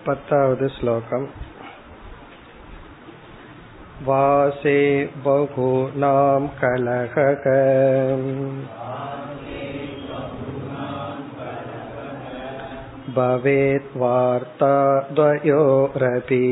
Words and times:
पत्तावद् 0.08 0.68
श्लोकम् 0.78 1.28
वासे 4.08 4.80
बहूनां 5.26 6.48
कलहक 6.62 7.46
भवेत् 13.18 13.96
वार्ता 13.98 14.76
द्वयोरपि 15.18 16.44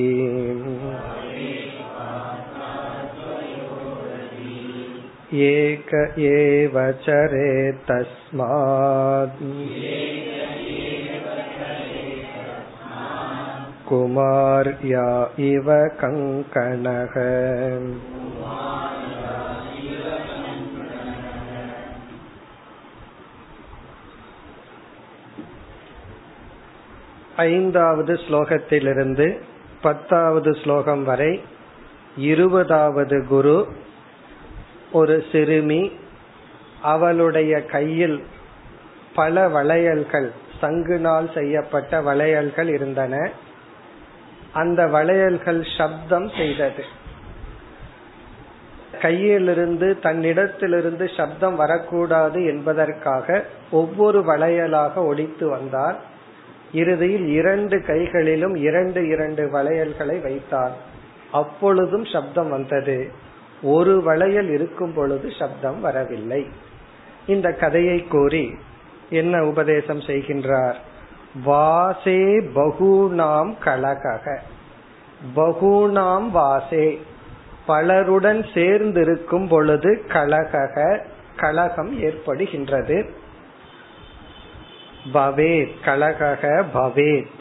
एक 5.52 5.94
एव 6.32 6.76
चरेत् 7.06 7.84
तस्मात् 7.90 9.44
कुमार्या 13.88 15.08
इव 15.38 15.68
कङ्कणः 16.00 17.16
ஐந்தாவது 27.46 28.14
ஸ்லோகத்திலிருந்து 28.16 29.28
பத்தாவது 29.82 30.52
ஸ்லோகம் 30.54 31.04
வரை 31.04 31.32
இருபதாவது 32.18 33.18
குரு 33.28 33.58
ஒரு 34.92 35.16
சிறுமி 35.32 35.82
அவளுடைய 36.82 37.54
கையில் 37.66 38.18
பல 39.16 39.48
வளையல்கள் 39.48 40.30
சங்குனால் 40.62 41.34
செய்யப்பட்ட 41.34 42.02
வளையல்கள் 42.02 42.68
இருந்தன 42.68 43.16
அந்த 44.53 44.87
வளையல்கள் 44.87 45.67
சப்தம் 45.79 46.31
செய்தது. 46.37 46.85
கையிலிருந்து 49.03 49.99
தன்னிடத்திலிருந்து 49.99 51.17
சப்தம் 51.17 51.57
வரக்கூடாது 51.57 52.45
என்பதற்காக 52.45 53.45
ஒவ்வொரு 53.71 54.21
வளையலாக 54.21 54.95
ஒழித்து 54.95 55.49
வந்தார். 55.49 56.01
இறுதியில் 56.73 57.27
இரண்டு 57.27 57.85
கைகளிலும் 57.85 58.55
இரண்டு 58.55 59.09
இரண்டு 59.09 59.51
வளையல்களை 59.51 60.19
வைத்தார். 60.19 60.77
அப்பொழுதும் 61.33 62.05
சப்தம் 62.05 62.49
வந்தது. 62.49 63.13
ஒரு 63.63 64.03
வளையல் 64.03 64.49
இருக்கும் 64.49 64.95
பொழுது 64.95 65.33
சப்தம் 65.39 65.81
வரவில்லை. 65.81 66.47
இந்த 67.27 67.53
கதையை 67.53 68.05
கூறி 68.05 68.55
என்ன 69.11 69.45
உபதேசம் 69.45 70.01
செய்கின்றார்? 70.01 70.75
வாசே 71.47 72.41
பகுனாம் 72.55 73.53
கலகக. 73.65 74.37
பகுனாம் 75.37 76.31
வாசே. 76.35 76.99
பலருடன் 77.69 78.45
சேர்ந்திருக்கும் 78.55 79.49
பொழுது 79.49 80.05
கலகக 80.09 81.01
கலகம் 81.37 82.03
ஏற்படுகின்றது. 82.03 83.09
பவேத் 85.15 85.75
கலகக 85.85 86.65
பவேத். 86.75 87.37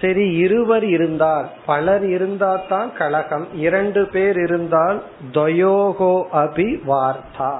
சரி 0.00 0.32
இருவர் 0.32 0.84
இருந்தால் 0.84 1.48
பலர் 1.66 2.04
இருந்தால் 2.04 2.66
தான் 2.68 2.92
கலகம் 2.92 3.46
இரண்டு 3.54 4.06
பேர் 4.06 4.36
இருந்தால் 4.36 5.02
துவயோகோ 5.32 6.24
அபி 6.32 6.80
வார்த்தா 6.88 7.58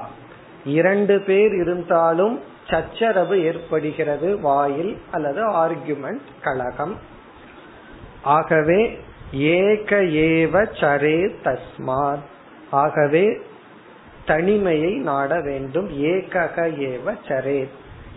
இரண்டு 0.65 1.19
பேர் 1.19 1.53
இருந்தாலும் 1.53 2.39
சச்சரவு 2.69 3.43
ஏற்படுகிறது 3.43 4.39
வாயில் 4.39 4.97
அல்லது 5.11 5.47
ஆர்குமெண்ட் 5.49 6.27
கழகம். 6.41 6.95
ஆகவே 8.23 8.99
ஏக 9.31 9.95
ஏவ 10.01 10.67
சரே 10.81 11.35
தஸ்மாத். 11.43 12.23
ஆகவே 12.71 13.37
தனிமையை 14.25 14.93
நாட 14.93 15.41
வேண்டும். 15.41 16.03
ஏகக 16.03 16.69
ஏவ 16.69 17.15
சரேத் 17.27 17.69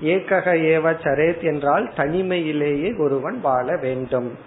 ஏகக 0.03 0.55
ஏவ 0.55 0.95
சரேத் 1.03 1.43
என்றால் 1.43 1.93
தனிமையிலேயே 1.97 2.99
ஒருவன் 2.99 3.41
வாழ 3.41 3.77
வேண்டும். 3.77 4.39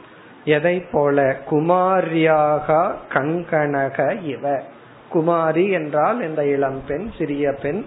எதை 0.46 0.84
போல? 0.92 1.40
குமாரியாக 1.50 2.94
கங்கணக 3.10 4.22
இவ. 4.24 4.62
குமாரி 5.10 5.70
என்றால் 5.70 6.22
இந்த 6.22 6.46
இளம் 6.46 6.82
பெண் 6.88 7.10
சிறிய 7.18 7.52
பெண். 7.52 7.86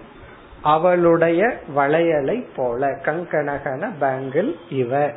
அவளுடைய 0.67 1.59
வளையலை 1.75 2.45
போல. 2.55 2.87
கங்கணகன 2.87 3.91
பேங்கிள் 4.01 4.55
இவ. 4.69 5.11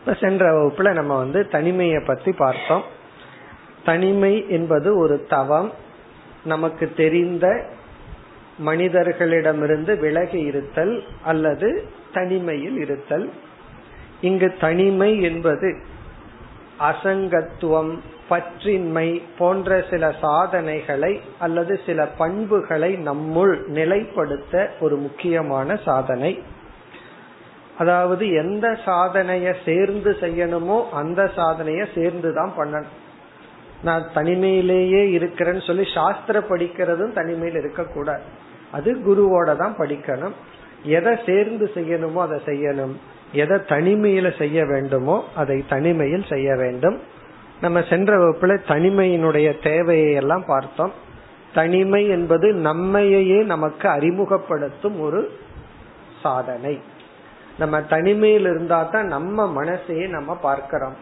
இப்ப 0.00 0.14
சென்ற 0.14 0.52
வகுப்புல 0.52 0.92
நம்ம 0.92 1.16
வந்து 1.16 1.48
தனிமையை 1.48 2.02
பத்தி 2.06 2.32
பார்த்தோம். 2.32 2.84
தனிமை 3.84 4.44
என்பது 4.48 4.98
ஒரு 4.98 5.26
தவம். 5.28 5.72
நமக்கு 6.44 6.92
தெரிந்த 6.96 7.64
மனிதர்களிடமிருந்து 8.66 9.98
விலகி 9.98 10.38
இருத்தல் 10.38 11.04
அல்லது 11.24 11.88
தனிமையில் 12.12 12.76
இருத்தல். 12.76 13.32
இங்கு 14.20 14.54
தனிமை 14.60 15.22
என்பது 15.22 15.82
அசங்கத்துவம் 16.80 17.98
பற்றின்மை 18.28 19.22
போன்ற 19.38 19.84
சில 19.90 20.12
சாதனைகளை 20.20 21.20
அல்லது 21.38 21.80
சில 21.86 22.06
பண்புகளை 22.06 22.90
நம்முள் 23.04 23.54
நிலைப்படுத்த 23.68 24.66
ஒரு 24.80 24.96
முக்கியமான 24.96 25.76
சாதனை. 25.76 26.42
அதாவது 27.78 28.32
எந்த 28.32 28.66
சாதனைய 28.84 29.54
சேர்ந்து 29.64 30.16
செய்யணுமோ 30.20 30.88
அந்த 30.90 31.30
சாதனைய 31.36 31.86
சேர்ந்து 31.94 32.32
தான் 32.34 32.52
பண்ணணும். 32.58 32.92
நான் 33.82 34.04
தனிமையிலேயே 34.14 35.02
இருக்கிறேன்னு 35.16 35.66
சொல்லி 35.66 35.84
சாஸ்திர 35.94 36.40
படிக்கிறதும் 36.40 37.12
தனிமையில் 37.12 37.58
இருக்கக்கூடாது. 37.58 38.22
அது 38.72 38.90
குருவோட 39.06 39.56
தான் 39.56 39.74
படிக்கணும். 39.78 40.36
எதை 40.82 41.12
சேர்ந்து 41.26 41.70
செய்யணுமோ 41.74 42.14
அதை 42.14 42.38
செய்யணும். 42.46 42.94
எதை 43.32 43.56
தனிமையில 43.68 44.38
செய்ய 44.38 44.64
வேண்டுமோ 44.64 45.24
அதை 45.34 45.64
தனிமையில் 45.68 46.26
செய்ய 46.28 46.56
வேண்டும். 46.56 46.98
நம்ம 47.60 47.82
சென்ற 47.82 48.18
வகுப்புல 48.18 48.58
தனிமையினுடைய 48.68 49.62
தேவையை 49.62 50.12
எல்லாம் 50.12 50.44
பார்த்தோம். 50.46 50.92
தனிமை 51.54 52.08
என்பது 52.08 52.52
நம்மையே 52.52 53.42
நமக்கு 53.42 53.88
அறிமுகப்படுத்தும் 53.88 55.00
ஒரு 55.00 55.38
சாதனை. 56.22 56.80
நம்ம 57.58 57.82
தனிமையில் 57.82 58.40
இருந்தா 58.40 58.82
தான் 58.82 59.06
நம்ம 59.06 59.64
மனசையே 59.64 60.08
நம்ம 60.08 60.34
பார்க்கிறோம். 60.34 60.96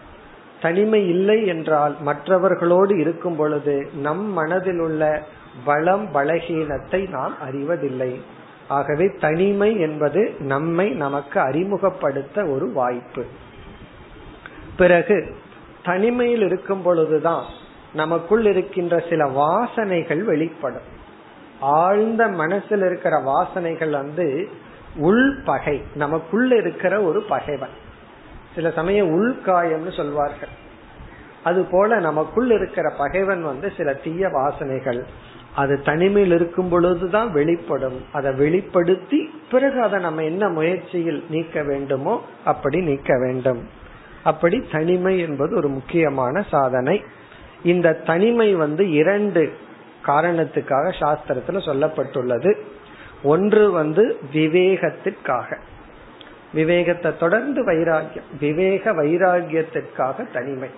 தனிமை 0.63 1.09
இல்லை 1.09 1.47
என்றால் 1.47 1.97
மற்றவர்களோடு 2.01 2.99
இருக்கும் 2.99 3.37
பொழுது 3.37 3.91
நம் 3.95 4.33
மனதில் 4.33 4.79
உள்ள 4.79 5.23
பலம் 5.65 6.09
பலகீனத்தை 6.15 7.09
நாம் 7.09 7.35
அறிவதில்லை. 7.41 8.21
ஆகவே 8.69 9.11
தனிமை 9.21 9.81
என்பது 9.81 10.35
நம்மை 10.39 10.91
நமக்கு 10.91 11.41
அறிமுகப்படுத்த 11.41 12.47
ஒரு 12.47 12.73
வாய்ப்பு. 12.73 13.25
பிறகு 14.77 15.37
தனிமையில் 15.85 16.43
இருக்கும் 16.43 16.83
பொழுதுதான் 16.83 17.45
நமக்குள் 17.95 18.47
இருக்கின்ற 18.47 19.05
சில 19.09 19.29
வாசனைகள் 19.29 20.25
வெளிப்படும். 20.25 21.01
ஆழ்ந்த 21.61 22.29
மனசில் 22.29 22.81
இருக்கிற 22.81 23.23
வாசனைகள் 23.23 23.91
வந்து 23.91 24.49
உள் 24.97 25.41
பகை. 25.45 25.83
நமக்குள்ள 25.95 26.57
இருக்கிற 26.57 27.03
ஒரு 27.03 27.23
பகைவன். 27.23 27.69
சில 28.55 28.71
சமயம் 28.71 29.09
உள்காயம்னு 29.09 29.97
சொல்வார்கள். 29.97 30.49
அது 31.45 31.65
போல 31.71 31.99
நமக்குள் 31.99 32.51
இருக்கிற 32.51 32.95
பகைவன் 32.99 33.43
வந்து 33.43 33.73
சில 33.77 33.95
தீய 33.95 34.29
வாசனைகள். 34.29 35.03
அது 35.55 35.83
தனிமையில் 35.83 36.33
இருக்கும் 36.33 36.69
பொழுதுதான் 36.69 37.33
வெளிப்படும். 37.33 38.05
அதை 38.13 38.35
வெளிப்படுத்தி 38.35 39.31
பிறகு 39.51 39.83
அதை 39.83 40.01
நம்ம 40.01 40.23
என்ன 40.23 40.49
முயற்சியில் 40.49 41.25
நீக்க 41.29 41.63
வேண்டுமோ 41.63 42.23
அப்படி 42.45 42.81
நீக்க 42.81 43.19
வேண்டும். 43.19 43.81
அப்படி 44.25 44.67
தனிமை 44.73 45.19
என்பது 45.19 45.57
ஒரு 45.57 45.69
முக்கியமான 45.69 46.43
சாதனை. 46.43 47.05
இந்த 47.63 47.93
தனிமை 47.93 48.55
வந்து 48.55 48.91
இரண்டு 48.91 49.53
காரணத்துக்காக 50.07 50.95
சாஸ்திரத்துல 51.01 51.59
சொல்லப்பட்டுள்ளது. 51.67 52.57
ஒன்று 53.23 53.71
வந்து 53.71 54.19
விவேகத்திற்காக. 54.33 55.59
விவேகத்தை 56.55 57.17
தொடர்ந்து 57.17 57.67
வைராகியம் 57.67 58.31
விவேக 58.41 58.93
வைராகியத்திற்காக 58.93 60.33
தனிமை. 60.33 60.69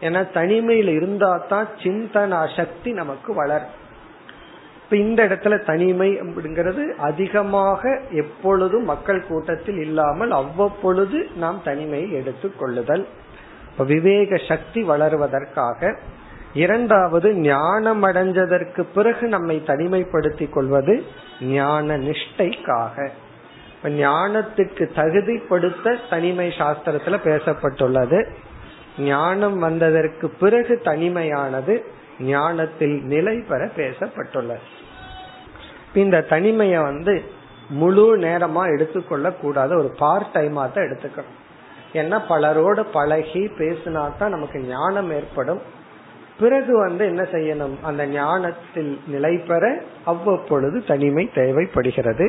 ஏன்னா 0.00 0.32
தனிமையில் 0.32 0.88
இருந்தா 0.88 1.36
தான் 1.48 1.68
சிந்தனா 1.82 2.56
சக்தி 2.56 2.92
நமக்கு 2.92 3.34
வளரும். 3.34 3.86
இப்ப 4.90 5.00
இந்த 5.00 5.24
இடத்துல 5.24 5.64
தனிமை 5.64 6.20
அப்படிங்கிறது 6.20 6.88
அதிகமாக 6.96 8.00
எப்பொழுதும் 8.10 8.84
மக்கள் 8.84 9.26
கூட்டத்தில் 9.26 9.78
இல்லாமல் 9.78 10.30
அவ்வப்பொழுது 10.30 11.28
நாம் 11.36 11.60
தனிமையை 11.64 12.12
எடுத்துக் 12.12 12.58
கொள்ளுதல். 12.58 13.06
விவேக 13.86 14.36
சக்தி 14.48 14.88
வளருவதற்காக 14.88 15.96
இரண்டாவது 16.54 17.34
ஞானம் 17.34 18.04
அடைஞ்சதற்கு 18.04 18.86
பிறகு 18.94 19.28
நம்மை 19.28 19.62
தனிமைப்படுத்திக் 19.66 20.50
கொள்வது 20.50 21.04
ஞான 21.40 21.98
நிஷ்டைக்காக. 21.98 23.08
ஞானத்துக்கு 23.84 24.88
தகுதிப்படுத்த 24.94 25.96
தனிமை 26.10 26.48
சாஸ்திரத்துல 26.48 27.18
பேசப்பட்டுள்ளது. 27.24 28.26
ஞானம் 28.98 29.58
வந்ததற்கு 29.58 30.28
பிறகு 30.28 30.80
தனிமையானது 30.84 31.84
ஞானத்தில் 32.20 33.04
நிலை 33.04 33.44
பெற 33.48 33.70
பேசப்பட்டுள்ளது. 33.76 34.76
இந்த 35.98 36.24
தனிமைய 36.30 36.82
வந்து 36.82 37.14
முழு 37.70 38.04
நேரமா 38.18 38.62
எடுத்துக்கொள்ள 38.74 39.26
கூடாது 39.32 39.72
ஒரு 39.78 39.90
பார்ட் 39.98 40.30
டைமா 40.34 40.64
தான் 40.74 40.86
எடுத்துக்கணும். 40.86 41.36
ஏன்னா 41.92 42.18
பலரோடு 42.28 42.82
பழகி 42.84 43.42
பேசினா 43.58 44.04
தான் 44.18 44.34
நமக்கு 44.34 44.58
ஞானம் 44.60 45.10
ஏற்படும். 45.10 45.60
பிறகு 46.40 46.72
வந்து 46.78 47.04
என்ன 47.06 47.22
செய்யணும்? 47.22 47.76
அந்த 47.82 48.02
ஞானத்தில் 48.06 48.92
நிலை 49.06 49.34
பெற 49.38 49.64
அவ்வப்பொழுது 50.04 50.84
தனிமை 50.84 51.24
தேவைப்படுகிறது. 51.34 52.26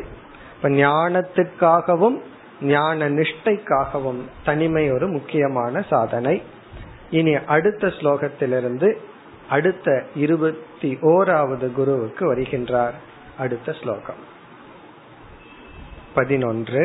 இப்ப 0.56 0.69
ஞானத்துக்காகவும் 0.69 2.18
ஞான 2.62 3.10
நிஷ்டைக்காகவும் 3.10 4.21
தனிமை 4.45 4.92
ஒரு 4.92 5.07
முக்கியமான 5.07 5.81
சாதனை. 5.89 6.36
இனி 7.10 7.33
அடுத்த 7.56 7.88
ஸ்லோகத்திலிருந்து 7.88 8.89
அடுத்த 9.50 10.04
இருபத்தி 10.16 10.89
ஓராவது 11.01 11.68
குருவுக்கு 11.71 12.24
வருகின்றார். 12.33 12.98
அடுத்த 13.38 13.73
ஸ்லோகம் 13.73 14.23
பதினொன்று 16.14 16.82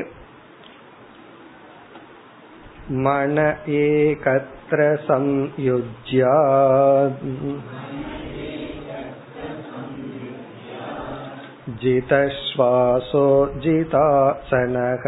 मन 3.06 3.38
एकत्र 3.80 4.80
संयुज्य 5.08 6.22
जितश्वासो 11.84 13.26
जितासनः 13.64 15.06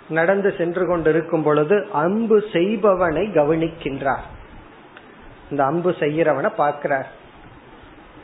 நடந்து 0.09 0.55
சென்று 0.59 0.87
கொண்டிருக்கும் 0.87 1.43
பொழுது 1.43 1.87
அம்பு 1.93 2.43
செய்பவனை 2.53 3.27
கவனிக்கின்றார். 3.27 4.27
இந்த 5.51 5.65
அம்பு 5.65 5.91
செய்யறவனை 5.91 6.55
பார்க்கிறார். 6.55 7.11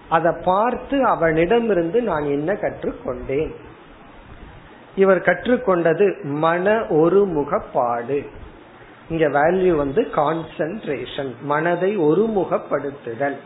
அதை 0.08 0.32
பார்த்து 0.44 1.05
அவனிடமிருந்து 1.05 2.02
நான் 2.02 2.25
என்ன 2.25 2.52
கற்றுக்கொண்டேன்? 2.52 3.55
இவர் 4.96 5.20
கற்றுக்கொண்டது 5.20 6.23
மன 6.23 6.81
ஒருமுகப்பாடு. 6.81 8.26
இங்க 9.08 9.28
வேல்யூ 9.28 9.76
வந்து 9.76 10.02
கான்சென்ட்ரேஷன் 10.14 11.34
மனதை 11.40 11.99
ஒருமுகப்படுத்துதல். 11.99 13.37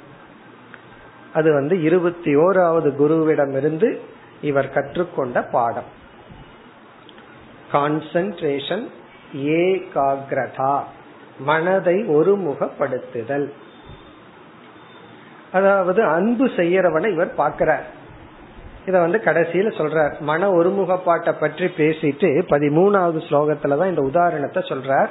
அது 1.34 1.52
வந்து 1.52 1.82
இருபத்தி 1.82 2.36
ஓராவது 2.36 2.90
குருவிடமிருந்து 2.98 3.98
இவர் 4.40 4.72
கற்றுக்கொண்ட 4.72 5.42
பாடம். 5.42 5.90
கான்சென்ட்ரேஷன் 7.72 8.86
ஏகாகிரதா 9.34 10.80
மனதை 11.38 11.94
ஒருமுகப்படுத்துதல். 11.94 13.50
அதாவது 15.52 16.04
அன்பு 16.04 16.46
செய்யறவனை 16.46 17.12
இவர் 17.12 17.34
பார்க்கிறார். 17.34 17.86
இத 18.86 19.00
வந்து 19.00 19.20
கடைசியில 19.24 19.70
சொல்றார். 19.78 20.18
மன 20.20 20.48
ஒருமுகப்பாட்டை 20.50 21.32
பற்றி 21.40 21.66
பேசிட்டு 21.76 22.28
பதிமூணாவது 22.48 23.20
ஸ்லோகத்துலதான் 23.28 23.88
இந்த 23.88 24.02
உதாரணத்தை 24.02 24.62
சொல்றார். 24.62 25.10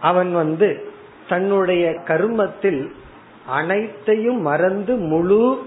அவன் 0.00 0.32
வந்து 0.32 0.92
தன்னுடைய 1.28 1.90
கர்மத்தில் 1.90 2.82
அனைத்தையும் 3.46 4.40
மறந்து 4.40 4.96
முழு 4.96 5.62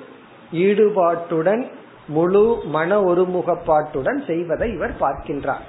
ஈடுபாட்டுடன் 0.52 1.64
முழு 2.08 2.58
மன 2.66 3.00
ஒருமுகப்பாட்டுடன் 3.02 4.20
செய்வதை 4.26 4.74
இவர் 4.74 4.94
பார்க்கின்றார். 5.00 5.66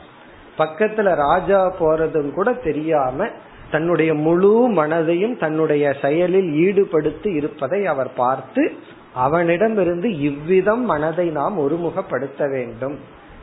பக்கத்துல 0.59 1.15
ராஜா 1.15 1.73
போறதும் 1.81 2.31
கூட 2.33 2.53
தெரியாம 2.53 3.29
தன்னுடைய 3.71 4.15
முழு 4.15 4.53
மனதையும் 4.73 5.39
தன்னுடைய 5.39 5.95
செயலில் 6.03 6.51
ஈடுபடுத்தி 6.53 7.35
இருப்பதை 7.35 7.87
அவர் 7.87 8.15
பார்த்து 8.15 8.73
அவனிடமிருந்து 9.15 10.19
இவ்விதம் 10.19 10.85
மனதை 10.85 11.29
நாம் 11.29 11.59
ஒருமுகப்படுத்த 11.59 12.51
வேண்டும் 12.51 12.99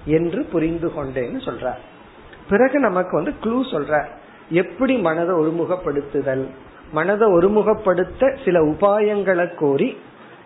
என்று 0.05 0.43
புரிந்து 0.43 0.87
கொண்டேன்னு 0.87 1.39
சொல்றார். 1.45 1.81
பிறகு 2.49 2.79
நமக்கு 2.79 3.15
வந்து 3.15 3.33
க்ளூ 3.43 3.59
சொல்ற 3.71 4.05
எப்படி 4.49 4.97
மனதை 4.97 5.35
ஒருமுகப்படுத்துதல்? 5.35 6.45
மனதை 6.91 7.27
ஒருமுகப்படுத்த 7.31 8.37
சில 8.45 8.63
உபாயங்களை 8.63 9.55
கோரி 9.55 9.97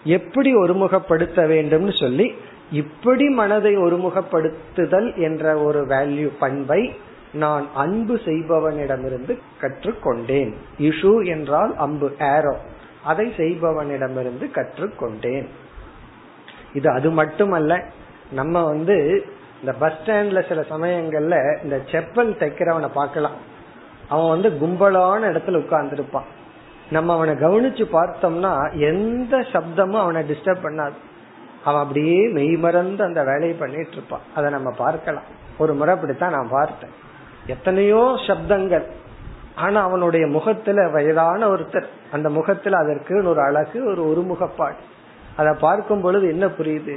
எப்படி 0.03 0.55
ஒருமுகப்படுத்த 0.55 1.39
வேண்டும்னு 1.47 1.99
சொல்லி 1.99 2.33
இப்படி 2.71 3.29
மனதை 3.29 3.77
ஒருமுகப்படுத்துதல் 3.77 5.15
என்ற 5.15 5.57
ஒரு 5.57 5.85
வேல்யூ 5.85 6.29
பண்பை 6.39 6.93
நான் 7.33 7.67
அன்பு 7.73 8.15
செய்பவனிடமிருந்து 8.15 9.39
கற்றுக்கொண்டேன். 9.61 10.53
இஷு 10.79 11.27
என்றால் 11.27 11.75
அம்பு 11.77 12.15
ஏரோ 12.19 12.57
அதை 13.03 13.33
செய்பவனிடமிருந்து 13.37 14.51
கற்றுக்கொண்டேன். 14.53 15.47
இது 16.73 16.91
அது 16.91 17.11
மட்டுமல்ல 17.11 17.83
நம்ம 18.31 18.63
வந்து 18.63 19.25
இந்த 19.59 19.73
பஸ் 19.79 19.93
ஸ்டாண்ட்ல 19.93 20.47
சில 20.47 20.61
சமயங்கள்ல 20.61 21.63
இந்த 21.63 21.81
செப்பல் 21.85 22.31
தைக்கிறவனை 22.39 22.89
பார்க்கலாம். 22.93 23.57
அவன் 24.09 24.29
வந்து 24.29 24.67
கும்பலான 24.67 25.33
இடத்துல 25.33 25.63
உட்கார்ந்துருப்பான். 25.63 26.29
நம்ம 26.91 27.13
அவனை 27.13 27.33
கவனிச்சு 27.33 27.85
பார்த்தோம்னா 27.93 28.79
எந்த 28.79 29.37
சப்தமும் 29.37 29.99
அவனை 29.99 30.31
டிஸ்டர்ப் 30.31 30.63
பண்ணாது. 30.63 30.97
அவன் 31.63 31.81
அப்படியே 31.81 32.27
மெய்மறந்து 32.27 33.03
அந்த 33.03 33.23
வேலையை 33.23 33.57
பண்ணிட்டு 33.57 33.91
இருப்பான். 33.91 34.21
அதை 34.35 34.51
நம்ம 34.51 34.71
பார்க்கலாம். 34.71 35.23
ஒரு 35.57 35.73
முறை 35.73 35.95
அப்படித்தான் 35.95 36.31
நான் 36.31 36.49
பார்த்தேன். 36.49 37.07
எத்தனையோ 37.49 38.03
சப்தங்கள். 38.27 38.85
ஆனா 39.55 39.79
அவனுடைய 39.81 40.25
முகத்துல 40.27 40.87
வயதான 40.89 41.47
ஒருத்தர். 41.47 41.89
அந்த 42.11 42.27
முகத்துல 42.29 42.77
அதற்கு 42.77 43.15
ஒரு 43.23 43.41
அழகு 43.41 43.79
ஒரு 43.85 44.03
ஒருமுகப்பாடு. 44.09 44.79
அதை 45.35 45.53
பார்க்கும் 45.59 46.01
பொழுது 46.01 46.25
என்ன 46.29 46.45
புரியுது? 46.45 46.95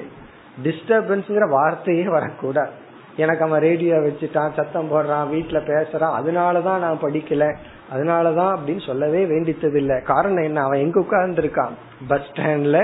டிஸ்டர்பன்ஸ்ங்கிற 0.64 1.48
வார்த்தையே 1.48 2.06
வரக்கூடாது. 2.08 2.80
எனக்கு 3.16 3.44
அவன் 3.44 3.60
ரேடியோ 3.60 3.94
வச்சுட்டான் 3.94 4.56
சத்தம் 4.56 4.90
போடுறான் 4.92 5.30
வீட்டுல 5.34 5.58
பேசுறான் 5.70 6.16
அதனாலதான் 6.18 6.82
நான் 6.84 7.02
படிக்கல 7.02 7.46
அதனாலதான் 7.94 8.52
அப்படின்னு 8.54 8.86
சொல்லவே 8.86 9.22
வேண்டித்தது 9.24 9.76
இல்லை 9.76 9.96
காரணம் 10.02 10.44
என்ன? 10.44 10.62
அவன் 10.62 10.78
எங்க 10.78 10.98
உட்கார்ந்துருக்கான்? 11.00 11.74
பஸ் 12.08 12.28
ஸ்டாண்ட்ல 12.32 12.78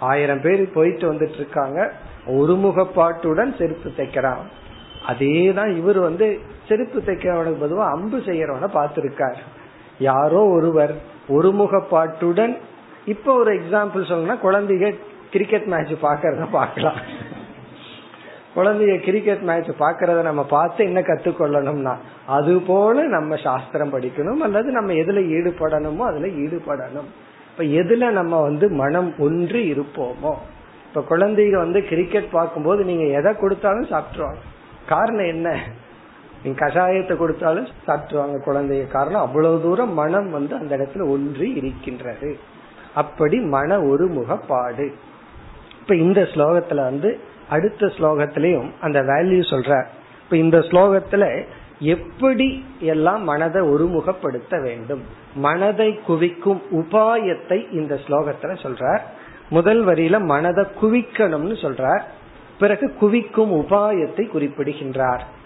ஆயிரம் 0.00 0.40
பேர் 0.40 0.72
போயிட்டு 0.72 1.04
வந்துட்டு 1.12 1.38
இருக்காங்க 1.42 1.92
ஒருமுகப்பாட்டுடன் 2.26 3.56
செருப்பு 3.58 3.88
தைக்கிறான். 3.96 4.44
அதே 5.06 5.52
தான் 5.52 5.72
இவர் 5.76 5.98
வந்து 5.98 6.56
செருப்பு 6.68 7.02
தைக்கிறவனுக்கு 7.06 7.62
பொதுவா 7.62 7.86
அம்பு 7.90 8.18
செய்யறவனை 8.18 8.68
பார்த்திருக்கார். 8.74 9.38
யாரோ 9.98 10.40
ஒருவர் 10.46 10.94
ஒருமுகப்பாட்டுடன் 11.28 12.56
இப்ப 13.06 13.34
ஒரு 13.34 13.54
எக்ஸாம்பிள் 13.54 14.08
சொல்லணும்னா 14.10 14.36
குழந்தைங்க 14.42 14.94
கிரிக்கெட் 15.30 15.64
மேட்ச் 15.64 15.92
பாக்கிறத 16.02 16.46
பார்க்கலாம். 16.50 17.00
குழந்தைய 18.56 19.00
கிரிக்கெட் 19.00 19.38
மேட்ச் 19.38 19.68
பாக்கிறத 19.78 20.22
நம்ம 20.22 20.44
பார்த்து 20.44 20.84
என்ன 20.84 21.00
கத்துக்கொள்ளணும்னா 21.00 21.94
அது 22.26 22.60
போல 22.60 23.02
நம்ம 23.02 23.36
சாஸ்திரம் 23.36 23.92
படிக்கணும் 23.92 24.40
அல்லது 24.40 24.70
நம்ம 24.70 24.92
எதுல 24.92 25.20
ஈடுபடணுமோ 25.36 25.98
அதுல 25.98 26.26
ஈடுபடணும். 26.26 27.08
இப்ப 27.50 27.62
எதுல 27.62 28.10
நம்ம 28.10 28.40
வந்து 28.42 28.68
மனம் 28.70 29.14
ஒன்று 29.18 29.60
இருப்போமோ? 29.60 30.32
இப்ப 30.88 31.04
குழந்தைங்க 31.10 31.56
வந்து 31.56 31.84
கிரிக்கெட் 31.84 32.30
பார்க்கும்போது 32.30 32.84
நீங்க 32.84 33.04
எதை 33.04 33.36
கொடுத்தாலும் 33.36 33.90
சாப்பிட்டுருவாங்க. 33.90 34.42
காரணம் 34.88 35.26
என்ன? 35.26 35.58
நீ 36.44 36.50
கஷாயத்தை 36.50 37.16
கொடுத்தாலும் 37.16 37.66
சாப்பிட்டுவாங்க 37.86 38.38
குழந்தைய. 38.46 38.86
காரணம் 38.86 39.20
அவ்வளவு 39.20 39.62
தூரம் 39.62 39.94
மனம் 39.94 40.30
வந்து 40.30 40.56
அந்த 40.56 40.76
இடத்துல 40.76 41.08
ஒன்றி 41.08 41.50
இருக்கின்றது. 41.50 42.38
அப்படி 42.94 43.40
மன 43.40 43.78
ஒருமுகப்பாடு. 43.78 44.92
இப்ப 45.80 45.94
இந்த 45.94 46.20
ஸ்லோகத்துல 46.22 46.74
வந்து 46.74 47.20
அடுத்த 47.48 47.86
ஸ்லோகத்திலையும் 47.86 48.70
அந்த 48.80 49.02
வேல்யூ 49.02 49.42
சொல்ற 49.50 49.84
இப்ப 50.24 50.36
இந்த 50.36 50.58
ஸ்லோகத்துல 50.58 51.44
எப்படி 51.78 52.64
எல்லாம் 52.80 53.22
மனதை 53.22 53.62
ஒருமுகப்படுத்த 53.62 54.62
வேண்டும்? 54.62 55.02
மனதை 55.34 56.00
குவிக்கும் 56.06 56.62
உபாயத்தை 56.70 57.72
இந்த 57.72 57.94
ஸ்லோகத்துல 58.06 58.56
சொல்றார். 58.62 59.00
முதல் 59.50 59.86
வரியில 59.86 60.24
மனதை 60.24 60.64
குவிக்கணும்னு 60.82 61.56
சொல்றார். 61.62 62.00
பிறகு 62.58 62.94
குவிக்கும் 62.94 63.52
உபாயத்தை 63.52 64.28
குறிப்பிடுகின்றார். 64.28 65.36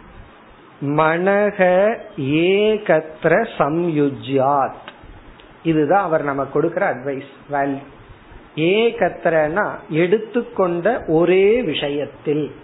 மனக 0.83 1.97
ஏகத்திர 2.21 3.49
சம்யுஜ்யாத். 3.59 4.89
இதுதான் 5.63 6.03
அவர் 6.03 6.25
நம்ம 6.25 6.45
கொடுக்கிற 6.45 6.95
அட்வைஸ் 6.95 7.31
வேல்யூ 7.53 7.83
ஏகத்திரனா 8.57 9.71
எடுத்துக்கொண்ட 9.89 11.05
ஒரே 11.07 11.63
விஷயத்தில். 11.63 12.55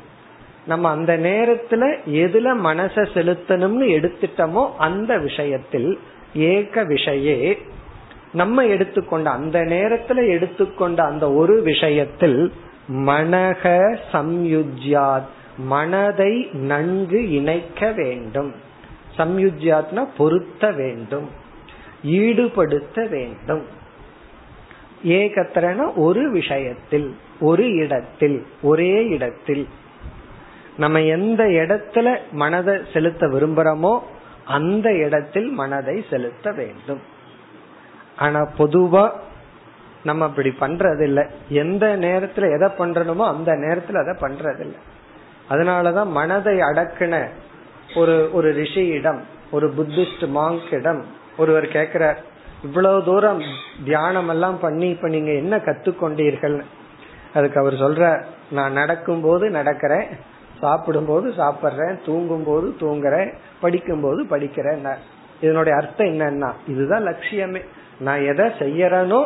நம்ம 0.67 0.91
அந்த 0.91 1.17
நேரத்துல 1.17 1.97
எதுல 2.07 2.57
மனச 2.65 3.09
செலுத்தணும்னு 3.15 3.87
எடுத்துட்டோமோ 3.89 4.71
அந்த 4.79 5.19
விஷயத்தில் 5.19 5.99
ஏக 6.35 6.85
விஷயே 6.85 7.59
நம்ம 8.33 8.67
எடுத்துக்கொண்ட 8.67 9.31
அந்த 9.31 9.59
நேரத்துல 9.59 10.29
எடுத்துக்கொண்ட 10.29 11.05
அந்த 11.05 11.33
ஒரு 11.33 11.63
விஷயத்தில் 11.63 12.53
மனக 12.89 13.97
சம்யுஜ்யாத். 14.13 15.37
மனதை 15.59 16.49
நன்கு 16.53 17.31
இணைக்க 17.31 17.93
வேண்டும். 17.93 18.55
சம்யுஜ்யாத்னா 19.17 20.07
பொருத்த 20.17 20.71
வேண்டும். 20.71 21.31
ஈடுபடுத்த 22.05 23.09
வேண்டும். 23.09 23.67
ஏகத்திரன 25.05 25.95
ஒரு 25.97 26.31
விஷயத்தில் 26.31 27.17
ஒரு 27.41 27.75
இடத்தில் 27.75 28.47
ஒரே 28.62 29.07
இடத்தில். 29.07 29.69
நம்ம 30.77 31.03
எந்த 31.03 31.45
இடத்துல 31.45 32.19
மனதை 32.33 32.79
செலுத்த 32.93 33.27
விரும்புறோமோ 33.27 33.99
அந்த 34.45 34.95
இடத்தில் 34.95 35.49
மனதை 35.49 36.05
செலுத்த 36.11 36.53
வேண்டும். 36.53 37.00
ஆனா 38.17 38.50
பொதுவா 38.59 39.11
நம்ம 40.05 40.25
அப்படி 40.25 40.49
பண்றது 40.61 41.31
எந்த 41.49 41.97
நேரத்துல 42.00 42.55
எதை 42.55 42.69
பண்றணுமோ 42.79 43.27
அந்த 43.27 43.53
நேரத்துல 43.53 44.09
அதை 44.09 44.15
பண்றதில்லை. 44.21 44.79
அதனாலதான் 45.50 46.11
மனதை 46.11 46.57
அடக்குன 46.59 47.28
ஒரு 47.97 48.31
ஒரு 48.33 48.49
ரிஷியிடம் 48.52 49.21
ஒரு 49.50 49.67
புத்திஸ்ட் 49.76 50.25
மாங்கிடம் 50.35 51.02
ஒருவர் 51.37 51.67
கேக்குறார் 51.67 52.17
இவ்வளவு 52.62 53.05
தூரம் 53.05 53.43
தியானம் 53.85 54.28
எல்லாம் 54.28 54.59
பண்ணி 54.59 54.88
இப்ப 54.88 55.09
நீங்க 55.09 55.33
என்ன 55.33 55.57
கத்துக்கொண்டீர்கள்? 55.57 56.62
அதுக்கு 57.35 57.61
அவர் 57.61 57.73
சொல்ற 57.73 58.25
நான் 58.50 58.73
நடக்கும் 58.73 59.21
போது 59.21 59.49
நடக்கிறேன் 59.49 60.07
சாப்பிடும் 60.61 61.07
போது 61.07 61.28
சாப்பிட்றேன் 61.31 61.99
தூங்கும் 62.05 62.45
போது 62.45 62.75
தூங்குறேன் 62.81 63.35
படிக்கும் 63.61 64.00
போது 64.00 64.25
படிக்கிறேன் 64.25 64.97
இதனுடைய 65.40 65.78
அர்த்தம் 65.78 66.07
என்னன்னா 66.07 66.50
இதுதான் 66.67 67.05
லட்சியமே. 67.05 67.62
நான் 67.99 68.23
எதை 68.23 68.47
செய்யறனோ 68.47 69.21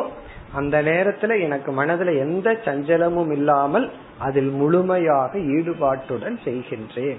அந்த 0.53 0.81
நேரத்துல 0.81 1.41
எனக்கு 1.41 1.83
மனதுல 1.83 2.19
எந்த 2.19 2.57
சஞ்சலமும் 2.65 3.31
இல்லாமல் 3.31 3.91
அதில் 4.19 4.49
முழுமையாக 4.49 5.37
ஈடுபாட்டுடன் 5.37 6.37
செய்கின்றேன். 6.45 7.17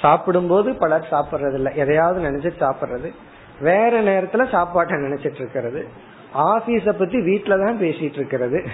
சாப்பிடும்போது 0.00 0.74
பலர் 0.74 1.08
சாப்பிட்றது 1.10 1.54
இல்லை 1.54 1.76
எதையாவது 1.76 2.30
நினைச்சு 2.30 2.62
சாப்பிட்றது. 2.62 3.12
வேற 3.60 4.02
நேரத்துல 4.02 4.50
சாப்பாட்டை 4.50 4.96
நினைச்சிட்டு 4.96 5.34
இருக்கிறது. 5.34 5.86
ஆபீஸ 6.34 6.92
பத்தி 6.98 7.18
வீட்டுல 7.18 7.64
தான் 7.64 7.78
பேசிட்டு 7.78 8.12
இருக்கிறது. 8.12 8.64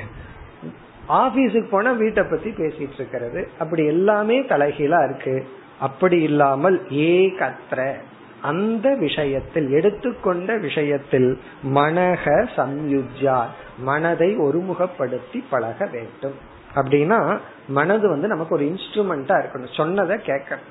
ஆபீஸுக்கு 1.09 1.69
போனா 1.71 1.91
வீட்டை 1.91 2.25
பத்தி 2.25 2.51
பேசிட்டு 2.51 2.95
இருக்கிறது. 2.95 3.49
அப்படி 3.59 3.87
எல்லாமே 3.87 4.41
தலைகீழா 4.41 5.05
இருக்கு. 5.05 5.47
அப்படி 5.81 6.23
இல்லாமல் 6.23 6.83
ஏகத்திர 6.91 7.95
அந்த 8.43 8.95
விஷயத்தில் 8.95 9.71
எடுத்துக்கொண்ட 9.71 10.57
விஷயத்தில் 10.57 11.39
மனக 11.75 12.49
சம்யுஜா 12.57 13.45
மனதை 13.79 14.39
ஒருமுகப்படுத்தி 14.39 15.45
பழக 15.51 15.89
வேண்டும். 15.93 16.53
அப்படின்னா 16.75 17.39
மனது 17.69 18.09
வந்து 18.09 18.29
நமக்கு 18.29 18.55
ஒரு 18.55 18.65
இன்ஸ்ட்ருமெண்டா 18.65 19.35
இருக்கணும். 19.43 19.77
சொன்னதை 19.77 20.17
கேட்கணும். 20.17 20.71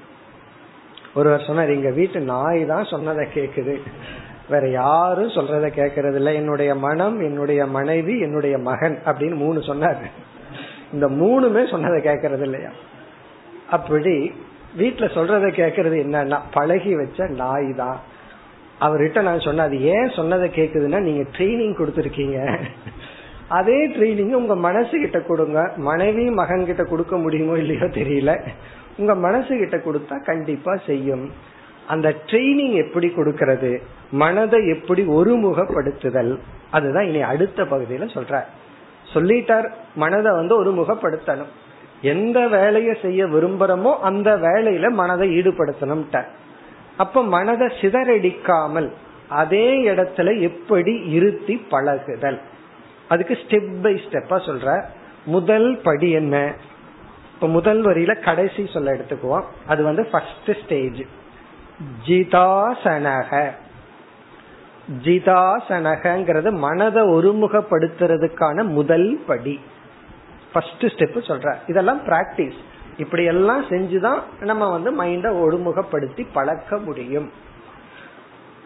ஒருவர் 1.15 1.45
சொன்னார் 1.47 1.69
எங்க 1.69 1.89
வீட்டு 1.89 2.19
நாய் 2.19 2.65
தான் 2.65 2.85
சொன்னதை 2.85 3.27
கேக்குது 3.33 3.81
வேற 4.49 4.69
யாரும் 4.69 5.27
சொல்றத 5.27 5.67
கேட்கறது 5.79 6.15
இல்ல. 6.15 6.31
என்னுடைய 6.33 6.75
மனம் 6.75 7.21
என்னுடைய 7.21 7.65
மனைவி 7.65 8.19
என்னுடைய 8.19 8.57
மகன் 8.57 9.01
அப்படின்னு 9.05 9.35
மூணு 9.35 9.59
சொன்னாரு. 9.59 10.07
இந்த 10.93 11.07
மூணுமே 11.09 11.69
சொன்னதை 11.69 11.99
கேட்கறது 12.01 12.41
இல்லையா? 12.41 12.69
அப்படி 13.69 14.31
வீட்டுல 14.77 15.05
சொல்றத 15.15 15.47
கேட்கறது 15.59 15.97
என்னன்னா 16.05 16.39
பழகி 16.51 16.95
வச்ச 16.95 17.27
நாய் 17.27 17.73
தான். 17.73 17.99
அவர்கிட்ட 18.79 19.21
நான் 19.21 19.39
சொன்னேன் 19.39 19.65
அது 19.65 19.81
ஏன் 19.81 20.09
சொன்னதை 20.09 20.49
கேக்குதுன்னா 20.49 20.99
நீங்க 20.99 21.29
ட்ரைனிங் 21.37 21.77
கொடுத்துருக்கீங்க. 21.79 22.59
அதே 23.49 23.87
ட்ரைனிங் 23.87 24.31
உங்க 24.31 24.55
மனசு 24.55 24.99
கிட்ட 24.99 25.19
கொடுங்க. 25.19 25.71
மனைவி 25.77 26.29
மகன் 26.29 26.65
கிட்ட 26.65 26.83
கொடுக்க 26.83 27.17
முடியுமோ 27.17 27.57
இல்லையோ 27.57 27.83
தெரியல. 27.83 28.39
உங்க 28.97 29.15
மனசு 29.15 29.57
கிட்ட 29.57 29.77
கொடுத்தா 29.77 30.23
கண்டிப்பா 30.23 30.75
செய்யும். 30.85 31.31
அந்த 31.87 32.15
ட்ரைனிங் 32.25 32.85
எப்படி 32.85 33.07
கொடுக்கறது? 33.07 33.81
மனதை 34.11 34.67
எப்படி 34.67 35.01
ஒருமுகப்படுத்துதல்? 35.01 36.39
அதுதான் 36.71 37.05
இனி 37.05 37.21
அடுத்த 37.21 37.63
பகுதியில 37.63 38.13
சொல்ற 38.13 38.43
சொல்லிட்டார் 39.13 39.71
மனதை 39.95 40.31
வந்து 40.31 40.63
ஒருமுகப்படுத்தணும். 40.63 41.47
எந்த 42.01 42.47
வேலையை 42.47 42.97
செய்ய 43.01 43.25
விரும்புறமோ 43.25 43.97
அந்த 43.99 44.35
வேலையில 44.35 44.91
மனதை 44.91 45.37
ஈடுபடுத்தணும் 45.37 46.25
அப்ப 46.97 47.23
மனதை 47.23 47.67
சிதறடிக்காமல் 47.81 48.91
அதே 49.29 49.89
இடத்துல 49.89 50.39
எப்படி 50.39 51.01
இருத்தி 51.05 51.61
பழகுதல்? 51.69 52.39
அதுக்கு 53.07 53.33
ஸ்டெப் 53.33 53.81
பை 53.81 53.93
ஸ்டெப்பா 53.93 54.49
சொல்ற. 54.49 54.83
முதல் 55.25 55.77
படி 55.77 56.11
என்ன? 56.11 56.53
இப்ப 57.33 57.47
முதல் 57.47 57.85
வரியில 57.85 58.23
கடைசி 58.23 58.69
சொல்ல 58.73 58.93
எடுத்துக்குவோம். 58.93 59.43
அது 59.67 59.83
வந்து 59.83 60.05
ஃபர்ஸ்ட் 60.05 60.63
ஸ்டேஜ் 60.63 61.03
ஜிதாசனக. 62.05 63.51
ஜிதாசனகிறது 65.03 66.51
மனதை 66.51 67.03
ஒருமுகப்படுத்துறதுக்கான 67.03 68.63
முதல் 68.63 69.23
படி. 69.27 69.59
ஃபர்ஸ்ட் 70.53 70.81
ஸ்டெப் 70.81 71.17
சொல்ற. 71.17 71.55
இதெல்லாம் 71.67 72.01
பிராக்டிஸ் 72.05 72.57
இப்படி 72.97 73.23
எல்லாம் 73.23 73.65
செஞ்சுதான் 73.65 74.19
நம்ம 74.39 74.69
வந்து 74.69 75.03
மைண்ட 75.03 75.31
ஒருமுகப்படுத்தி 75.31 76.27
பழக்க 76.33 76.77
முடியும். 76.77 77.31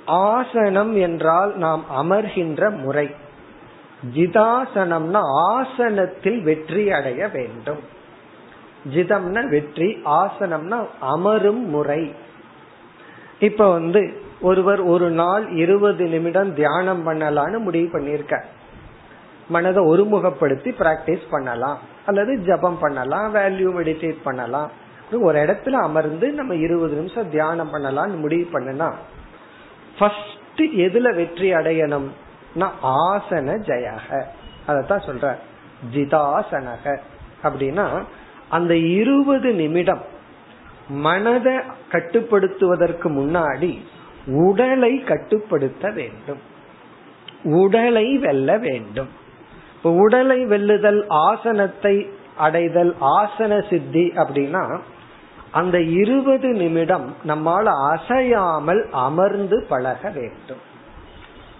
ஆசனம் 0.05 0.95
என்றால் 0.95 1.57
நாம் 1.57 1.85
அமர்கின்ற 1.95 2.77
முறை. 2.77 3.15
ஜிதாசனம்னா 4.15 5.21
ஆசனத்தில் 5.53 6.39
வெற்றி 6.41 6.91
அடைய 6.91 7.27
வேண்டும். 7.27 7.81
ஜிதம்னா 8.93 9.49
வெற்றி 9.49 9.89
ஆசனம்னா 10.05 10.79
அமரும் 10.99 11.63
முறை. 11.69 12.13
இப்ப 13.39 13.71
வந்து 13.71 14.21
ஒருவர் 14.41 14.81
ஒரு 14.81 15.09
நாள் 15.09 15.45
இருபது 15.55 16.05
நிமிடம் 16.05 16.53
தியானம் 16.53 17.01
பண்ணலான்னு 17.07 17.57
முடிவு 17.57 17.99
பண்ணிருக்க 17.99 18.35
மனதை 19.49 19.81
ஒருமுகப்படுத்தி 19.83 20.69
பிராக்டிஸ் 20.79 21.25
பண்ணலாம். 21.29 21.79
அல்லது 22.05 22.31
ஜபம் 22.37 22.79
பண்ணலாம் 22.79 23.35
வேல்யூ 23.35 23.69
மெடிடேட் 23.77 24.19
பண்ணலாம். 24.23 24.71
ஒரு 25.21 25.37
இடத்துல 25.39 25.71
அமர்ந்து 25.71 26.27
நம்ம 26.31 26.55
இருபது 26.55 26.95
நிமிஷம் 26.95 27.29
தியானம் 27.29 27.73
பண்ணலாம்னு 27.73 28.17
முடிவு 28.17 28.47
பண்ணனா 28.53 28.89
ஃபர்ஸ்ட் 29.99 30.35
ஃபர்ஸ்ட் 30.57 30.75
எதுல 30.85 31.15
வெற்றி 31.15 31.53
அடையணும்? 31.53 32.05
ஆசன 32.83 33.51
ஜெயக. 33.53 34.23
அதத்தான் 34.67 35.05
சொல்ற 35.05 35.35
ஜிதாசனக. 35.93 36.97
அப்படின்னா 37.43 38.03
அந்த 38.49 38.75
இருபது 38.75 39.53
நிமிடம் 39.53 40.01
மனதை 40.89 41.55
கட்டுப்படுத்துவதற்கு 41.91 43.09
முன்னாடி 43.09 43.79
உடலை 44.25 45.03
கட்டுப்படுத்த 45.03 45.89
வேண்டும். 45.89 46.39
உடலை 47.43 48.17
வெல்ல 48.17 48.57
வேண்டும். 48.57 49.09
இப்போ 49.75 49.91
உடலை 49.91 50.45
வெல்லுதல் 50.45 51.03
ஆசனத்தை 51.07 52.09
அடைதல் 52.37 52.95
ஆசன 53.01 53.69
சித்தி 53.69 54.11
அப்படின்னா 54.15 54.79
அந்த 55.51 55.81
இருபது 55.81 56.47
நிமிடம் 56.47 57.15
நம்மால் 57.23 57.65
அசையாமல் 57.65 58.89
அமர்ந்து 58.91 59.65
பழக 59.69 60.09
வேண்டும். 60.09 60.66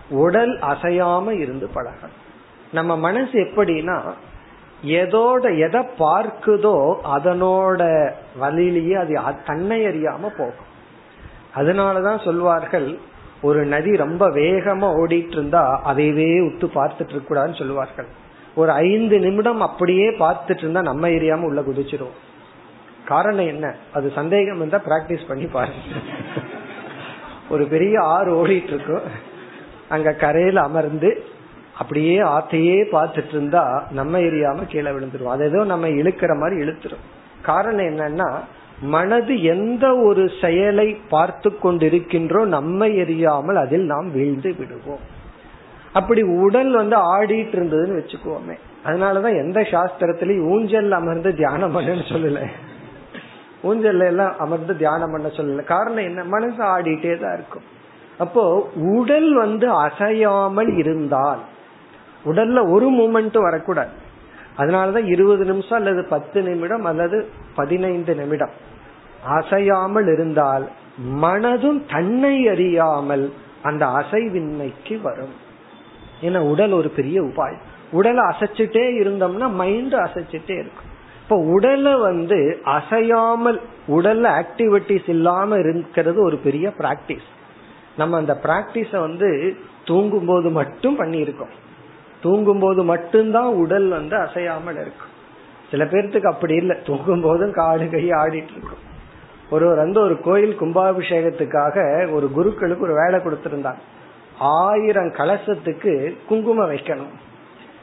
உடல் 0.10 0.60
அசையாம 0.60 1.40
இருந்து 1.40 1.70
பழகணும். 1.76 2.18
நம்ம 2.72 2.98
மனசு 2.98 3.40
எப்படின்னா 3.40 4.02
எதோட 4.84 5.60
எதை 5.60 5.82
பார்க்குதோ 6.00 6.96
அதனோட 7.16 8.12
வழியிலேயே 8.38 8.94
அது 8.94 9.20
தன்னை 9.46 9.86
அறியாம 9.86 10.22
போகும். 10.22 10.76
அதனாலதான் 11.56 12.24
சொல்வார்கள் 12.24 12.98
ஒரு 13.42 13.66
நதி 13.66 13.96
ரொம்ப 13.96 14.30
வேகமா 14.30 14.88
ஓடிட்டு 14.98 15.32
இருந்தா 15.32 15.82
அதையவே 15.86 16.40
உத்து 16.40 16.68
பார்த்துட்டு 16.76 17.10
இருக்க 17.10 17.36
கூடாதுன்னு 17.36 17.58
சொல்லுவார்கள் 17.58 18.08
ஒரு 18.56 18.72
ஐந்து 18.72 19.20
நிமிடம் 19.20 19.62
அப்படியே 19.62 20.10
பார்த்துட்டு 20.10 20.58
இருந்தா 20.58 20.82
நம்ம 20.82 21.08
ஏரியாம 21.08 21.42
உள்ள 21.42 21.62
குதிச்சிரும். 21.62 22.16
காரணம் 23.06 23.46
என்ன? 23.46 23.76
அது 23.94 24.12
சந்தேகம் 24.16 24.56
இருந்தா 24.56 24.78
பிராக்டிஸ் 24.78 25.28
பண்ணி 25.28 25.46
பாருங்க. 25.46 25.78
ஒரு 27.50 27.66
பெரிய 27.66 28.02
ஆறு 28.02 28.48
ஓடிட்டு 28.48 28.74
இருக்கும் 28.74 29.27
அங்க 29.90 30.12
கரையில 30.14 30.62
அமர்ந்து 30.62 31.24
அப்படியே 31.78 32.20
ஆத்தையே 32.20 32.78
பார்த்துட்டு 32.92 33.28
இருந்தா 33.28 33.88
நம்ம 33.92 34.20
எரியாம 34.20 34.66
கீழே 34.68 34.90
விழுந்துரும் 34.90 35.34
அது 35.34 35.46
ஏதோ 35.46 35.64
நம்ம 35.64 35.88
இழுக்கிற 35.88 36.40
மாதிரி 36.40 36.62
இழுத்துரும். 36.62 37.06
காரணம் 37.42 37.86
என்னன்னா 37.86 38.30
மனது 38.82 39.44
எந்த 39.44 39.96
ஒரு 39.96 40.32
செயலை 40.42 40.98
பார்த்து 41.10 41.50
கொண்டிருக்கின்றோம் 41.64 42.46
நம்மை 42.46 43.02
எரியாமல் 43.02 43.56
அதில் 43.56 43.86
நாம் 43.86 44.12
வீழ்ந்து 44.12 44.56
விடுவோம். 44.58 45.00
அப்படி 45.94 46.22
உடல் 46.22 46.72
வந்து 46.72 46.96
ஆடிட்டு 46.96 47.56
இருந்ததுன்னு 47.58 48.00
வச்சுக்கோமே. 48.00 48.56
அதனாலதான் 48.86 49.38
எந்த 49.38 49.62
சாஸ்திரத்திலயும் 49.62 50.48
ஊஞ்சல் 50.48 50.92
அமர்ந்து 50.92 51.36
தியானம் 51.36 51.76
பண்ணுன்னு 51.76 52.06
சொல்லல. 52.10 52.42
ஊஞ்சல்ல 53.64 54.06
எல்லாம் 54.06 54.36
அமர்ந்து 54.38 54.78
தியானம் 54.78 55.12
பண்ண 55.12 55.28
சொல்லல. 55.28 55.64
காரணம் 55.64 56.04
என்ன? 56.04 56.24
மனசு 56.24 56.64
ஆடிட்டே 56.64 57.18
தான் 57.20 57.34
இருக்கும். 57.34 57.64
அப்போ 58.18 58.70
உடல் 58.76 59.34
வந்து 59.36 59.72
அசையாமல் 59.72 60.78
இருந்தால் 60.78 61.40
உடல்ல 62.26 62.72
ஒரு 62.72 62.88
மூமெண்ட் 62.92 63.38
வரக்கூடாது. 63.42 63.90
அதனாலதான் 64.58 65.08
இருபது 65.12 65.46
நிமிஷம் 65.46 65.78
அல்லது 65.78 66.04
பத்து 66.04 66.42
நிமிடம் 66.42 66.86
அல்லது 66.86 67.28
பதினைந்து 67.56 68.16
நிமிடம். 68.16 68.50
அசையாமல் 69.26 70.08
இருந்தால் 70.14 70.68
மனதும் 71.22 71.86
தன்னை 71.92 72.48
அறியாமல் 72.48 73.34
அந்த 73.62 73.86
அசைவின்மைக்கு 73.86 75.02
வரும். 75.02 75.36
ஏன்னா 76.22 76.40
உடல் 76.40 76.72
ஒரு 76.72 76.90
பெரிய 76.90 77.22
உபாயம். 77.22 77.64
உடலை 77.92 78.24
அசைச்சிட்டே 78.24 78.86
இருந்தோம்னா 79.02 79.52
மைண்ட் 79.52 79.94
அசைச்சிட்டே 79.94 80.56
இருக்கும். 80.60 80.92
இப்ப 81.24 81.38
உடலை 81.38 81.96
வந்து 81.96 82.62
அசையாமல் 82.64 83.62
உடல்ல 83.88 84.28
ஆக்டிவிட்டிஸ் 84.42 85.10
இல்லாம 85.10 85.58
இருக்கிறது 85.58 86.24
ஒரு 86.24 86.38
பெரிய 86.38 86.74
பிராக்டிஸ் 86.78 87.28
நம்ம 87.98 88.18
அந்த 88.18 88.40
பிராக்டிஸ 88.44 89.00
வந்து 89.00 89.58
தூங்கும் 89.86 90.26
போது 90.26 90.50
மட்டும் 90.50 91.00
பண்ணியிருக்கோம். 91.00 91.54
தூங்கும் 92.22 92.60
போது 92.60 92.84
மட்டும்தான் 92.84 93.54
உடல் 93.54 93.88
வந்து 93.88 94.16
அசையாமல் 94.16 94.76
இருக்கும். 94.76 95.14
சில 95.72 95.84
பேர்த்துக்கு 95.86 96.28
அப்படி 96.28 96.56
இல்லை. 96.56 96.78
தூங்கும் 96.86 97.22
போதும் 97.22 97.52
காடு 97.52 97.90
கை 97.90 98.10
ஆடிட்டு 98.10 98.56
இருக்கும். 98.58 98.86
ஒருவர் 99.50 99.78
வந்து 99.78 100.00
ஒரு 100.00 100.22
கோயில் 100.22 100.60
கும்பாபிஷேகத்துக்காக 100.60 101.76
ஒரு 102.12 102.32
குருக்களுக்கு 102.32 102.84
ஒரு 102.84 102.94
வேலை 102.94 103.20
கொடுத்திருந்தாங்க. 103.20 103.82
ஆயிரம் 104.40 105.12
கலசத்துக்கு 105.12 106.18
குங்குமம் 106.28 106.72
வைக்கணும். 106.72 107.14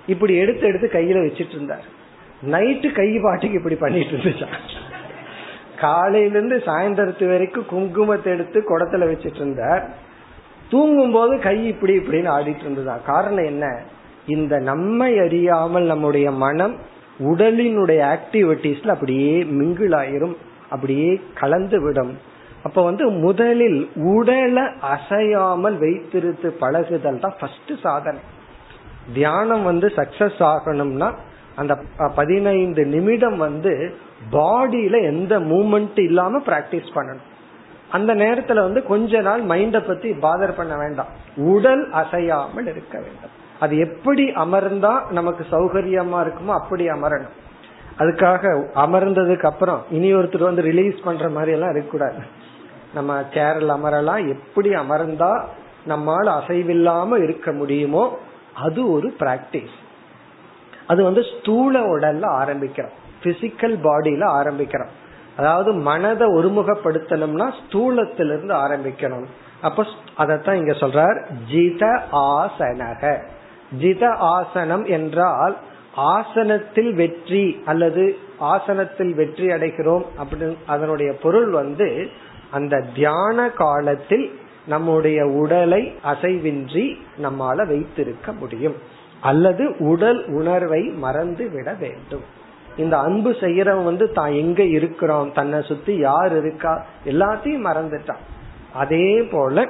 இப்படி 0.06 0.36
எடுத்து 0.36 0.66
எடுத்து 0.66 0.90
கையில 0.92 1.22
வச்சிட்டு 1.26 1.48
இருந்தார். 1.48 1.84
நைட்டு 2.46 2.92
கை 2.92 3.18
பாட்டுக்கு 3.22 3.56
இப்படி 3.56 3.74
பண்ணிட்டு 3.74 4.16
இருந்துச்சான் 4.16 4.56
காலையில 5.80 6.38
இருந்து 6.38 6.56
சாயந்தரத்து 6.56 7.28
வரைக்கும் 7.28 7.66
குங்குமத்தை 7.70 8.24
எடுத்து 8.24 8.60
குடத்துல 8.60 9.08
வச்சிட்டு 9.10 9.34
இருந்தார். 9.34 9.88
தூங்கும் 10.70 11.12
போது 11.12 11.38
கை 11.38 11.66
இப்படி 11.66 11.98
இப்படின்னு 11.98 12.30
ஆடிட்டு 12.30 12.60
இருந்ததா? 12.60 12.96
காரணம் 13.06 13.44
என்ன? 13.44 13.82
இந்த 14.26 14.58
நம்மை 14.58 15.18
அறியாமல் 15.18 15.84
நம்முடைய 15.84 16.30
மனம் 16.30 16.74
உடலினுடைய 17.20 18.00
ஆக்டிவிட்டிஸ்ல 18.14 18.88
அப்படியே 18.88 19.42
மிங்கிள் 19.42 19.94
ஆயிரும் 19.94 20.36
அப்படியே 20.68 21.20
கலந்து 21.34 21.82
விடும். 21.82 22.18
அப்ப 22.62 22.82
வந்து 22.84 23.10
முதலில் 23.10 23.90
உடலை 23.94 24.62
அசையாமல் 24.80 25.78
வைத்திருத்து 25.78 26.52
பழகுதல் 26.52 27.20
தான் 27.20 27.34
ஃபர்ஸ்ட் 27.40 27.72
சாதனை. 27.82 28.20
தியானம் 29.14 29.62
வந்து 29.62 29.86
சக்சஸ் 29.96 30.38
ஆகணும்னா 30.38 31.12
அந்த 31.56 31.78
பதினைந்து 32.14 32.84
நிமிடம் 32.84 33.36
வந்து 33.36 33.94
பாடியில 34.32 35.02
எந்த 35.02 35.40
மூமெண்ட் 35.40 36.00
இல்லாம 36.00 36.38
பிராக்டிஸ் 36.38 36.90
பண்ணணும். 36.94 37.30
அந்த 37.90 38.14
நேரத்துல 38.14 38.54
வந்து 38.54 38.82
கொஞ்ச 38.82 39.20
நாள் 39.20 39.42
மைண்ட 39.42 39.86
பத்தி 39.86 40.12
பாதர் 40.12 40.54
பண்ண 40.54 40.76
வேண்டாம். 40.76 41.06
உடல் 41.36 41.90
அசையாமல் 41.90 42.66
இருக்க 42.66 42.98
வேண்டும். 42.98 43.34
அது 43.60 43.78
எப்படி 43.78 44.24
அமர்ந்தா 44.28 45.10
நமக்கு 45.10 45.46
சௌகரியமா 45.50 46.18
இருக்குமோ 46.24 46.54
அப்படி 46.60 46.88
அமரணும். 46.88 47.34
அதுக்காக 47.98 48.64
அமர்ந்ததுக்கு 48.74 49.46
அப்புறம் 49.46 49.82
இனி 49.90 50.14
ஒருத்தர் 50.14 50.42
வந்து 50.42 50.62
ரிலீஸ் 50.62 51.04
பண்ற 51.04 51.28
மாதிரி 51.28 51.52
எல்லாம் 51.52 51.70
இருக்கக்கூடாது. 51.70 52.22
நம்ம 52.94 53.20
சேரில் 53.20 53.74
அமரலாம் 53.76 54.28
எப்படி 54.28 54.70
அமர்ந்தா 54.70 55.42
நம்மால் 55.86 56.26
அசைவில்லாம 56.26 57.22
இருக்க 57.22 57.52
முடியுமோ 57.52 58.18
அது 58.54 58.92
ஒரு 58.92 59.14
பிராக்டிஸ் 59.18 59.74
அது 60.86 61.02
வந்து 61.02 61.22
ஸ்தூல 61.22 61.80
உடல்ல 61.80 62.24
ஆரம்பிக்கிறோம். 62.42 62.94
பிசிக்கல் 63.24 63.76
பாடியில 63.86 64.24
ஆரம்பிக்கிறோம் 64.40 64.92
அதாவது 65.36 65.70
மனதை 65.88 66.26
ஒருமுகப்படுத்தணும்னா 66.28 67.46
ஸ்தூலத்திலிருந்து 67.60 68.54
ஆரம்பிக்கணும். 68.64 69.24
அப்ப 69.60 69.86
அதத்தான் 70.18 70.58
இங்க 70.60 70.74
சொல்றார் 70.82 71.18
ஜித 71.52 71.84
ஆசனக. 72.34 73.02
ஜித 73.80 74.02
ஆசனம் 74.36 74.84
என்றால் 74.96 75.54
ஆசனத்தில் 76.14 76.92
வெற்றி 76.94 77.44
அல்லது 77.64 78.04
ஆசனத்தில் 78.52 79.12
வெற்றி 79.14 79.46
அடைகிறோம் 79.46 80.04
அப்படின்னு 80.20 80.56
அதனுடைய 80.66 81.10
பொருள் 81.22 81.50
வந்து 81.50 81.88
அந்த 82.50 82.80
தியான 82.94 83.48
காலத்தில் 83.62 84.26
நம்முடைய 84.66 85.20
உடலை 85.42 85.82
அசைவின்றி 86.04 86.86
நம்மால 87.22 87.66
வைத்திருக்க 87.68 88.32
முடியும். 88.32 88.76
அல்லது 89.20 89.64
உடல் 89.78 90.20
உணர்வை 90.28 90.82
மறந்து 91.04 91.44
விட 91.50 91.68
வேண்டும். 91.80 92.24
இந்த 92.76 92.98
அன்பு 92.98 93.30
செய்யறவன் 93.30 93.84
வந்து 93.84 94.12
தான் 94.12 94.32
எங்க 94.32 94.62
இருக்கிறோம் 94.62 95.32
தன்னை 95.32 95.62
சுத்தி 95.62 95.96
யார் 95.96 96.36
இருக்கா? 96.36 96.86
எல்லாத்தையும் 97.04 97.66
மறந்துட்டான். 97.66 98.22
அதே 98.72 99.22
போல 99.22 99.68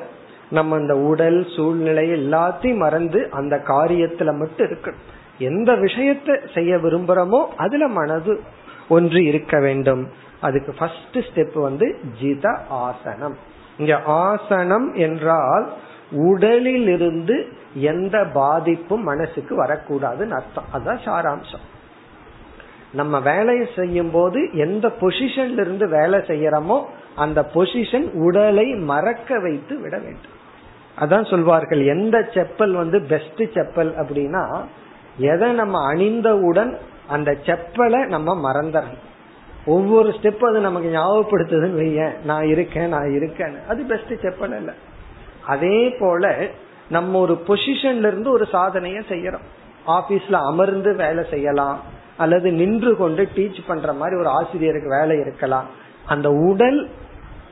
நம்ம 0.50 0.76
இந்த 0.76 0.96
உடல் 0.96 1.46
சூழ்நிலை 1.56 2.10
எல்லாத்தையும் 2.10 2.76
மறந்து 2.76 3.28
அந்த 3.30 3.56
காரியத்துல 3.56 4.38
மட்டும் 4.38 4.66
இருக்கணும். 4.66 5.04
எந்த 5.38 5.72
விஷயத்த 5.72 6.54
செய்ய 6.54 6.76
விரும்புறோமோ 6.76 7.46
அதுல 7.56 7.88
மனது 7.88 8.40
ஒன்று 8.88 9.24
இருக்க 9.24 9.60
வேண்டும். 9.60 10.10
அதுக்கு 10.40 10.74
ஃபர்ஸ்ட் 10.78 11.16
ஸ்டெப் 11.16 11.60
வந்து 11.60 11.98
ஜித 12.20 12.58
ஆசனம். 12.68 13.36
இங்க 13.78 14.00
ஆசனம் 14.04 14.94
என்றால் 14.94 15.72
உடலில் 16.12 16.88
இருந்து 16.88 17.48
எந்த 17.74 18.24
பாதிப்பும் 18.24 19.02
மனசுக்கு 19.02 19.64
வரக்கூடாதுன்னு 19.64 20.30
அர்த்தம். 20.30 20.64
அதுதான் 20.72 21.00
சாராம்சம். 21.04 21.64
நம்ம 22.94 23.20
வேலையை 23.20 23.66
செய்யும் 23.76 24.10
போது 24.10 24.40
எந்த 24.56 24.86
பொசிஷன்ல 25.00 25.60
இருந்து 25.60 25.86
வேலை 25.88 26.18
செய்யறோமோ 26.18 26.78
அந்த 27.14 27.40
பொசிஷன் 27.54 28.06
உடலை 28.26 28.66
மறக்க 28.90 29.38
வைத்து 29.38 29.80
விட 29.80 29.98
வேண்டும். 29.98 30.36
அதான் 31.00 31.30
சொல்வார்கள் 31.30 31.82
எந்த 31.84 32.16
செப்பல் 32.34 32.72
வந்து 32.72 32.98
பெஸ்ட் 33.02 33.42
செப்பல் 33.56 33.92
அப்படின்னா 34.02 34.44
எதை 35.18 35.48
நம்ம 35.52 35.92
அணிந்தவுடன் 35.92 36.78
அந்த 37.08 37.30
செப்பலை 37.44 38.06
நம்ம 38.06 38.52
மறந்துடணும் 38.52 39.02
ஒவ்வொரு 39.66 40.08
ஸ்டெப் 40.08 40.44
அது 40.48 40.60
நமக்கு 40.60 40.88
ஞாபகப்படுத்துதுன்னு 40.96 41.76
வைய 41.76 42.16
நான் 42.24 42.46
இருக்கேன் 42.46 42.88
நான் 42.88 43.10
இருக்கேன் 43.14 43.54
அது 43.68 43.82
பெஸ்ட் 43.82 44.12
செப்பல் 44.12 44.54
அல்ல. 44.56 44.72
அதே 45.46 45.78
போல 46.00 46.36
நம்ம 46.88 47.18
ஒரு 47.18 47.34
பொசிஷன்ல 47.46 48.10
இருந்து 48.10 48.30
ஒரு 48.30 48.46
சாதனைய 48.52 48.98
செய்யறோம். 49.08 49.46
ஆபீஸ்ல 49.86 50.32
அமர்ந்து 50.32 50.90
வேலை 50.94 51.24
செய்யலாம். 51.30 51.80
அல்லது 52.16 52.52
நின்று 52.52 52.96
கொண்டு 52.96 53.28
டீச் 53.34 53.60
பண்ற 53.66 53.92
மாதிரி 53.92 54.18
ஒரு 54.18 54.28
ஆசிரியருக்கு 54.28 54.88
வேலை 54.88 55.18
இருக்கலாம். 55.18 55.66
அந்த 56.06 56.30
உடல் 56.30 56.90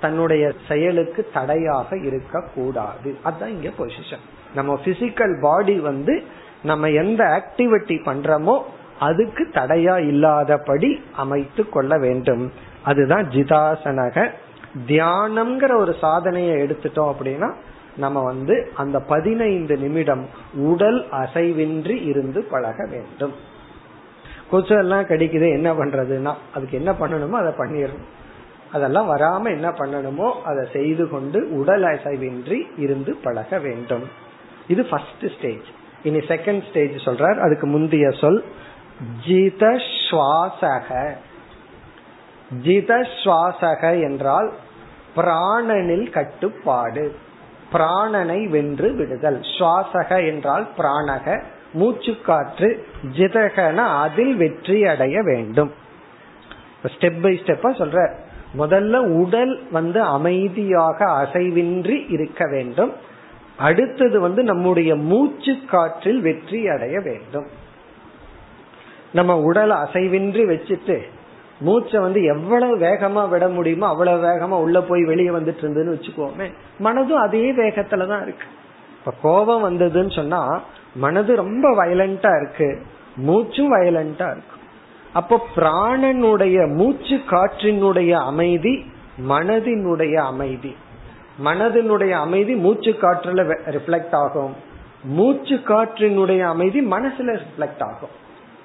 தன்னுடைய 0.01 0.53
செயலுக்கு 0.69 1.31
தடையாக 1.35 1.97
இருக்கக்கூடாது. 1.97 3.19
அதுதான் 3.23 3.49
இங்க 3.49 3.69
பொசிஷன் 3.69 4.25
நம்ம 4.55 4.81
பிசிக்கல் 4.85 5.41
பாடி 5.41 5.79
வந்து 5.79 6.23
நம்ம 6.63 6.91
எந்த 6.91 7.25
ஆக்டிவிட்டி 7.25 7.97
பண்றோமோ 8.05 8.63
அதுக்கு 8.99 9.49
தடையா 9.53 10.07
இல்லாதபடி 10.07 11.03
அமைத்து 11.17 11.69
கொள்ள 11.69 11.99
வேண்டும். 11.99 12.53
அதுதான் 12.83 13.29
ஜிதாசனக. 13.29 14.31
தியானம்ங்கிற 14.87 15.77
ஒரு 15.77 15.95
சாதனையை 16.01 16.63
எடுத்துட்டோம் 16.63 17.13
அப்படின்னா 17.13 17.53
நம்ம 17.97 18.23
வந்து 18.23 18.73
அந்த 18.75 19.01
பதினைந்து 19.01 19.77
நிமிடம் 19.77 20.27
உடல் 20.55 21.07
அசைவின்றி 21.11 22.05
இருந்து 22.05 22.43
பழக 22.43 22.89
வேண்டும். 22.91 23.33
கொசு 24.53 24.75
எல்லாம் 24.85 25.07
கடிக்குது 25.11 25.47
என்ன 25.59 25.69
பண்றதுன்னா 25.81 26.33
அதுக்கு 26.55 26.75
என்ன 26.81 26.93
பண்ணணுமோ 27.01 27.37
அதை 27.43 27.53
பண்ணிடணும் 27.61 28.09
அதெல்லாம் 28.77 29.09
வராம 29.11 29.51
என்ன 29.57 29.69
பண்ணணுமோ 29.79 30.29
அதை 30.51 30.63
செய்து 30.75 31.05
கொண்டு 31.09 31.39
உடல் 31.59 31.85
அசைவின்றி 31.89 32.59
இருந்து 32.85 33.13
பழக 33.25 33.59
வேண்டும். 33.67 34.05
இது 34.73 34.83
ஃபர்ஸ்ட் 34.91 35.27
ஸ்டேஜ் 35.35 35.67
இனி 36.09 36.21
செகண்ட் 36.31 36.63
ஸ்டேஜ் 36.69 36.95
சொல்றார். 37.07 37.39
அதுக்கு 37.45 37.67
முந்தைய 37.67 38.07
சொல் 38.21 38.41
ஜித 39.27 39.65
சுவாசக 40.07 40.89
ஜித 42.65 42.93
சுவாசக 43.23 43.83
என்றால் 44.09 44.49
பிராணனில் 45.17 46.09
கட்டுப்பாடு 46.17 47.05
பிராணனை 47.75 48.41
வென்று 48.55 48.89
விடுதல். 49.01 49.39
சுவாசக 49.57 50.11
என்றால் 50.31 50.67
பிராணக 50.79 51.27
மூச்சு 51.73 52.17
காற்று 52.25 52.87
ஜிதகன 53.17 53.77
அதில் 53.77 54.35
வெற்றி 54.35 54.87
அடைய 54.87 55.23
வேண்டும். 55.23 55.73
ஸ்டெப் 56.85 57.23
பை 57.23 57.41
ஸ்டெப்பா 57.45 57.81
சொல்ற. 57.81 58.15
முதல்ல 58.59 58.97
உடல் 58.97 59.63
வந்து 59.71 60.03
அமைதியாக 60.03 61.05
அசைவின்றி 61.05 62.11
இருக்க 62.11 62.47
வேண்டும். 62.47 62.93
அடுத்தது 63.57 64.21
வந்து 64.21 64.43
நம்முடைய 64.43 64.97
மூச்சு 64.97 65.57
காற்றில் 65.71 66.21
வெற்றி 66.21 66.69
அடைய 66.69 67.01
வேண்டும். 67.01 67.47
நம்ம 69.13 69.41
உடல் 69.41 69.71
அசைவின்றி 69.71 70.45
வச்சுட்டு 70.45 71.01
மூச்சை 71.61 72.01
வந்து 72.01 72.23
எவ்வளவு 72.23 72.79
வேகமா 72.79 73.29
விட 73.29 73.49
முடியுமோ 73.49 73.87
அவ்வளவு 73.87 74.27
வேகமா 74.27 74.61
உள்ள 74.61 74.83
போய் 74.83 75.05
வெளியே 75.05 75.29
வந்துட்டு 75.29 75.63
இருந்ததுன்னு 75.63 75.97
வச்சுக்கோமே. 75.97 76.53
மனதும் 76.85 77.21
அதே 77.21 77.53
வேகத்துலதான் 77.53 78.23
இருக்கு. 78.23 78.47
இப்ப 79.05 79.19
கோபம் 79.23 79.65
வந்ததுன்னு 79.65 80.15
சொன்னா 80.15 80.61
மனது 80.95 81.37
ரொம்ப 81.37 81.69
வயலண்டா 81.71 82.43
இருக்கு. 82.43 82.83
மூச்சும் 83.17 83.75
வயலண்டா 83.75 84.31
இருக்கு. 84.31 84.57
அப்போ 85.13 85.47
பிராணனுடைய 85.57 86.75
மூச்சு 86.75 87.17
காற்றினுடைய 87.31 88.11
அமைதி 88.11 88.85
மனதினுடைய 89.29 90.15
அமைதி. 90.15 90.77
மனதினுடைய 91.45 92.11
அமைதி 92.11 92.55
மூச்சு 92.55 92.91
காற்றுல 92.91 93.57
ரிஃப்ளெக்ட் 93.67 94.13
ஆகும். 94.13 94.55
மூச்சு 95.05 95.55
காற்றினுடைய 95.55 96.41
அமைதி 96.41 96.81
மனசுல 96.81 97.39
ரிஃப்ளெக்ட் 97.39 97.83
ஆகும். 97.83 98.21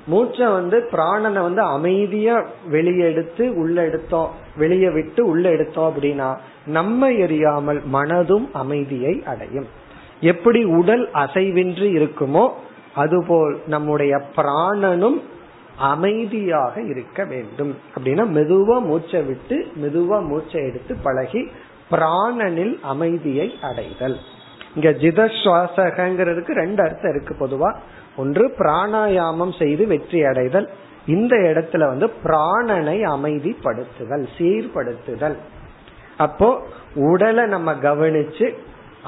மூச்சை 0.06 0.47
வந்து 0.47 0.89
பிராணனை 0.91 1.41
வந்து 1.41 1.62
அமைதியா 1.62 2.45
வெளியே 2.67 3.04
எடுத்து 3.04 3.56
உள்ள 3.56 3.86
எடுத்தோம் 3.86 4.30
வெளியே 4.58 4.89
விட்டு 4.89 5.26
உள்ள 5.26 5.50
எடுத்தோம் 5.50 5.93
அப்படின்னா 5.93 6.38
நம்ம 6.65 7.10
எரியாமல் 7.10 7.82
மனதும் 7.93 8.50
அமைதியை 8.54 9.23
அடையும். 9.26 9.76
எப்படி 10.19 10.63
உடல் 10.63 11.10
அசைவின்றி 11.13 11.88
இருக்குமோ 11.97 12.49
அதுபோல் 12.93 13.60
நம்முடைய 13.67 14.21
பிராணனும் 14.36 15.21
அமைதியாக 15.77 16.82
இருக்க 16.82 17.25
வேண்டும். 17.25 17.75
அப்படின்னா 17.95 18.23
மெதுவா 18.38 18.82
மூச்சை 18.82 19.21
விட்டு 19.21 19.67
மெதுவா 19.82 20.25
மூச்சை 20.25 20.62
எடுத்து 20.62 20.95
பழகி 21.03 21.51
பிராணனில் 21.91 22.80
அமைதியை 22.82 23.53
அடைதல். 23.62 24.17
இங்க 24.75 24.89
ஜித 24.89 25.25
சுவாசகங்கிறதுக்கு 25.43 26.51
ரெண்டு 26.51 26.84
அர்த்தம் 26.84 27.15
இருக்கு 27.15 27.47
பொதுவா. 27.47 27.75
ஒன்று 28.17 28.53
பிராணாயாமம் 28.58 29.58
செய்து 29.58 29.88
வெற்றி 29.88 30.23
அடைதல். 30.23 30.69
இந்த 31.06 31.36
இடத்துல 31.36 31.77
வந்து 31.77 32.12
பிராணனை 32.23 32.97
அமைதிப்படுத்துதல் 33.15 34.27
சீர்படுத்துதல். 34.38 35.36
அப்போ 36.17 36.62
உடலை 36.95 37.45
நம்ம 37.45 37.73
கவனிச்சு 37.73 38.53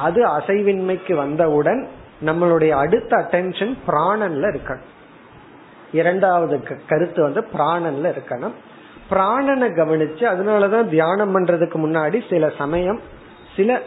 அது 0.07 0.21
அசைவின்மைக்கு 0.37 1.13
வந்தவுடன் 1.13 1.81
நம்மளுடைய 2.25 2.71
அடுத்த 2.83 3.11
அட்டென்ஷன் 3.21 3.73
பிராணன்ல 3.87 4.47
இருக்கணும். 4.53 4.89
இரண்டாவது 5.99 6.55
கருத்து 6.87 7.19
வந்து 7.27 7.41
பிராணன்ல 7.53 8.09
இருக்கணும். 8.15 8.55
பிராணனை 9.11 9.67
கவனிச்சு 9.77 10.23
அதனாலதான் 10.33 10.89
தியானம் 10.89 11.33
பண்றதுக்கு 11.35 11.77
முன்னாடி 11.85 12.17
சில 12.29 12.51
சமயம் 12.57 12.99
சில 13.55 13.79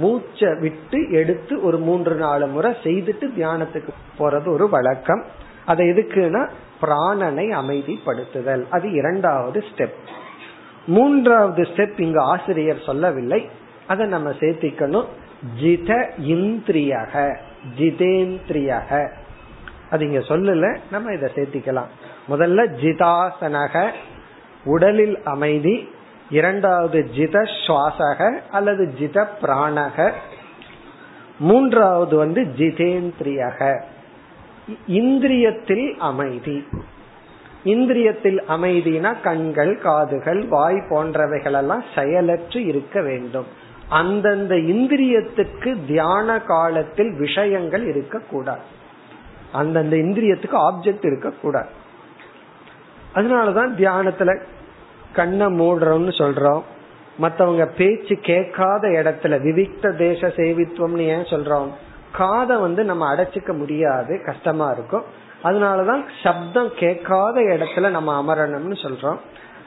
மூச்சை 0.00 0.48
விட்டு 0.60 0.98
எடுத்து 1.20 1.54
ஒரு 1.66 1.78
மூன்று 1.86 2.14
நாலு 2.24 2.46
முறை 2.46 2.70
செய்துட்டு 2.82 3.26
தியானத்துக்கு 3.36 3.92
போறது 4.18 4.48
ஒரு 4.54 4.66
வழக்கம். 4.74 5.22
அதை 5.70 5.84
எதுக்குன்னா 5.92 6.42
பிராணனை 6.82 7.46
அமைதிப்படுத்துதல். 7.60 8.64
அது 8.76 8.86
இரண்டாவது 9.00 9.60
ஸ்டெப் 9.68 9.96
மூன்றாவது 10.86 11.62
ஸ்டெப் 11.70 11.98
இங்கு 12.06 12.20
ஆசிரியர் 12.32 12.86
சொல்லவில்லை. 12.88 13.40
அதை 13.90 14.06
நம்ம 14.06 14.30
சேர்த்திக்கணும். 14.30 15.06
ஜித 15.60 16.10
இந்திரியக 16.26 17.36
ஜிதேந்திரியக. 17.78 19.08
அது 19.90 20.06
இங்க 20.06 20.18
சொல்லல 20.18 20.78
நம்ம 20.90 21.12
இதை 21.12 21.30
சேர்த்திக்கலாம். 21.34 21.90
முதல்ல 22.28 22.66
ஜிதாசனக 22.82 23.90
உடலில் 24.64 25.18
அமைதி. 25.24 25.88
இரண்டாவது 26.30 27.10
ஜித 27.16 27.42
சுவாசக 27.66 28.40
அல்லது 28.50 28.94
ஜித 28.98 29.26
பிராணக 29.42 30.12
மூன்றாவது 31.38 32.16
வந்து 32.16 32.42
ஜிதேந்திரியக. 32.58 33.82
இந்திரியத்தில் 34.88 35.96
அமைதி. 35.98 36.68
இந்திரியத்தில் 37.64 38.38
அமைதினா 38.48 39.20
கண்கள் 39.20 39.78
காதுகள் 39.78 40.46
வாய் 40.46 40.84
போன்றவைகள் 40.90 41.56
எல்லாம் 41.56 41.84
செயலற்று 41.94 42.64
இருக்க 42.64 43.02
வேண்டும். 43.02 43.46
அந்தந்த 43.90 44.54
இந்திரியத்துக்கு 44.54 45.76
தியான 45.86 46.40
காலத்தில் 46.40 47.12
விஷயங்கள் 47.12 47.86
இருக்கக்கூடாது. 47.86 48.60
அந்தந்த 49.52 49.96
இந்திரியத்துக்கு 49.96 50.56
ஆப்ஜெக்ட் 50.70 51.06
இருக்கக்கூடாது. 51.06 51.68
அதனாலதான் 53.14 53.74
தியானத்துல 53.76 54.40
கண்ணை 55.12 55.46
மூடுறோம்னு 55.46 56.12
சொல்றோம். 56.18 56.62
மத்தவங்க 57.18 57.66
பேச்சு 57.66 58.16
கேட்காத 58.16 58.88
இடத்துல 58.88 59.30
விவிக்த 59.30 59.96
தேச 59.96 60.26
சேவித்துவம்னு 60.26 60.98
ஏன் 60.98 61.22
சொல்றோம்? 61.22 61.68
காதை 62.12 62.56
வந்து 62.56 62.84
நம்ம 62.84 63.14
அடைச்சிக்க 63.14 63.56
முடியாது 63.56 64.22
கஷ்டமா 64.24 64.70
இருக்கும். 64.70 65.04
அதனாலதான் 65.44 66.04
சப்தம் 66.22 66.70
கேட்காத 66.76 67.40
இடத்துல 67.40 67.90
நம்ம 67.90 68.10
அமரணும்னு 68.22 68.76
சொல்றோம். 68.82 69.18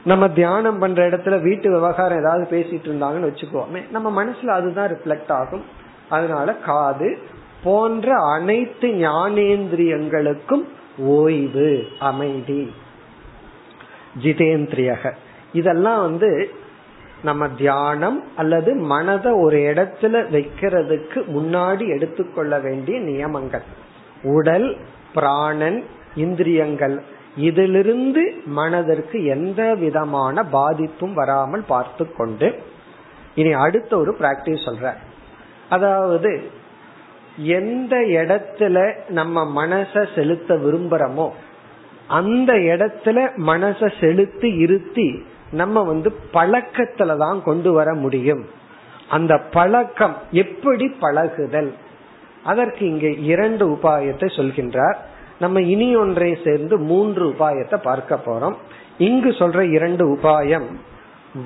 நம்ம 0.04 0.28
தியானம் 0.28 0.78
பண்ற 0.78 1.10
இடத்துல 1.10 1.42
வீட்டு 1.42 1.70
விவகாரம் 1.70 2.18
ஏதாவது 2.18 2.46
பேசிட்டு 2.50 2.86
இருந்தாங்கன்னு 2.86 3.30
வச்சுக்கோமே 3.30 3.90
நம்ம 3.90 4.24
மனசுல 4.24 4.46
அதுதான் 4.46 4.88
ரிஃப்ளெக்ட் 4.88 5.30
ஆகும். 5.30 5.64
அதனால 6.08 6.54
காது 6.54 7.18
போன்ற 7.62 8.14
அனைத்து 8.34 8.88
ஞானேந்திரியங்களுக்கும் 8.88 10.64
ஓய்வு 10.98 11.86
அமைதி. 11.98 12.72
ஜிதேந்திரியக. 14.22 15.12
இதெல்லாம் 15.52 16.00
வந்து 16.00 16.50
நம்ம 17.22 17.48
தியானம் 17.48 18.24
அல்லது 18.36 18.74
மனதை 18.74 19.32
ஒரு 19.32 19.56
இடத்துல 19.56 20.12
வைக்கிறதுக்கு 20.12 21.24
முன்னாடி 21.34 21.88
எடுத்துக்கொள்ள 21.88 22.58
வேண்டிய 22.58 23.00
நியமங்கள். 23.00 23.62
உடல் 24.22 24.76
பிராணன் 25.14 25.84
இந்திரியங்கள். 26.14 27.02
இதிலிருந்து 27.36 28.22
மனதிற்கு 28.44 29.24
எந்த 29.24 29.74
விதமான 29.74 30.42
பாதிப்பும் 30.42 31.12
வராமல் 31.12 31.64
பார்த்து 31.66 32.12
கொண்டு 32.12 32.62
இனி 33.34 33.52
அடுத்த 33.52 33.96
ஒரு 33.96 34.16
பிராக்டிஸ் 34.20 34.66
சொல்ற 34.66 34.92
அதாவது 35.68 36.42
எந்த 37.36 37.96
இடத்துல 37.96 38.94
நம்ம 39.08 39.66
மனச 39.66 40.14
செலுத்த 40.14 40.54
விரும்புறோமோ 40.54 41.30
அந்த 42.06 42.52
இடத்துல 42.52 43.18
மனச 43.36 44.00
செலுத்தி 44.00 44.50
இருத்தி 44.56 45.08
நம்ம 45.50 45.82
வந்து 45.82 46.14
பழக்கத்துல 46.32 47.16
தான் 47.16 47.42
கொண்டு 47.42 47.72
வர 47.72 47.94
முடியும். 47.94 48.44
அந்த 49.08 49.38
பழக்கம் 49.38 50.16
எப்படி 50.30 50.88
பழகுதல்? 50.88 51.72
அதற்கு 52.42 52.86
இங்கே 52.86 53.18
இரண்டு 53.22 53.68
உபாயத்தை 53.68 54.28
சொல்கின்றார். 54.36 54.98
நம்ம 55.44 55.60
இனி 55.60 55.88
ஒன்றை 55.96 56.30
சேர்ந்து 56.44 56.78
மூன்று 56.78 57.22
உபாயத்தை 57.28 57.76
பார்க்க 57.76 58.20
போறோம். 58.26 58.56
இங்கு 58.98 59.30
சொல்ற 59.30 59.60
இரண்டு 59.70 60.04
உபாயம். 60.14 60.68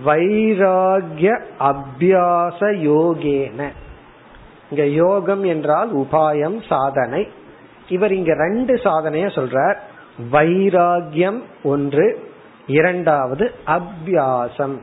வைராகிய 0.04 1.28
அபியாச 1.60 2.60
யோகேன. 2.88 3.68
இங்க 4.70 4.86
யோகம் 4.86 5.44
என்றால் 5.44 5.90
உபாயம் 5.96 6.58
சாதனை. 6.68 7.28
இவர் 7.88 8.12
இங்க 8.12 8.34
ரெண்டு 8.34 8.74
சாதனைய 8.74 9.26
சொல்றார். 9.38 9.76
வைராகியம் 10.32 11.40
ஒன்று 11.62 12.06
இரண்டாவது 12.66 13.52
அபியாசம். 13.66 14.76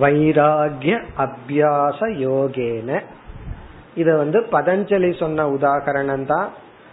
வைராகிய 0.00 0.94
அபியாச 1.18 2.00
யோகேன. 2.28 3.02
இத 3.94 4.16
வந்து 4.16 4.40
பதஞ்சலி 4.52 5.18
சொன்ன 5.18 5.48
உதாகரணம் 5.48 6.26
தான் 6.26 6.48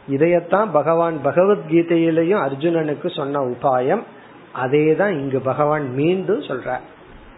இதையத்தான் 0.10 0.70
பகவான் 0.72 1.16
பகவத்கீதையிலையும் 1.24 2.44
அர்ஜுனனுக்கு 2.48 3.08
சொன்ன 3.16 3.40
உபாயம். 3.54 4.04
அதே 4.64 4.86
தான் 4.96 5.14
இங்கு 5.20 5.40
பகவான் 5.40 5.86
மீண்டும் 5.94 6.42
சொல்ற 6.42 6.78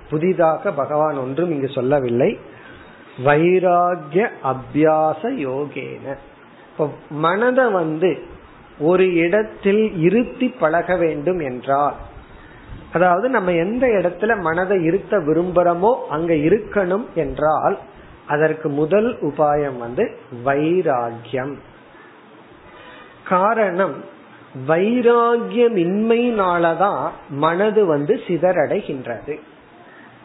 புதிதாக 0.09 0.71
பகவான் 0.71 1.17
ஒன்றும் 1.17 1.51
இங்கு 1.51 1.69
சொல்லவில்லை. 1.69 2.31
வைராகிய 3.25 4.25
அபியாச 4.51 5.21
யோகேன. 5.47 6.05
இப்போ 6.71 6.85
மனதை 7.09 7.65
வந்து 7.71 8.11
ஒரு 8.79 9.05
இடத்தில் 9.15 9.83
இருத்தி 9.99 10.47
பழக 10.61 10.95
வேண்டும் 10.97 11.39
என்றால் 11.39 11.97
அதாவது 12.93 13.27
நம்ம 13.29 13.49
எந்த 13.63 13.85
இடத்துல 13.87 14.31
மனதை 14.41 14.77
இருத்த 14.83 15.17
விரும்புறோமோ 15.17 15.91
அங்க 16.09 16.33
இருக்கணும் 16.47 17.05
என்றால் 17.15 17.75
அதற்கு 18.27 18.67
முதல் 18.69 19.09
உபாயம் 19.21 19.77
வந்து 19.77 20.03
வைராகியம். 20.45 21.53
காரணம் 23.29 24.03
வைராகியமின்மையினாலதான் 24.67 27.09
மனது 27.29 27.85
வந்து 27.85 28.21
சிதறடைகின்றது. 28.27 29.39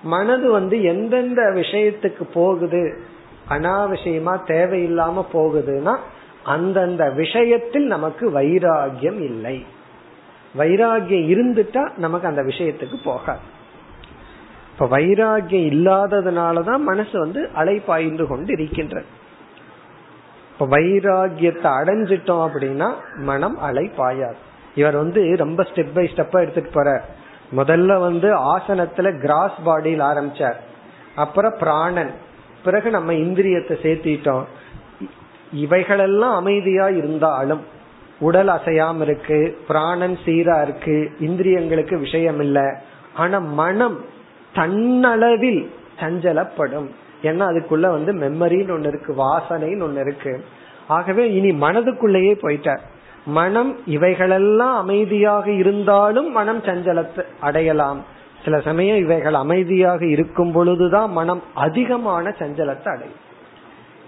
மனது 0.03 0.51
வந்து 0.51 0.83
எந்தெந்த 0.83 1.43
விஷயத்துக்கு 1.43 2.27
போகுது 2.35 3.03
அனாவசியமா 3.49 4.41
தேவையில்லாம 4.47 5.25
போகுதுன்னா 5.33 5.97
அந்தந்த 6.45 7.11
விஷயத்தில் 7.11 7.87
நமக்கு 7.87 8.41
வைராகியம் 8.41 9.01
இல்லை. 9.01 9.67
வைராகியம் 10.59 11.35
இருந்துட்டா 11.35 11.97
நமக்கு 11.97 12.29
அந்த 12.29 12.43
விஷயத்துக்கு 12.43 13.05
போகாது. 13.05 13.41
இப்ப 14.73 14.99
வைராகியம் 14.99 15.73
இல்லாததுனாலதான் 15.73 16.79
மனசு 16.79 17.19
வந்து 17.19 17.51
அலைப்பாய்ந்து 17.57 18.27
கொண்டு 18.27 18.53
இருக்கின்றது 18.53 19.23
இப்ப 20.59 20.77
வைராகியத்தை 20.77 21.69
அடைஞ்சிட்டோம் 21.81 22.43
அப்படின்னா 22.47 22.93
மனம் 23.17 23.59
அலை 23.59 23.91
பாயாது. 23.97 24.41
இவர் 24.75 24.97
வந்து 24.97 25.37
ரொம்ப 25.37 25.63
ஸ்டெப் 25.63 25.95
பை 25.95 26.11
ஸ்டெப்பா 26.15 26.41
எடுத்துட்டு 26.41 26.71
போற 26.73 27.05
முதல்ல 27.57 27.99
வந்து 27.99 28.57
ஆசனத்துல 28.57 29.21
கிராஸ் 29.21 29.59
பாடியில் 29.67 30.01
ஆரம்பிச்சார். 30.01 30.57
அப்புறம் 31.15 31.55
பிராணன். 31.59 32.11
பிறகு 32.65 32.91
நம்ம 32.91 33.13
இந்திரியத்தை 33.13 33.75
சேர்த்திட்டோம். 33.83 34.45
இவைகளெல்லாம் 35.53 36.35
அமைதியா 36.35 36.89
இருந்தாலும் 36.89 37.65
உடல் 38.19 38.49
அசையாம 38.49 39.01
இருக்கு 39.01 39.59
பிராணன் 39.67 40.19
சீரா 40.25 40.63
இருக்கு 40.63 41.13
இந்திரியங்களுக்கு 41.21 41.99
விஷயம் 41.99 42.41
இல்லை 42.41 42.75
ஆனா 43.15 43.39
மனம் 43.39 44.05
தன்னளவில் 44.55 45.67
சஞ்சலப்படும். 46.01 46.89
ஏன்னா 47.25 47.45
அதுக்குள்ள 47.51 47.87
வந்து 47.97 48.13
மெமரின்னு 48.13 48.75
ஒண்ணு 48.77 48.91
இருக்கு 48.93 49.13
வாசனைன்னு 49.13 49.87
ஒண்ணு 49.87 50.01
இருக்கு. 50.01 50.45
ஆகவே 50.87 51.25
இனி 51.33 51.51
மனதுக்குள்ளேயே 51.51 52.33
போயிட்டார் 52.43 52.83
மனம் 53.27 53.71
இவைகளெல்லாம் 53.87 54.77
அமைதியாக 54.77 55.47
இருந்தாலும் 55.51 56.33
மனம் 56.33 56.63
சஞ்சலத்தை 56.63 57.23
அடையலாம். 57.41 58.01
சில 58.45 58.61
சமயம் 58.61 58.97
இவைகள் 58.97 59.35
அமைதியாக 59.35 60.07
இருக்கும் 60.07 60.53
பொழுதுதான் 60.53 61.11
மனம் 61.11 61.43
அதிகமான 61.55 62.35
சஞ்சலத்தை 62.39 62.89
அடையும். 62.95 63.21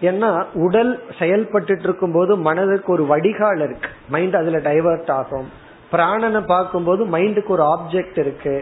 ஏன்னா 0.00 0.30
உடல் 0.54 0.92
செயல்பட்டு 1.18 1.78
இருக்கும் 1.82 2.12
போது 2.12 2.36
மனதுக்கு 2.36 2.92
ஒரு 2.92 3.06
வடிகால் 3.06 3.62
இருக்கு. 3.62 3.88
மைண்ட் 4.08 4.36
அதுல 4.36 4.58
டைவர்ட் 4.58 5.10
ஆகும். 5.10 5.48
பிராணனை 5.92 6.42
பார்க்கும்போது 6.46 7.02
மைண்டுக்கு 7.06 7.52
ஒரு 7.56 7.62
ஆப்ஜெக்ட் 7.62 8.18
இருக்கு. 8.18 8.56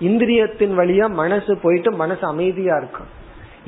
இந்திரியத்தின் 0.00 0.74
வழியா 0.80 1.06
மனசு 1.10 1.58
போயிட்டு 1.62 1.92
மனசு 1.92 2.26
அமைதியா 2.26 2.76
இருக்கும். 2.76 3.10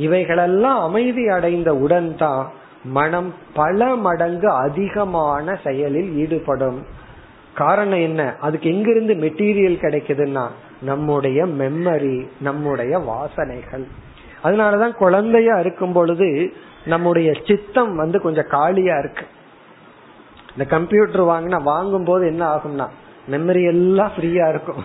இவைகளெல்லாம் 0.00 0.80
அமைதி 0.80 1.28
அடைந்த 1.28 1.70
உடன் 1.76 2.16
தான் 2.16 2.52
மனம் 2.84 3.34
பல 3.54 3.94
மடங்கு 3.96 4.48
அதிகமான 4.48 5.58
செயலில் 5.64 6.10
ஈடுபடும். 6.16 6.78
காரணம் 7.54 8.00
என்ன? 8.00 8.34
அதுக்கு 8.40 8.68
எங்கிருந்து 8.70 9.14
மெட்டீரியல் 9.14 9.82
கிடைக்குதுன்னா 9.82 10.46
நம்முடைய 10.82 11.46
மெம்மரி 11.46 12.28
நம்முடைய 12.40 12.98
வாசனைகள். 12.98 13.84
அதனாலதான் 14.44 14.92
குழந்தையா 14.92 15.58
இருக்கும் 15.58 15.92
பொழுது 15.92 16.52
நம்முடைய 16.84 17.32
சித்தம் 17.46 17.96
வந்து 17.96 18.20
கொஞ்சம் 18.20 18.50
காலியா 18.50 18.98
இருக்கு. 18.98 19.26
இந்த 20.52 20.64
கம்ப்யூட்டர் 20.70 21.24
வாங்கினா 21.24 21.62
வாங்கும் 21.62 22.04
போது 22.04 22.26
என்ன 22.26 22.42
ஆகும்னா 22.54 22.88
மெமரி 23.30 23.66
எல்லாம் 23.66 24.12
ஃப்ரீயா 24.16 24.48
இருக்கும். 24.48 24.84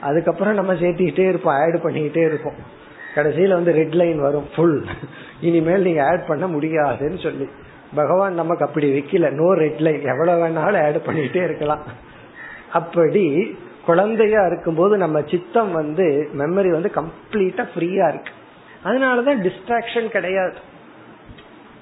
அதுக்கப்புறம் 0.00 0.54
நம்ம 0.54 0.74
சேர்த்திக்கிட்டே 0.74 1.28
இருப்போம் 1.28 1.54
ஆட் 1.54 1.80
பண்ணிக்கிட்டே 1.82 2.24
இருப்போம். 2.24 2.58
கடைசியில 3.16 3.48
வந்து 3.48 3.72
ரெட் 3.72 3.94
லைன் 3.94 4.20
வரும் 4.20 4.48
ஃபுல் 4.56 4.84
இனிமேல் 5.40 5.82
நீங்க 5.82 6.04
ஆட் 6.04 6.26
பண்ண 6.26 6.46
முடியாதுன்னு 6.46 7.18
சொல்லி. 7.18 7.48
பகவான் 7.94 8.34
நமக்கு 8.34 8.64
அப்படி 8.64 9.00
வைக்கல. 9.00 9.30
நோ 9.30 9.54
ரெட் 9.54 9.78
லைன் 9.78 10.04
எவ்வளவு 10.04 10.48
வேணாலும் 10.48 10.86
ஆட் 10.86 11.06
பண்ணிட்டே 11.06 11.44
இருக்கலாம். 11.44 11.82
அப்படி 12.72 13.56
குழந்தையா 13.86 14.46
இருக்கும்போது 14.46 14.96
நம்ம 14.96 15.22
சித்தம் 15.26 15.72
வந்து 15.72 16.28
மெமரி 16.38 16.70
வந்து 16.70 16.90
கம்ப்ளீட்டா 16.94 17.68
ஃப்ரீயா 17.74 18.08
இருக்கு. 18.08 18.32
அதனாலதான் 18.84 19.48
டிஸ்ட்ராக்ஷன் 19.48 20.08
கிடையாது. 20.08 20.54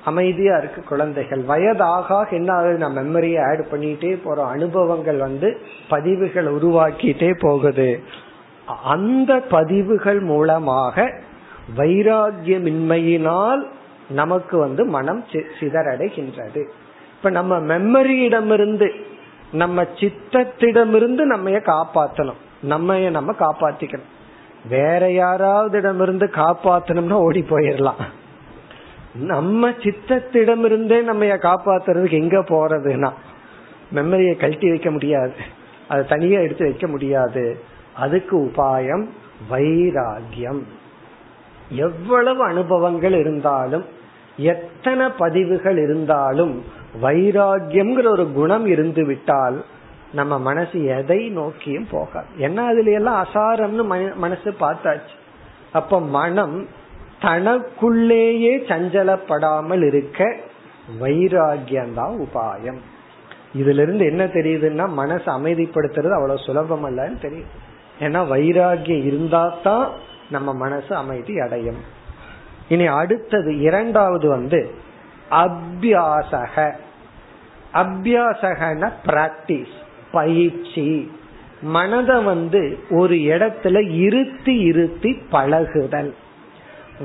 அமைதியா 0.05 0.57
இருக்கு 0.57 0.83
குழந்தைகள். 0.83 1.41
வயதாக 1.41 2.27
என்ன 2.31 2.53
ஆகுது? 2.53 2.79
நம்ம 2.79 3.03
மெமரியை 3.03 3.47
ஆட் 3.49 3.65
பண்ணிட்டே 3.71 4.19
போறோம் 4.25 4.49
அனுபவங்கள் 4.49 5.17
வந்து 5.17 5.59
பதிவுகள் 5.89 6.47
உருவாக்கிட்டே 6.47 7.35
போகுது. 7.41 8.01
அந்த 8.85 9.41
பதிவுகள் 9.41 10.21
மூலமாக 10.21 11.13
வைராகியமின்மையினால் 11.77 13.63
நமக்கு 14.09 14.59
வந்து 14.59 14.85
மனம் 14.85 15.25
சிதறடைகின்றது. 15.61 16.67
இப்ப 17.17 17.31
நம்ம 17.31 17.61
மெமரியிடமிருந்து 17.61 18.89
நம்ம 19.53 19.83
சித்தத்திடமிருந்து 19.83 21.25
நம்ம 21.25 21.51
காப்பாற்றணும் 21.51 22.41
நம்ம 22.63 22.99
நம்ம 22.99 23.35
காப்பாத்திக்கணும். 23.39 24.11
வேற 24.69 25.11
யாராவது 25.13 25.79
இடமிருந்து 25.79 26.27
காப்பாத்தணும்னா 26.27 27.11
ஓடி 27.11 27.45
போயிடலாம் 27.49 28.03
நம்ம 29.15 29.71
சித்தத்திடமிருந்தே 29.71 31.03
நம்ம 31.03 31.25
காப்பாத்துறதுக்கு 31.25 32.11
எங்க 32.11 32.39
போறதுன்னா 32.39 33.11
மெமரியை 33.95 34.37
கழட்டி 34.37 34.69
வைக்க 34.69 34.91
முடியாது. 34.91 35.33
அதை 35.89 36.05
தனியா 36.05 36.41
எடுத்து 36.41 36.65
வைக்க 36.65 36.87
முடியாது. 36.87 37.61
அதுக்கு 37.95 38.37
உபாயம் 38.39 39.05
வைராகியம் 39.51 40.63
எவ்வளவு 41.75 42.43
அனுபவங்கள் 42.45 43.17
இருந்தாலும் 43.21 43.85
எத்தனை 44.37 45.07
பதிவுகள் 45.19 45.79
இருந்தாலும் 45.85 46.55
வைராகியம்ங்கிற 47.03 48.07
ஒரு 48.07 48.33
குணம் 48.33 48.67
இருந்து 48.67 49.03
விட்டால் 49.07 49.59
நம்ம 50.13 50.39
மனசு 50.39 50.79
எதை 50.85 51.21
நோக்கியும் 51.31 51.87
போகாது. 51.91 52.27
ஏன்னா 52.39 52.63
அதுல 52.71 52.91
எல்லாம் 52.91 53.21
அசாரம்னு 53.25 53.85
மனசு 54.15 54.51
பார்த்தாச்சு. 54.61 55.15
அப்ப 55.73 56.01
மனம் 56.01 56.57
தனக்குள்ளேயே 57.21 58.53
சஞ்சலப்படாமல் 58.71 59.85
இருக்க 59.87 60.21
வைராகியம்தான் 61.01 62.15
உபாயம். 62.25 62.81
இதுல 63.55 63.83
இருந்து 63.83 64.05
என்ன 64.05 64.25
தெரியுதுன்னா 64.25 64.87
மனசு 64.89 65.29
அமைதிப்படுத்துறது 65.33 66.17
அவ்வளவு 66.19 66.45
சுலபம் 66.47 66.87
அல்லன்னு 66.87 67.19
தெரியும் 67.21 67.53
ஏன்னா 68.01 68.21
வைராகியம் 68.33 69.05
இருந்தா 69.05 69.43
தான் 69.63 69.87
நம்ம 70.31 70.55
மனசு 70.55 70.95
அமைதி 70.97 71.41
அடையும். 71.41 71.79
இனி 72.69 72.87
அடுத்தது 72.87 73.59
இரண்டாவது 73.59 74.29
வந்து 74.29 74.75
அபியாசக. 75.31 76.73
அபியாசகன 77.75 78.93
பிராக்டிஸ் 79.07 79.75
பயிற்சி. 80.13 81.13
மனதை 81.63 82.23
வந்து 82.23 82.79
ஒரு 82.91 83.15
இடத்துல 83.15 83.91
இருத்தி 83.91 84.59
இருத்தி 84.59 85.23
பழகுதல். 85.31 86.15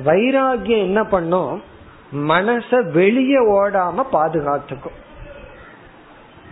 வைராகியம் 0.05 0.79
என்ன 0.79 1.03
பண்ணும்? 1.03 1.63
மனச 2.15 2.91
வெளியே 2.91 3.51
ஓடாம 3.51 4.03
பாதுகாத்துக்கும். 4.11 4.97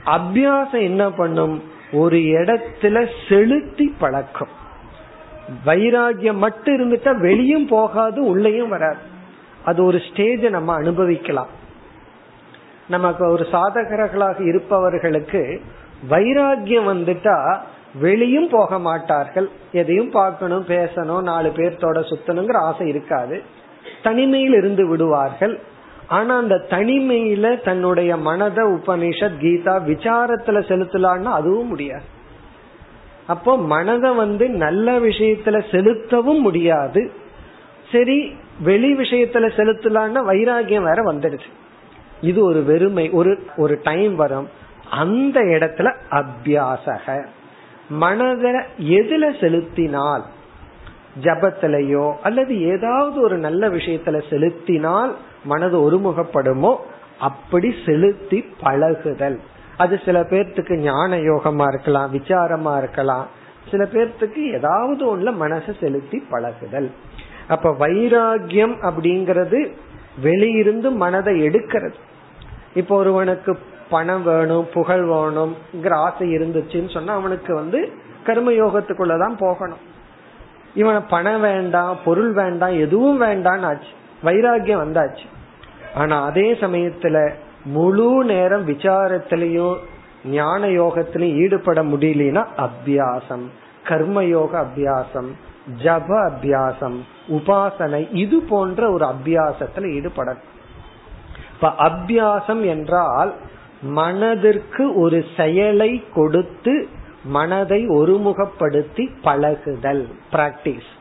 அபியாசம் 0.06 0.82
என்ன 0.82 1.12
பண்ணும்? 1.12 1.64
ஒரு 1.92 2.18
இடத்துல 2.18 3.10
செலுத்தி 3.30 3.96
பழக்கம். 4.00 4.66
வைராகியம் 5.66 6.38
மட்டும் 6.38 6.76
இருந்துட்டா 6.76 7.18
வெளியும் 7.18 7.68
போகாது 7.68 8.26
உள்ளேயும் 8.26 8.70
வராது. 8.70 8.98
அது 9.66 9.84
ஒரு 9.84 9.98
ஸ்டேஜ 9.98 10.50
நம்ம 10.50 10.74
அனுபவிக்கலாம். 10.74 11.48
நமக்கு 12.88 13.30
ஒரு 13.30 13.48
சாதகர்களாக 13.52 14.48
இருப்பவர்களுக்கு 14.48 15.62
வைராகியம் 16.10 16.88
வந்துட்டா 16.88 17.58
வெளியும் 17.96 18.50
போக 18.50 18.80
மாட்டார்கள். 18.80 19.50
எதையும் 19.72 20.10
பார்க்கணும் 20.10 20.66
பேசணும் 20.68 21.22
நாலு 21.22 21.50
பேர்த்தோட 21.50 22.14
சுத்தணுங்கிற 22.14 22.56
ஆசை 22.56 22.88
இருக்காது. 22.88 23.42
தனிமையில் 24.04 24.54
இருந்து 24.54 24.88
விடுவார்கள். 24.88 25.60
ஆனா 26.08 26.38
அந்த 26.38 26.66
தனிமையில 26.70 27.64
தன்னுடைய 27.64 28.16
மனத 28.16 28.80
உபனிஷத் 28.80 29.40
கீதா 29.42 29.82
விசாரத்துல 29.88 30.60
செலுத்தலான்னு 30.68 31.24
அதுவும் 31.24 31.68
முடியாது. 31.68 32.16
அப்போ 33.28 33.58
மனதை 33.58 34.16
வந்து 34.16 34.50
நல்ல 34.50 35.00
விஷயத்துல 35.00 35.72
செலுத்தவும் 35.72 36.42
முடியாது. 36.42 37.12
சரி 37.92 38.36
வெளி 38.60 38.94
விஷயத்துல 38.94 39.50
செலுத்தலான்னா 39.56 40.20
வைராகியம் 40.28 40.84
வேற 40.84 41.14
வந்துடுச்சு. 41.14 41.50
இது 42.22 42.44
ஒரு 42.44 42.64
வெறுமை 42.64 43.10
ஒரு 43.10 43.40
ஒரு 43.58 43.80
டைம் 43.84 44.16
வரும். 44.16 44.50
அந்த 44.90 45.40
இடத்துல 45.40 45.94
அபியாசக. 46.12 47.26
மனதை 47.90 48.52
எதுல 48.80 49.40
செலுத்தினால்? 49.40 50.24
ஜபத்திலையோ 51.22 52.14
அல்லது 52.24 52.62
ஏதாவது 52.62 53.22
ஒரு 53.22 53.38
நல்ல 53.38 53.70
விஷயத்துல 53.70 54.30
செலுத்தினால் 54.30 55.18
மனது 55.44 55.92
ஒருமுகப்படுமோ 55.92 56.76
அப்படி 57.20 57.76
செலுத்தி 57.86 58.46
பழகுதல். 58.62 59.40
அது 59.78 60.00
சில 60.06 60.22
பேர்த்துக்கு 60.22 60.76
ஞான 60.76 61.18
யோகமா 61.18 61.68
இருக்கலாம் 61.68 62.14
விசாரமா 62.14 62.78
இருக்கலாம். 62.78 63.28
சில 63.72 63.84
பேர்த்துக்கு 63.84 64.54
ஏதாவது 64.54 65.18
ஒண்ணுல 65.18 65.36
மனசை 65.40 65.80
செலுத்தி 65.80 66.24
பழகுதல். 66.30 66.92
அப்ப 67.48 67.76
வைராகியம் 67.80 68.76
அப்படிங்கிறது 68.82 69.72
வெளியிருந்து 70.24 70.92
மனதை 70.92 71.42
எடுக்கிறது. 71.42 71.94
இப்போ 72.74 72.96
ஒருவனுக்கு 72.96 73.60
பணம் 73.90 74.24
வேணும் 74.24 74.68
புகழ் 74.74 75.10
வேணும்ங்கிற 75.10 75.94
ஆசை 75.94 76.36
இருந்துச்சுன்னு 76.36 76.90
சொன்னா 76.90 77.14
அவனுக்கு 77.14 77.56
வந்து 77.56 77.92
கர்மயோகத்துக்குள்ளதான் 78.26 79.38
போகணும். 79.38 79.78
இவனை 80.76 81.02
பணம் 81.10 81.42
வேண்டாம் 81.42 81.98
பொருள் 82.06 82.34
வேண்டாம் 82.34 82.80
எதுவும் 82.80 83.22
வேண்டான்னு 83.22 83.62
ஆச்சு 83.62 83.88
வைராகியம் 84.24 84.84
வந்தாச்சு. 84.86 85.26
ஆனா 85.94 86.26
அதே 86.26 86.54
சமயத்துல 86.54 87.34
முழு 87.74 88.24
நேரம் 88.24 88.68
விசாரத்திலையும் 88.68 89.78
ஞான 90.26 90.68
யோகத்திலையும் 90.68 91.40
ஈடுபட 91.42 91.84
முடியலனா 91.84 92.44
அபியாசம். 92.58 93.46
கர்மயோக 93.84 94.54
அபியாசம் 94.66 95.30
ஜப 95.84 96.10
அபியாசம் 96.30 96.98
உபாசனை 97.28 98.02
இது 98.16 98.38
போன்ற 98.42 98.92
ஒரு 98.92 99.06
அபியாசத்துல 99.06 99.92
ஈடுபட 99.94 100.38
இப்ப 101.54 101.74
அபியாசம் 101.80 102.64
என்றால் 102.66 103.34
மனதிற்கு 103.82 104.94
ஒரு 105.00 105.26
செயலை 105.38 106.04
கொடுத்து 106.16 106.76
மனதை 107.24 107.88
ஒருமுகப்படுத்தி 107.88 109.06
பழகுதல் 109.22 110.06
பிராக்டிஸ் 110.32 110.92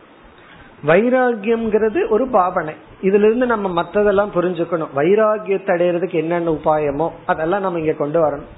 வைராகியம்ங்கிறது 0.85 2.09
ஒரு 2.09 2.29
பாவனை. 2.29 2.75
இதுல 3.03 3.27
இருந்து 3.29 3.47
நம்ம 3.47 3.83
மத்ததெல்லாம் 3.83 4.35
புரிஞ்சுக்கணும். 4.35 4.93
வைராகியத்தை 4.97 5.73
அடையிறதுக்கு 5.75 6.13
என்னென்ன 6.13 6.51
உபாயமோ 6.51 7.11
அதெல்லாம் 7.27 7.61
நம்ம 7.61 7.79
இங்க 7.79 7.93
கொண்டு 7.93 8.21
வரணும். 8.21 8.49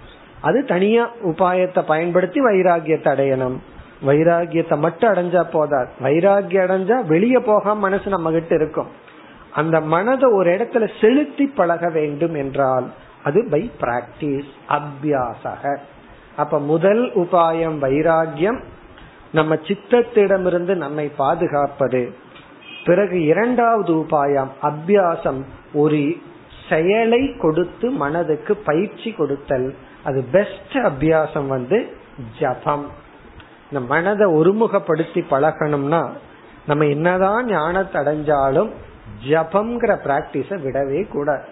அது 0.41 0.65
தனியா 0.65 1.11
உபாயத்தை 1.25 1.83
பயன்படுத்தி 1.87 2.41
வைராகியத்தை 2.41 3.09
அடையணும். 3.15 3.57
வைராகியத்தை 4.07 4.79
மட்டும் 4.79 5.11
அடைஞ்சா 5.13 5.43
போதாது. 5.51 5.89
வைராகியம் 6.01 6.65
அடைஞ்சா 6.67 7.07
வெளியே 7.07 7.39
போகாம 7.39 7.81
மனசு 7.81 8.11
நம்ம 8.11 8.31
கிட்ட 8.31 8.55
இருக்கும். 8.55 8.87
அந்த 9.53 9.81
மனதை 9.81 10.31
ஒரு 10.33 10.51
இடத்துல 10.51 11.01
செலுத்தி 11.01 11.47
பழக 11.47 11.89
வேண்டும் 11.89 12.35
என்றால் 12.35 12.87
அது 13.23 13.47
பை 13.51 13.71
பிராக்டிஸ் 13.81 14.51
அபியாசக. 14.69 15.77
அப்ப 16.37 16.59
முதல் 16.59 17.13
உபாயம் 17.13 17.79
வைராகியம் 17.79 18.61
நம்ம 19.33 19.55
சித்தத்திடமிருந்து 19.55 20.75
நம்மை 20.75 21.09
பாதுகாப்பது. 21.09 22.15
பிறகு 22.85 23.23
இரண்டாவது 23.23 23.95
உபாயம் 23.95 24.49
அபியாசம். 24.63 25.43
ஒரு 25.73 26.17
செயலை 26.69 27.37
கொடுத்து 27.37 27.91
மனதுக்கு 27.91 28.57
பயிற்சி 28.57 29.13
கொடுத்தல். 29.13 29.75
அது 30.05 30.25
பெஸ்ட் 30.33 30.75
அபியாசம் 30.75 31.47
வந்து 31.47 31.97
ஜபம். 32.39 32.87
இந்த 33.73 33.87
மனதை 33.87 34.33
ஒருமுகப்படுத்தி 34.33 35.25
பழகணும்னா 35.31 36.09
நம்ம 36.67 36.85
என்னதான் 36.85 37.47
ஞானத்தை 37.47 38.03
அடைஞ்சாலும் 38.03 38.71
ஜபம்ங்கிற 39.29 39.93
பிராக்டிஸ 40.05 40.59
விடவே 40.65 41.09
கூடாது. 41.09 41.45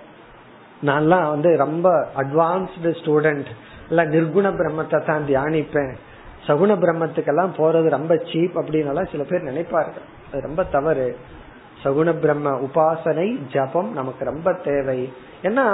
நான்லாம் 0.85 1.29
வந்து 1.29 1.57
ரொம்ப 1.57 2.09
அட்வான்ஸ்டு 2.17 2.83
ஸ்டூடெண்ட் 2.83 3.47
இல்ல 3.89 4.05
நிர்குண 4.05 4.49
பிரம்மத்தை 4.55 5.05
தான் 5.05 5.25
தியானிப்பேன். 5.29 5.95
சகுண 6.47 6.73
பிரம்மத்துக்கெல்லாம் 6.83 7.53
போறது 7.59 7.89
ரொம்ப 7.97 8.15
சீப் 8.31 8.57
அப்படின்னு 8.61 9.05
சில 9.13 9.23
பேர் 9.31 9.49
நினைப்பார்கள். 9.51 10.07
அது 10.31 10.41
ரொம்ப 10.49 10.65
தவறு. 10.75 11.09
சகுண 11.85 12.09
பிரம்ம 12.23 12.51
உபாசனை 12.67 13.29
ஜபம் 13.55 13.91
நமக்கு 13.99 14.23
ரொம்ப 14.31 14.53
தேவை. 14.69 15.01
ஏன்னா 15.49 15.67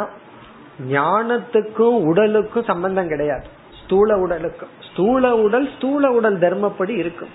ஞானத்துக்கும் 0.92 1.98
உடலுக்கும் 2.10 2.68
சம்பந்தம் 2.70 3.10
கிடையாது. 3.12 3.46
ஸ்தூல 3.80 4.16
உடலுக்கும் 4.24 4.72
ஸ்தூல 4.88 5.24
உடல் 5.44 5.66
ஸ்தூல 5.74 6.10
உடல் 6.18 6.38
தர்மப்படி 6.44 6.94
இருக்கும். 7.02 7.32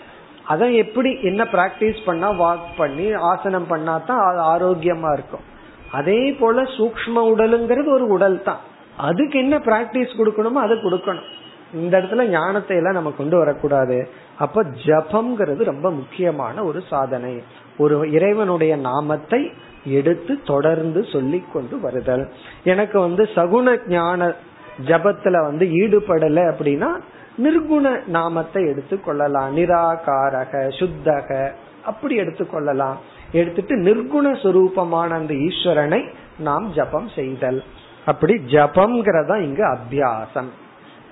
அதை 0.52 0.68
எப்படி 0.82 1.10
என்ன 1.30 1.42
பிராக்டிஸ் 1.54 2.00
பண்ணா 2.06 2.28
வாக் 2.42 2.68
பண்ணி 2.78 3.08
ஆசனம் 3.32 3.68
பண்ணா 3.72 3.96
தான் 4.10 4.22
அது 4.28 4.42
ஆரோக்கியமா 4.54 5.10
இருக்கும். 5.18 5.46
அதே 6.00 6.22
போல 6.40 6.64
சூக்ம 6.78 7.24
உடலுங்கிறது 7.34 7.90
ஒரு 7.98 8.08
உடல் 8.16 8.38
தான் 8.48 8.62
அதுக்கு 9.08 9.38
என்ன 9.40 9.56
பிராக்டிஸ் 9.68 10.18
கொடுக்கணுமோ 10.20 10.62
அதை 10.66 10.78
கொடுக்கணும். 10.86 11.28
இந்த 11.74 12.00
இடத்துல 12.00 12.26
ஞானத்தை 12.26 12.78
எல்லாம் 12.78 12.94
நம்ம 12.94 13.12
கொண்டு 13.12 13.38
வரக்கூடாது. 13.38 14.10
அப்ப 14.38 14.64
ஜபம்ங்கிறது 14.64 15.64
ரொம்ப 15.64 15.92
முக்கியமான 15.92 16.64
ஒரு 16.64 16.84
சாதனை. 16.90 17.44
ஒரு 17.78 18.12
இறைவனுடைய 18.12 18.78
நாமத்தை 18.78 19.52
எடுத்து 19.86 20.40
தொடர்ந்து 20.44 21.06
சொல்லி 21.06 21.44
கொண்டு 21.54 21.80
வருதல். 21.80 22.30
எனக்கு 22.64 23.00
வந்து 23.00 23.30
சகுன 23.36 23.88
ஞான 23.88 24.36
ஜபத்துல 24.86 25.42
வந்து 25.42 25.66
ஈடுபடல 25.66 26.54
அப்படின்னா 26.54 26.90
நிர்குண 27.44 28.08
நாமத்தை 28.08 28.64
எடுத்துக்கொள்ளலாம் 28.64 29.50
நிராகாரக 29.56 30.70
சுத்தக 30.80 31.52
அப்படி 31.86 32.20
எடுத்துக்கொள்ளலாம் 32.20 32.96
எடுத்துட்டு 33.32 33.76
நிர்குண 33.76 34.32
சுரூபமான 34.34 35.08
அந்த 35.08 35.34
ஈஸ்வரனை 35.34 36.10
நாம் 36.40 36.74
ஜபம் 36.74 37.10
செய்தல். 37.10 37.64
அப்படி 38.06 38.34
ஜபம்ங்கிறதா 38.34 39.42
இங்கு 39.42 39.78
அபியாசம். 39.78 40.50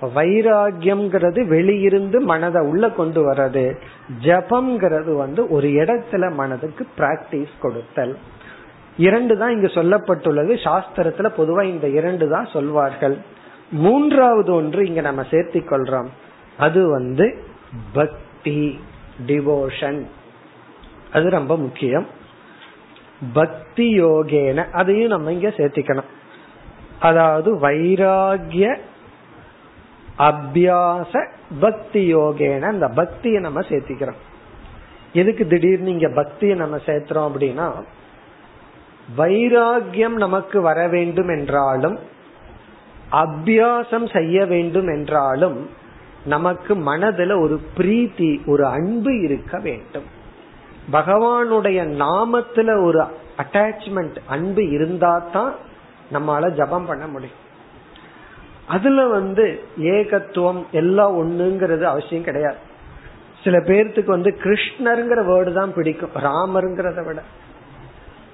வைராகியம்ங்கிறது 0.00 1.46
வெளியிருந்து 1.46 2.20
மனதை 2.20 2.62
உள்ள 2.62 2.90
கொண்டு 2.90 3.32
வர்றது. 3.32 3.76
ஜபம்ங்கிறது 4.22 5.16
வந்து 5.16 5.48
ஒரு 5.48 5.68
இடத்துல 5.68 6.32
மனதுக்கு 6.32 6.86
பிராக்டிஸ் 6.98 7.54
கொடுத்தல். 7.60 8.16
இரண்டு 8.96 9.38
தான் 9.38 9.50
இங்கு 9.50 9.66
சொல்லப்பட்டுள்ளது. 9.66 10.56
சாஸ்திரத்துல 10.64 11.30
பொதுவா 11.36 11.62
இந்த 11.62 11.88
இரண்டு 11.88 12.28
தான் 12.28 12.48
சொல்வார்கள். 12.52 13.18
மூன்றாவது 13.70 14.54
ஒன்று 14.54 14.86
இங்க 14.86 15.00
நம்ம 15.00 15.22
சேர்த்தி 15.22 15.60
கொள்றோம். 15.70 16.06
அது 16.58 16.88
வந்து 16.88 17.42
பக்தி 17.92 18.80
டிவோஷன் 19.26 20.06
அது 21.12 21.30
ரொம்ப 21.30 21.56
முக்கியம். 21.56 22.06
பக்தி 23.32 24.02
யோகேன 24.02 24.70
அதையும் 24.70 25.08
நம்ம 25.08 25.32
இங்க 25.32 25.48
சேர்த்திக்கணும். 25.48 26.10
அதாவது 27.00 27.56
வைராகிய 27.56 28.78
அபியாச 30.18 31.26
பக்தி 31.60 32.14
யோகேன 32.14 32.60
அந்த 32.60 32.88
பக்தியை 32.88 33.40
நம்ம 33.40 33.60
சேர்த்திக்கிறோம். 33.60 34.20
எதுக்கு 35.12 35.46
திடீர்னு 35.46 35.90
இங்க 35.90 36.08
பக்தியை 36.08 36.56
நம்ம 36.56 36.76
சேர்த்துறோம் 36.76 37.28
அப்படின்னா 37.28 37.72
வைராகியம் 39.16 40.16
நமக்கு 40.16 40.60
வர 40.60 40.88
வேண்டும் 40.88 41.28
என்றாலும் 41.28 41.98
அபியாசம் 43.12 44.12
செய்ய 44.12 44.46
வேண்டும் 44.46 44.88
என்றாலும் 44.88 45.70
நமக்கு 46.24 46.74
மனதுல 46.74 47.40
ஒரு 47.40 47.60
பிரீத்தி 47.76 48.46
ஒரு 48.46 48.66
அன்பு 48.66 49.20
இருக்க 49.20 49.58
வேண்டும். 49.58 50.04
பகவானுடைய 50.92 51.78
நாமத்துல 52.04 52.84
ஒரு 52.84 53.06
அட்டாச்மெண்ட் 53.38 54.16
அன்பு 54.26 54.70
இருந்தா 54.70 55.18
தான் 55.32 55.54
நம்மளால 56.12 56.50
ஜபம் 56.50 56.86
பண்ண 56.86 57.06
முடியும். 57.06 57.44
அதுல 58.66 59.06
வந்து 59.06 59.62
ஏகத்துவம் 59.78 60.62
எல்லாம் 60.70 61.14
ஒண்ணுங்கிறது 61.22 61.82
அவசியம் 61.82 62.24
கிடையாது. 62.24 62.56
சில 63.44 63.58
பேர்த்துக்கு 63.58 64.06
வந்து 64.06 64.36
கிருஷ்ணருங்கிற 64.42 65.20
வேர்டு 65.26 65.52
தான் 65.52 65.74
பிடிக்கும் 65.74 66.16
ராமருங்கிறத 66.16 67.04
விட. 67.04 67.22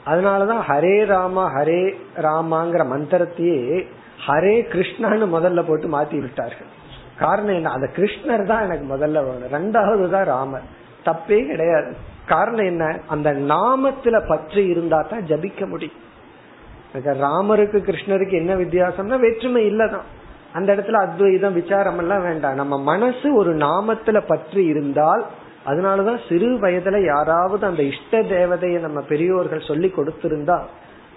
அதனாலதான் 0.07 0.62
ஹரே 0.68 1.04
ராமா 1.04 1.44
ஹரே 1.54 1.94
ராமாங்கிற 2.16 2.84
மந்திரத்தையே 2.94 3.86
ஹரே 4.26 4.54
கிருஷ்ணான்னு 4.72 5.26
முதல்ல 5.36 5.66
போட்டு 5.66 5.86
மாத்தி 5.88 6.20
விட்டார்கள். 6.20 6.70
காரணம் 7.18 7.54
என்ன? 7.54 7.70
அந்த 7.70 7.90
கிருஷ்ணர் 7.96 8.46
தான் 8.46 8.62
எனக்கு 8.62 8.86
முதல்ல 8.94 9.18
வேணும் 9.26 9.52
ரெண்டாவது 9.52 10.11
தான் 10.11 10.24
ராமர். 10.24 10.62
தப்பே 11.04 11.46
கிடையாது. 11.46 11.96
காரணம் 12.26 12.64
என்ன? 12.64 12.98
அந்த 13.07 13.32
நாமத்துல 13.32 14.26
பற்று 14.28 14.68
இருந்தா 14.68 15.02
தான் 15.02 15.24
ஜபிக்க 15.24 15.68
முடியும். 15.68 16.00
ராமருக்கு 16.94 17.78
கிருஷ்ணருக்கு 17.88 18.30
என்ன 18.30 18.54
வித்தியாசம்னா 18.54 19.18
வேற்றுமை 19.20 19.70
இல்லதான். 19.70 20.09
அந்த 20.53 20.76
இடத்துல 20.76 21.00
அத்வைதம் 21.07 21.55
விசாரம் 21.55 21.98
எல்லாம் 21.98 22.22
வேண்டாம். 22.22 22.55
நம்ம 22.55 22.82
மனசு 22.82 23.34
ஒரு 23.34 23.57
நாமத்துல 23.57 24.22
பற்றி 24.26 24.64
இருந்தால் 24.64 25.24
அதனாலதான் 25.66 26.20
சிறு 26.28 26.48
வயதுல 26.61 27.05
யாராவது 27.05 27.66
அந்த 27.66 27.82
இஷ்ட 27.82 28.20
தேவதையை 28.22 28.80
நம்ம 28.80 29.00
பெரியோர்கள் 29.00 29.68
சொல்லி 29.68 29.92
கொடுத்திருந்தா 29.96 30.61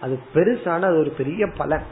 அது 0.02 0.20
பெருசான 0.34 0.82
அது 0.82 1.00
ஒரு 1.00 1.14
பெரிய 1.18 1.48
பலன். 1.58 1.86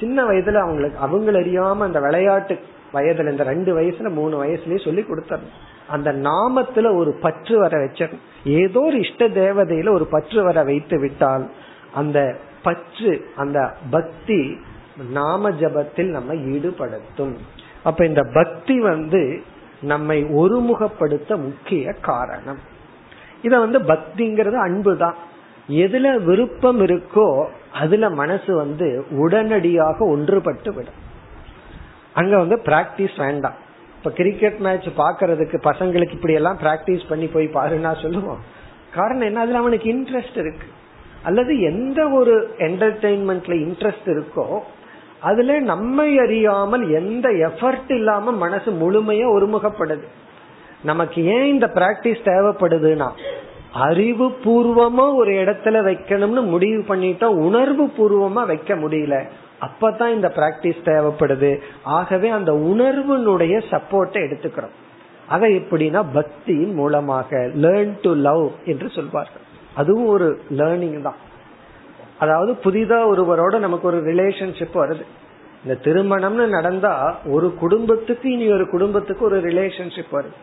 சின்ன 0.00 0.24
வயதுல 0.24 0.54
அவங்களுக்கு 0.54 0.98
அவங்கள 1.06 1.34
அறியாம 1.42 1.78
அந்த 1.78 2.00
விளையாட்டு 2.00 2.58
வயதுல 2.92 3.30
இந்த 3.30 3.44
ரெண்டு 3.44 3.80
வயசுல 3.80 4.10
மூணு 4.10 4.44
வயசுலயே 4.44 4.84
சொல்லி 4.84 5.02
கொடுத்தரணும். 5.02 5.54
அந்த 5.88 6.12
நாமத்துல 6.12 6.96
ஒரு 6.96 7.12
பற்று 7.22 7.58
வர 7.58 7.78
வச்சிடணும் 7.78 8.26
ஏதோ 8.44 8.80
ஒரு 8.80 8.98
இஷ்ட 8.98 9.28
தேவதையில 9.28 9.92
ஒரு 9.92 10.06
பற்று 10.06 10.42
வர 10.44 10.62
வைத்து 10.62 11.00
விட்டால் 11.00 11.50
அந்த 11.94 12.36
பற்று 12.62 13.26
அந்த 13.36 13.58
பக்தி 13.90 14.40
நாம 15.10 15.50
ஜபத்தில் 15.50 16.10
நம்ம 16.10 16.34
ஈடுபடுத்தும். 16.34 17.36
அப்ப 17.82 18.06
இந்த 18.06 18.22
பக்தி 18.32 18.80
வந்து 18.80 19.42
நம்மை 19.82 20.24
ஒருமுகப்படுத்த 20.24 21.28
முக்கிய 21.28 21.92
காரணம். 21.92 22.58
இத 23.42 23.58
வந்து 23.58 23.78
பக்திங்கிறது 23.78 24.52
அன்பு 24.52 24.96
தான் 24.96 25.14
எதுல 25.68 26.24
விருப்பம் 26.24 26.80
இருக்கோ 26.80 27.46
அதுல 27.72 28.10
மனசு 28.10 28.56
வந்து 28.56 29.04
உடனடியாக 29.10 30.04
ஒன்றுபட்டு 30.04 30.74
விடும். 30.74 31.10
அங்க 32.12 32.38
வந்து 32.38 32.56
பிராக்டிஸ் 32.56 33.18
வேண்டாம். 33.18 33.54
இப்ப 33.96 34.10
கிரிக்கெட் 34.10 34.56
மேட்ச் 34.56 34.86
பாக்குறதுக்கு 34.86 35.56
பசங்களுக்கு 35.64 36.12
இப்படி 36.12 36.32
எல்லாம் 36.32 36.58
பிராக்டிஸ் 36.58 37.08
பண்ணி 37.08 37.26
போய் 37.26 37.46
பாருன்னா 37.46 38.02
சொல்லுவோம். 38.02 38.38
காரணம் 38.94 39.26
என்ன? 39.26 39.40
அதுல 39.40 39.58
அவனுக்கு 39.58 39.92
இன்ட்ரெஸ்ட் 39.92 40.38
இருக்கு. 40.38 40.66
அல்லது 41.22 41.60
எந்த 41.60 42.08
ஒரு 42.08 42.54
என்டர்டெயின்மெண்ட்ல 42.58 43.54
இன்ட்ரெஸ்ட் 43.54 44.04
இருக்கோ 44.04 44.58
அதுல 45.22 45.58
நம்மை 45.60 46.18
அறியாமல் 46.18 46.90
எந்த 46.90 47.28
எஃபர்ட் 47.28 47.92
இல்லாம 47.92 48.32
மனசு 48.32 48.70
முழுமையா 48.72 49.26
ஒருமுகப்படுது. 49.36 50.06
நமக்கு 50.84 51.24
ஏன் 51.24 51.44
இந்த 51.44 51.66
பிராக்டிஸ் 51.74 52.24
தேவைப்படுதுன்னா 52.24 53.08
அறிவு 53.72 54.26
பூர்வமா 54.44 55.14
ஒரு 55.14 55.32
இடத்துல 55.32 55.76
வைக்கணும்னு 55.88 56.42
முடிவு 56.46 56.80
பண்ணிட்டா 56.88 57.24
உணர்வு 57.24 57.84
பூர்வமா 57.98 58.46
வைக்க 58.46 58.74
முடியல. 58.74 59.16
அப்பதான் 59.60 60.14
இந்த 60.14 60.28
பிராக்டிஸ் 60.36 60.80
தேவைப்படுது. 60.84 61.60
ஆகவே 61.82 62.28
அந்த 62.28 62.52
உணர்வுனுடைய 62.52 63.54
சப்போர்ட்டை 63.70 64.22
எடுத்துக்கிறோம். 64.26 64.76
அதை 65.28 65.56
எப்படின்னா 65.56 66.04
பக்தியின் 66.14 66.74
மூலமாக 66.74 67.36
லேர்ன் 67.36 67.94
டு 68.02 68.12
லவ் 68.14 68.50
என்று 68.64 68.90
சொல்வார்கள். 68.90 69.44
அதுவும் 69.74 70.06
ஒரு 70.06 70.40
லேர்னிங் 70.50 71.02
தான். 71.02 71.20
அதாவது 72.22 72.52
புதிதா 72.64 72.98
ஒருவரோட 73.12 73.58
நமக்கு 73.58 73.86
ஒரு 73.88 74.00
ரிலேஷன்ஷிப் 74.04 74.76
வருது. 74.80 75.04
இந்த 75.64 75.74
திருமணம்னு 75.82 76.46
நடந்தா 76.48 76.94
ஒரு 77.26 77.48
குடும்பத்துக்கு 77.54 78.26
இனி 78.32 78.46
ஒரு 78.52 78.66
குடும்பத்துக்கு 78.70 79.24
ஒரு 79.24 79.38
ரிலேஷன்ஷிப் 79.40 80.12
வருது. 80.12 80.34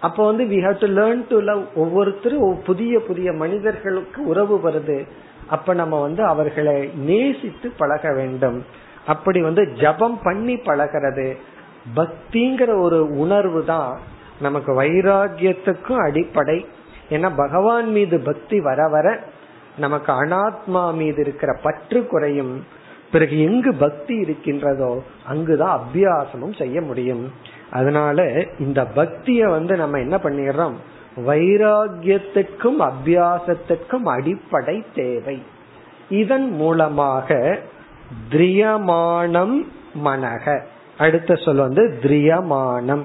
அப்போ 0.00 0.22
வந்து 0.26 0.44
we 0.44 0.58
have 0.64 0.80
to 0.80 0.88
learn 0.88 1.24
to 1.28 1.38
love 1.40 1.62
ஒவ்வொருத்தரும் 1.74 2.62
புதிய 2.66 3.00
புதிய 3.00 3.32
மனிதர்களுக்கு 3.32 4.20
உறவு 4.26 4.56
வருது. 4.64 4.98
அப்ப 5.46 5.74
நம்ம 5.74 6.00
வந்து 6.00 6.22
அவர்களை 6.24 6.76
நேசித்து 7.10 7.68
பழக 7.78 8.12
வேண்டும். 8.12 8.58
அப்படி 9.06 9.40
வந்து 9.42 9.62
ஜபம் 9.80 10.18
பண்ணி 10.22 10.54
பழகிறது. 10.56 11.28
பக்திங்கிற 11.96 12.80
ஒரு 12.80 12.98
உணர்வு 13.18 13.64
தான் 13.64 13.98
நமக்கு 14.40 14.72
வைராகியத்துக்கும் 14.82 16.02
அடிப்படை. 16.06 16.58
ஏன்னா 17.10 17.30
பகவான் 17.36 17.88
மீது 17.90 18.16
பக்தி 18.20 18.60
வர 18.60 18.88
வர 18.88 19.06
நமக்கு 19.78 20.12
அனாத்மா 20.12 20.94
மீது 20.94 21.20
இருக்கிற 21.20 21.58
பற்று 21.62 22.06
குறையும். 22.06 22.64
பிறகு 23.12 23.42
எங்கு 23.42 23.74
பக்தி 23.74 24.16
இருக்கின்றதோ 24.16 25.02
அங்குதான் 25.26 25.80
அபியாசமும் 25.80 26.58
செய்ய 26.58 26.80
முடியும். 26.80 27.32
அதனால 27.70 28.46
இந்த 28.58 28.86
பக்திய 28.96 29.48
வந்து 29.48 29.76
நம்ம 29.76 29.98
என்ன 29.98 30.16
பண்ணிடுறோம்? 30.16 30.72
வைராகியத்துக்கும் 31.26 32.90
அபியாசத்திற்கும் 32.90 34.04
அடிப்படை 34.04 34.84
தேவை. 34.94 35.42
இதன் 36.08 36.50
மூலமாக 36.50 37.58
திரியமானம் 38.30 39.66
மனக. 40.04 40.60
அடுத்த 40.98 41.34
சொல் 41.34 41.56
வந்து 41.56 41.98
திரியமானம். 42.02 43.02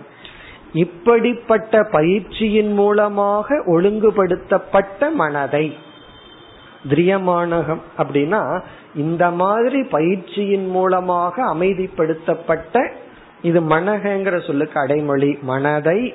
இப்படிப்பட்ட 0.74 1.84
பயிற்சியின் 1.84 2.74
மூலமாக 2.74 3.64
ஒழுங்குபடுத்தப்பட்ட 3.68 5.12
மனதை 5.14 5.78
திரியமானகம் 6.90 7.82
அப்படின்னா 7.98 8.62
இந்த 8.96 9.32
மாதிரி 9.32 9.84
பயிற்சியின் 9.84 10.68
மூலமாக 10.68 11.54
அமைதிப்படுத்தப்பட்ட 11.54 12.88
இது 13.42 13.62
மனகங்கிற 13.62 14.48
சொல்லுக்கு 14.48 14.80
அடைமொழி 14.80 15.38
மனதை 15.42 16.14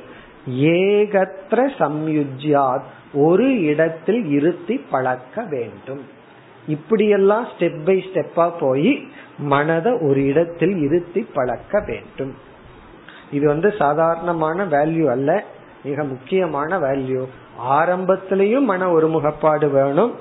ஏகத்திர 0.48 1.60
சம்யுஜ்யாத் 1.78 2.86
ஒரு 3.14 3.62
இடத்தில் 3.62 4.24
இருத்தி 4.24 4.84
பழக்க 4.90 5.42
வேண்டும். 5.42 6.02
இப்படியெல்லாம் 6.68 7.46
ஸ்டெப் 7.46 7.84
பை 7.84 8.10
ஸ்டெப்பா 8.12 8.52
போய் 8.60 9.08
மனதை 9.38 9.92
ஒரு 9.92 10.24
இடத்தில் 10.24 10.76
இருத்தி 10.82 11.26
பழக்க 11.34 11.84
வேண்டும். 11.86 12.34
இது 13.30 13.46
வந்து 13.46 13.74
சாதாரணமான 13.78 14.64
வேல்யூ 14.64 15.06
அல்ல 15.06 15.44
மிக 15.84 16.04
முக்கியமான 16.04 16.78
வேல்யூ 16.78 17.26
ஆரம்பத்திலையும் 17.70 18.60
மன 18.60 18.92
ஒருமுகப்பாடு 18.92 19.70
வேணும் 19.70 20.14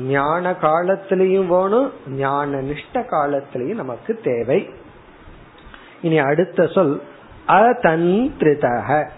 ஞான 0.00 0.50
காலத்திலையும் 0.50 1.46
வேணும் 1.46 1.92
ஞான 2.06 2.56
நிஷ்ட 2.56 2.92
காலத்திலையும் 2.92 3.74
நமக்கு 3.74 4.20
தேவை. 4.24 4.70
இனி 6.02 6.18
அடுத்த 6.18 6.66
சொல் 6.66 7.02
அதந்திரிதக. 7.48 9.08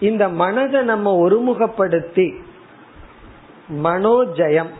இந்த 0.00 0.28
மனதை 0.28 0.82
நம்ம 0.82 1.28
ஒருமுகப்படுத்தி 1.28 2.34
மனோஜயம். 3.82 4.70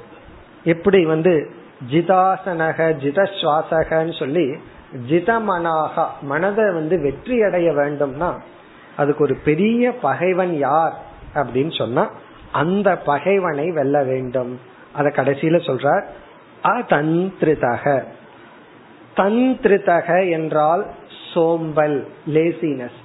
எப்படி 0.64 1.05
வந்து 1.05 1.51
ஜிதாசனக 1.90 2.78
ஜிதஸ்வாசகன்னு 3.03 4.18
சொல்லி 4.18 4.57
ஜிதமனாக 5.09 6.07
மனதை 6.22 6.72
வந்து 6.72 7.01
வெற்றி 7.01 7.42
அடைய 7.42 7.72
வேண்டும்னா 7.72 8.38
அதுக்கு 8.97 9.24
ஒரு 9.24 9.36
பெரிய 9.44 9.92
பகைவன் 9.92 10.57
யார் 10.57 10.94
அப்படின்னு 11.34 11.78
சொன்னா 11.78 12.11
அந்த 12.53 12.97
பகைவனை 12.97 13.70
வெல்ல 13.70 14.03
வேண்டும். 14.03 14.74
அத 14.97 15.09
கடைசியில 15.16 15.59
சொல்றார் 15.68 16.05
அதந்திரிதக 16.64 17.84
தந்திரிதக 19.16 20.09
என்றால் 20.30 20.82
சோம்பல் 21.32 21.99
லேசினஸ் 22.26 22.99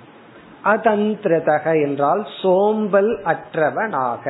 அதந்திரதக 0.66 1.66
என்றால் 1.84 2.22
சோம்பல் 2.42 3.12
அற்றவனாக. 3.32 4.26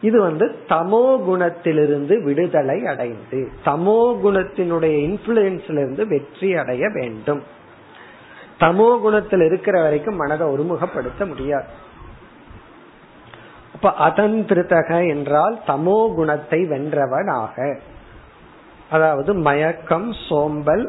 இது 0.00 0.18
வந்து 0.20 0.46
தமோ 0.68 1.04
குணத்திலிருந்து 1.26 2.14
விடுதலை 2.22 2.76
அடைந்து 2.86 3.40
தமோ 3.64 4.00
குணத்தினுடைய 4.24 4.94
இன்ஃபுளுன்ஸ்ல 5.08 5.80
இருந்து 5.82 6.04
வெற்றி 6.06 6.50
அடைய 6.56 6.84
வேண்டும். 6.88 7.42
தமோ 8.60 8.88
குணத்தில் 9.00 9.40
இருக்கிற 9.40 9.76
வரைக்கும் 9.82 10.16
மனதை 10.16 10.46
ஒருமுகப்படுத்த 10.46 11.26
முடியாது. 11.26 11.68
இப்ப 13.80 13.90
அதந்திருத்தக 14.06 14.88
என்றால் 15.08 15.54
தமோ 15.66 15.98
குணத்தை 16.14 16.58
வென்றவனாக. 16.72 17.56
அதாவது 18.90 19.30
மயக்கம் 19.34 20.08
சோம்பல் 20.26 20.82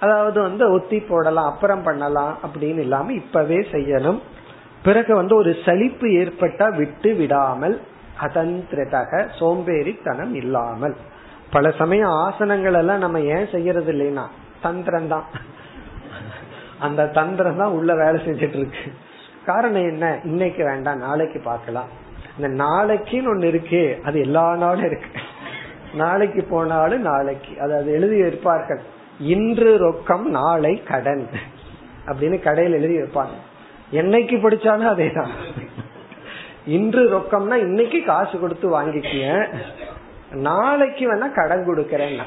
அதாவது 0.00 0.38
வந்து 0.42 0.64
ஒத்தி 0.72 0.98
போடலாம் 1.00 1.48
அப்புறம் 1.50 1.82
பண்ணலாம் 1.82 2.34
அப்படின்னு 2.46 2.82
இல்லாம 2.86 3.12
இப்பவே 3.12 3.60
செய்யணும். 3.72 4.18
பிறகு 4.82 5.12
வந்து 5.14 5.34
ஒரு 5.36 5.52
சலிப்பு 5.64 6.08
ஏற்பட்டா 6.22 6.66
விட்டு 6.76 7.12
விடாமல் 7.14 7.76
அதந்திரதக 8.26 9.22
சோம்பேறித்தனம் 9.38 10.34
இல்லாமல். 10.34 10.96
பல 11.50 11.70
சமயம் 11.70 12.14
ஆசனங்கள் 12.26 12.78
எல்லாம் 12.80 12.98
நம்ம 12.98 13.20
ஏன் 13.36 13.48
செய்யறது 13.54 13.92
இல்லைன்னா 13.94 14.26
தந்திரம் 14.60 15.08
தான். 15.08 15.26
அந்த 16.78 17.08
தந்திரம் 17.20 17.56
தான் 17.56 17.76
உள்ள 17.78 17.94
வேலை 17.94 18.20
செஞ்சிட்டு 18.26 18.60
இருக்கு. 18.60 18.84
காரணம் 19.46 19.88
என்ன? 19.92 20.06
இன்னைக்கு 20.24 20.64
வேண்டாம் 20.64 20.98
நாளைக்கு 20.98 21.40
பார்க்கலாம். 21.40 21.90
இந்த 22.38 22.64
நாளைக்குன்னு 22.64 23.30
ஒண்ணு 23.32 23.44
இருக்கு 23.44 24.00
அது 24.04 24.20
எல்லா 24.20 24.56
நாளும் 24.56 24.84
இருக்கு. 24.84 25.20
நாளைக்கு 25.94 26.44
போனாலும் 26.44 27.00
நாளைக்கு. 27.00 27.60
அதாவது 27.60 27.92
எழுதி 27.92 28.16
இருப்பார்கள் 28.16 28.80
இன்று 29.20 29.90
ரொக்கம் 29.90 30.22
நாளை 30.22 30.82
கடன். 30.82 31.28
அப்படின்னு 32.06 32.42
கடையில் 32.42 32.72
எழுதி 32.72 32.96
வைப்பாங்க. 32.96 33.36
என்னைக்கு 33.92 34.40
படிச்சாலும் 34.40 34.90
அதேதான். 34.94 35.28
இன்று 36.66 37.18
ரொக்கம்னா 37.18 37.54
இன்னைக்கு 37.54 38.02
காசு 38.02 38.38
கொடுத்து 38.38 38.68
வாங்கிக்கிய 38.68 39.48
நாளைக்கு 40.30 41.14
வேணா 41.14 41.32
கடன் 41.32 41.66
கொடுக்கறேன்னா. 41.66 42.22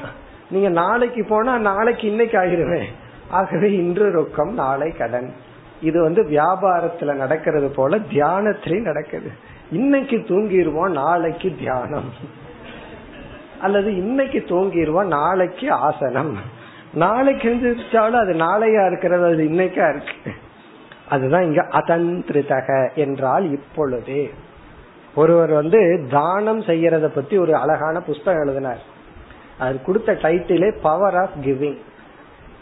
நீங்க 0.50 0.68
நாளைக்கு 0.68 1.26
போனா 1.28 1.58
நாளைக்கு 1.58 2.08
இன்னைக்கு 2.08 2.38
ஆகிருவேன் 2.38 2.88
ஆகவே 3.30 3.72
இன்று 3.72 4.22
ரொக்கம் 4.22 4.50
நாளை 4.50 4.90
கடன். 4.90 5.32
இது 5.82 6.02
வந்து 6.02 6.22
வியாபாரத்துல 6.22 7.14
நடக்கிறது 7.14 7.68
போல 7.68 7.98
தியானத்திலையும் 7.98 8.82
நடக்குது. 8.82 9.30
இன்னைக்கு 9.72 10.16
தூங்கிடுவோம் 10.16 10.90
நாளைக்கு 10.90 11.54
தியானம். 11.58 12.12
அல்லது 13.60 13.96
இன்னைக்கு 13.96 14.38
தூங்கிடுவோம் 14.38 15.06
நாளைக்கு 15.06 15.72
ஆசனம். 15.72 16.36
நாளைக்கு 16.94 17.54
எழுந்திருச்சாலும் 17.54 18.20
அது 18.20 18.32
நாளையா 18.32 18.86
இருக்கிறது 18.86 19.24
அது 19.24 19.44
இன்னைக்கா 19.44 19.94
இருக்கு. 19.94 20.32
அதுதான் 21.08 21.42
இங்க 21.42 21.62
அதந்திரிதக 21.62 22.94
என்றால் 22.94 23.50
இப்பொழுதே. 23.50 24.30
ஒருவர் 25.14 25.50
வந்து 25.50 26.06
தானம் 26.10 26.60
செய்யறத 26.60 27.06
பத்தி 27.06 27.38
ஒரு 27.38 27.56
அழகான 27.56 28.00
புஸ்தகம் 28.00 28.42
எழுதினார். 28.42 28.82
அது 29.58 29.82
கொடுத்த 29.82 30.12
டைட்டிலே 30.12 30.80
பவர் 30.82 31.16
ஆஃப் 31.16 31.36
கிவிங் 31.42 31.78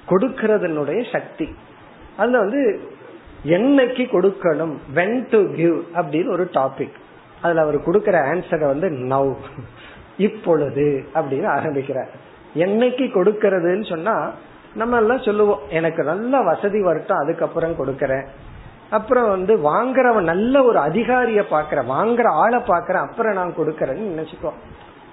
கொடுக்கறதனுடைய 0.08 1.12
சக்தி. 1.12 1.54
அதுல 2.16 2.38
வந்து 2.38 2.89
என்னைக்கு 3.56 4.04
கொடுக்கணும்? 4.14 4.74
வென் 4.94 5.18
டு 5.30 5.38
கிவ் 5.58 5.76
அப்படின்னு 5.98 6.34
ஒரு 6.36 6.44
டாபிக் 6.58 6.96
அதுல 7.42 7.62
அவர் 7.64 7.78
கொடுக்கிற 7.84 8.16
ஆன்சரை 8.30 8.66
வந்து 8.72 8.88
நவ் 9.12 9.32
இப்பொழுது 10.26 10.86
அப்படின்னு 11.14 11.48
ஆரம்பிக்கிறார். 11.56 12.10
என்னைக்கு 12.64 13.04
கொடுக்கறதுன்னு 13.16 13.86
சொன்னா 13.90 14.14
நம்ம 14.80 14.98
எல்லாம் 15.02 15.26
சொல்லுவோம் 15.26 15.62
எனக்கு 15.78 16.02
நல்ல 16.10 16.40
வசதி 16.48 16.80
வரட்டும் 16.88 17.22
அதுக்கப்புறம் 17.22 17.78
கொடுக்கறேன். 17.78 18.26
அப்புறம் 18.98 19.28
வந்து 19.28 19.52
வாங்குறவன் 19.70 20.30
நல்ல 20.32 20.62
ஒரு 20.64 20.78
அதிகாரிய 20.78 21.40
பாக்குற 21.54 21.80
வாங்குற 21.94 22.28
ஆளை 22.42 22.60
பாக்குறேன் 22.70 23.06
அப்புறம் 23.06 23.38
நான் 23.40 23.58
கொடுக்கறேன்னு 23.58 24.10
நினைச்சுக்கோ 24.12 24.52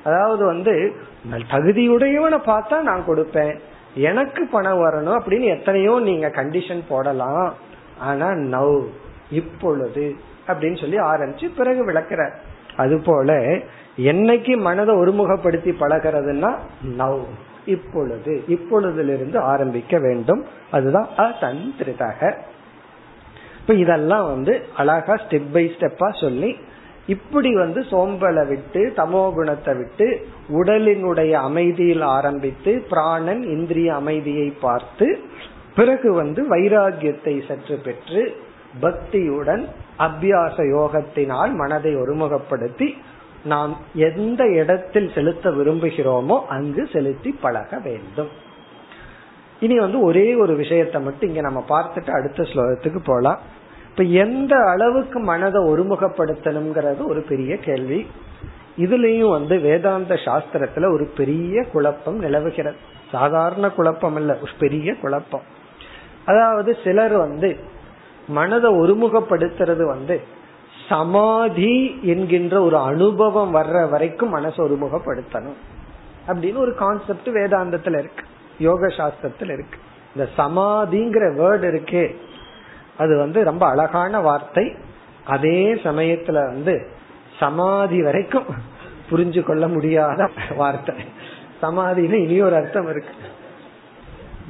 அதாவது 0.03 0.43
வந்து 0.45 0.73
தகுதியுடையவனை 1.53 2.39
பார்த்தா 2.51 2.77
நான் 2.89 3.07
கொடுப்பேன். 3.07 3.53
எனக்கு 4.09 4.41
பணம் 4.51 4.81
வரணும் 4.83 5.17
அப்படின்னு 5.19 5.47
எத்தனையோ 5.55 5.99
நீங்க 5.99 6.27
கண்டிஷன் 6.27 6.83
போடலாம். 6.89 7.47
ஆனா 7.99 8.29
நவ் 8.31 8.83
இப்பொழுது 9.31 10.15
அப்படின்னு 10.47 10.79
சொல்லி 10.79 10.97
ஆரம்பிச்சு 10.99 11.49
பிறகு 11.57 11.85
விளக்கிறார். 11.85 12.31
அது 12.75 13.01
போல 13.05 13.33
என்னைக்கு 13.97 14.57
மனதை 14.57 14.95
ஒருமுகப்படுத்தி 14.95 15.71
பழகிறதுனா 15.79 16.55
நவ் 16.97 17.19
இப்பொழுது 17.65 18.43
இப்பொழுதிலிருந்து 18.49 19.37
ஆரம்பிக்க 19.37 19.99
வேண்டும். 19.99 20.45
அதுதான் 20.71 21.07
அசந்திரிதக. 21.17 22.33
இப்ப 23.59 23.73
இதெல்லாம் 23.73 24.25
வந்து 24.25 24.65
அழகா 24.77 25.13
ஸ்டெப் 25.13 25.51
பை 25.53 25.75
ஸ்டெப்பா 25.79 26.21
சொல்லி 26.21 26.55
இப்படி 27.07 27.55
வந்து 27.55 27.81
சோம்பலை 27.81 28.47
விட்டு 28.47 28.93
தமோ 28.95 29.33
குணத்தை 29.33 29.75
விட்டு 29.75 30.27
உடலினுடைய 30.49 31.31
அமைதியில் 31.31 32.01
ஆரம்பித்து 32.01 32.85
பிராணன் 32.89 33.43
இந்திரிய 33.43 33.95
அமைதியை 33.95 34.53
பார்த்து 34.61 35.19
பிறகு 35.77 36.13
வந்து 36.13 36.41
வைராகியத்தை 36.49 37.33
சற்று 37.47 37.75
பெற்று 37.77 38.21
பக்தியுடன் 38.81 39.63
அபியாச 39.99 40.55
யோகத்தினால் 40.57 41.53
மனதை 41.53 41.95
ஒருமுகப்படுத்தி 41.95 42.87
நாம் 43.43 43.77
எந்த 43.93 44.41
இடத்தில் 44.47 45.11
செலுத்த 45.15 45.49
விரும்புகிறோமோ 45.49 46.37
அங்கு 46.47 46.89
செலுத்தி 46.93 47.31
பழக 47.41 47.79
வேண்டும். 47.79 48.27
இனி 49.59 49.79
வந்து 49.79 49.99
ஒரே 49.99 50.35
ஒரு 50.35 50.55
விஷயத்தை 50.55 51.01
மட்டும் 51.01 51.29
இங்க 51.29 51.41
நம்ம 51.41 51.63
பார்த்துட்டு 51.69 52.09
அடுத்த 52.09 52.43
ஸ்லோகத்துக்கு 52.43 52.99
போலாம். 53.03 53.39
இப்ப 53.89 54.03
எந்த 54.03 54.55
அளவுக்கு 54.55 55.19
மனதை 55.19 55.61
ஒருமுகப்படுத்தணுங்கிறது 55.63 57.05
ஒரு 57.05 57.21
பெரிய 57.21 57.57
கேள்வி. 57.57 58.07
இதுலயும் 58.77 59.29
வந்து 59.29 59.59
வேதாந்த 59.59 60.15
சாஸ்திரத்துல 60.25 60.93
ஒரு 60.93 61.05
பெரிய 61.17 61.63
குழப்பம் 61.71 62.19
நிலவுகிறது. 62.19 62.75
சாதாரண 63.11 63.69
குழப்பம் 63.69 64.15
இல்ல 64.15 64.37
ஒரு 64.41 64.51
பெரிய 64.59 64.95
குழப்பம். 64.95 65.55
அதாவது 66.27 66.77
சிலர் 66.83 67.17
வந்து 67.17 67.57
மனதை 68.27 68.71
ஒருமுகப்படுத்துறது 68.73 69.83
வந்து 69.83 70.21
சமாதி 70.89 71.99
என்கின்ற 72.01 72.61
ஒரு 72.61 72.77
அனுபவம் 72.77 73.55
வர்ற 73.55 73.89
வரைக்கும் 73.89 74.35
மனசை 74.35 74.57
ஒருமுகப்படுத்தணும் 74.57 75.57
அப்படின்னு 76.27 76.57
ஒரு 76.57 76.75
கான்செப்ட் 76.75 77.27
வேதாந்தத்துல 77.27 77.99
இருக்கு. 77.99 78.23
யோக 78.59 78.87
சாஸ்திரத்துல 78.87 79.51
இருக்கு. 79.51 79.79
இந்த 80.15 80.29
சமாதிங்கிற 80.37 81.23
வேர்டு 81.41 81.65
இருக்கே. 81.73 82.15
அது 82.97 83.17
வந்து 83.17 83.43
ரொம்ப 83.43 83.67
அழகான 83.67 84.19
வார்த்தை. 84.19 84.75
அதே 85.25 85.73
சமயத்துல 85.73 86.33
வந்து 86.33 86.89
சமாதி 87.39 88.01
வரைக்கும் 88.01 88.45
புரிஞ்சு 89.11 89.43
கொள்ள 89.43 89.67
முடியாத 89.67 90.29
வார்த்தை. 90.55 90.95
சமாதின்னு 91.61 92.13
இனி 92.13 92.41
ஒரு 92.41 92.55
அர்த்தம் 92.55 92.89
இருக்கு. 92.89 93.13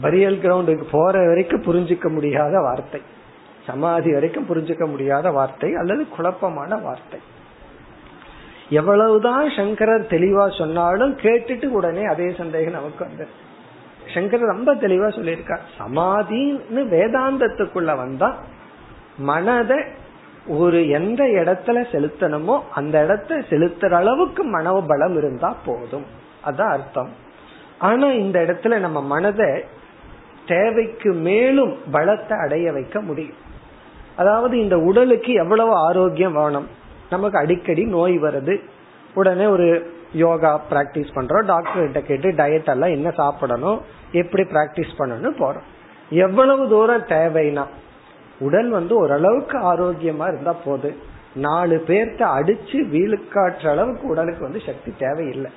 பரியல் 0.01 0.41
கிரவுண்டுக்கு 0.43 0.85
போற 0.91 1.13
வரைக்கும் 1.27 1.63
புரிஞ்சுக்க 1.63 2.07
முடியாத 2.09 2.59
வார்த்தை. 2.59 3.01
சமாதி 3.65 4.11
வரைக்கும் 4.13 4.47
புரிஞ்சுக்க 4.49 4.83
முடியாத 4.87 5.31
வார்த்தை 5.31 5.69
அல்லது 5.75 6.03
குழப்பமான 6.09 6.75
வார்த்தை. 6.75 7.19
எவ்வளவுதான் 8.69 9.49
சங்கரர் 9.49 10.05
தெளிவா 10.09 10.45
சொன்னாலும் 10.57 11.13
கேட்டுட்டு 11.17 11.67
உடனே 11.69 12.03
அதே 12.03 12.27
சந்தேகம் 12.37 12.73
நமக்கு 12.73 13.01
வந்து 13.05 13.27
சங்கரர் 14.13 14.53
ரொம்ப 14.55 14.73
தெளிவா 14.75 15.09
சொல்லியிருக்கார். 15.17 15.63
சமாதின்னு 15.79 16.83
வேதாந்தத்துக்குள்ள 16.95 17.95
வந்தா 17.97 18.29
மனதை 19.17 19.79
ஒரு 20.47 20.79
எந்த 20.89 21.21
இடத்துல 21.39 21.77
செலுத்தணுமோ 21.93 22.55
அந்த 22.73 23.03
இடத்த 23.03 23.39
செலுத்துற 23.49 23.91
அளவுக்கு 23.91 24.43
மனோபலம் 24.45 25.15
இருந்தா 25.17 25.49
போதும். 25.65 26.05
அதான் 26.45 26.71
அர்த்தம். 26.71 27.09
ஆனா 27.79 28.07
இந்த 28.11 28.37
இடத்துல 28.39 28.77
நம்ம 28.79 29.01
மனதை 29.01 29.49
தேவைக்கு 30.47 31.13
மேலும் 31.13 31.77
பலத்தை 31.93 32.43
அடைய 32.43 32.71
வைக்க 32.71 33.01
முடியும். 33.01 33.45
அதாவது 34.15 34.59
இந்த 34.59 34.79
உடலுக்கு 34.79 35.33
எவ்வளவு 35.33 35.73
ஆரோக்கியம் 35.73 36.33
வேணும்? 36.33 36.67
நமக்கு 37.09 37.37
அடிக்கடி 37.37 37.83
நோய் 37.83 38.19
வருது. 38.19 38.61
உடனே 39.13 39.45
ஒரு 39.45 39.95
யோகா 40.13 40.61
பிராக்டிஸ் 40.71 41.15
பண்றோம். 41.15 41.45
டாக்டர் 41.45 41.91
கிட்ட 41.91 42.01
கேட்டு 42.01 42.31
டயட் 42.31 42.69
எல்லாம் 42.69 42.89
என்ன 42.89 43.11
சாப்பிடணும்? 43.11 43.81
எப்படி 44.11 44.43
பிராக்டிஸ் 44.43 44.97
பண்ணணும் 44.99 45.35
போறோம். 45.39 45.65
எவ்வளவு 46.09 46.69
தூரம் 46.69 47.01
தேவைனா 47.01 47.65
உடல் 48.39 48.69
வந்து 48.69 48.95
ஓரளவுக்கு 48.95 49.57
ஆரோக்கியமா 49.57 50.27
இருந்தா 50.27 50.53
போது 50.53 50.95
நாலு 51.35 51.83
பேர்த்த 51.87 52.27
அடிச்சு 52.39 52.77
வீழுக்காற்ற 52.91 53.69
அளவுக்கு 53.69 54.07
உடலுக்கு 54.07 54.43
வந்து 54.43 54.59
சக்தி 54.65 54.93
தேவையில்லை. 54.99 55.51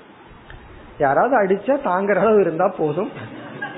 யாராவது 1.00 1.34
அடிச்சா 1.42 1.74
தாங்குற 1.84 2.18
அளவு 2.18 2.40
இருந்தா 2.40 2.68
போதும். 2.68 3.10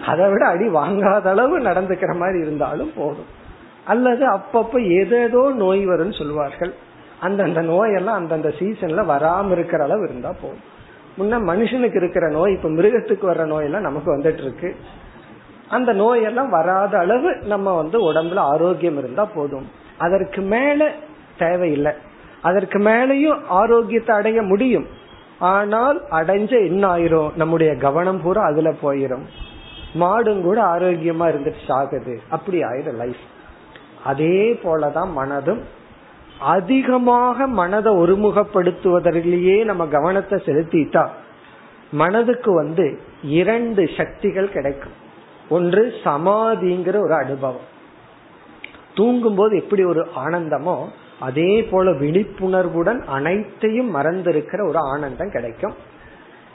அதை 0.07 0.31
விட 0.31 0.47
அடி 0.47 0.69
வாங்காத 0.69 1.27
அளவு 1.29 1.61
நடந்துக்கிற 1.61 2.17
மாதிரி 2.17 2.39
இருந்தாலும் 2.39 2.93
போதும். 2.97 3.31
அல்லது 3.85 4.25
அப்பப்ப 4.27 4.73
ஏதேதோ 4.73 5.53
நோய் 5.53 5.89
வரும்னு 5.89 6.19
சொல்லுவார்கள். 6.19 6.75
அந்தந்த 7.21 7.63
நோயெல்லாம் 7.63 8.19
அந்தந்த 8.21 8.49
சீசன்ல 8.59 9.03
வராம 9.05 9.51
இருக்கிற 9.51 9.85
அளவு 9.85 10.03
இருந்தா 10.03 10.33
போதும். 10.43 10.71
முன்ன 11.19 11.35
மனுஷனுக்கு 11.53 11.97
இருக்கிற 11.97 12.29
நோய் 12.29 12.53
இப்ப 12.53 12.69
மிருகத்துக்கு 12.69 13.25
வர்ற 13.31 13.45
நோயெல்லாம் 13.55 13.89
நமக்கு 13.89 14.17
வந்துட்டு 14.17 14.43
இருக்கு 14.43 14.77
அந்த 15.69 15.95
நோயெல்லாம் 15.95 16.49
வராத 16.49 16.99
அளவு 16.99 17.37
நம்ம 17.43 17.77
வந்து 17.77 18.13
உடம்புல 18.13 18.37
ஆரோக்கியம் 18.37 18.99
இருந்தா 18.99 19.25
போதும். 19.25 19.71
அதற்கு 19.99 20.41
மேல 20.41 20.91
தேவையில்லை. 21.39 21.93
அதற்கு 22.43 22.79
மேலையும் 22.79 23.39
ஆரோக்கியத்தை 23.49 24.17
அடைய 24.17 24.43
முடியும். 24.43 24.87
ஆனால் 25.51 25.99
அடைஞ்ச 26.11 26.51
என்ன 26.67 26.83
ஆயிரும் 26.97 27.31
நம்முடைய 27.35 27.77
கவனம் 27.77 28.21
பூரா 28.23 28.43
அதுல 28.43 28.71
போயிரும். 28.83 29.25
மாடும் 30.01 30.43
கூட 30.43 30.59
ஆரோக்கியமா 30.65 31.27
இருந்துட்டு 31.33 31.63
சாகுது. 31.69 32.15
அப்படி 32.29 32.59
ஆயிரும் 32.63 33.01
லைஃப் 33.03 33.23
அதே 34.05 34.37
போலதான் 34.63 35.11
மனதும். 35.17 35.63
அதிகமாக 36.39 37.47
மனதை 37.47 37.93
ஒருமுகப்படுத்துவதிலேயே 37.95 39.65
நம்ம 39.65 39.87
கவனத்தை 39.87 40.43
செலுத்திட்டா 40.45 41.05
மனதுக்கு 41.93 42.51
வந்து 42.55 42.87
இரண்டு 43.23 43.83
சக்திகள் 43.97 44.51
கிடைக்கும். 44.51 44.97
ஒன்று 45.49 45.83
சமாதிங்கிற 46.05 46.97
ஒரு 47.01 47.15
அனுபவம். 47.15 47.69
தூங்கும் 48.95 49.35
போது 49.35 49.57
எப்படி 49.57 49.85
ஒரு 49.85 50.03
ஆனந்தமோ 50.25 50.77
அதே 51.23 51.63
போல 51.63 51.91
விழிப்புணர்வுடன் 51.91 53.05
அனைத்தையும் 53.05 53.95
மறந்திருக்கிற 53.97 54.69
ஒரு 54.69 54.79
ஆனந்தம் 54.79 55.31
கிடைக்கும். 55.31 55.75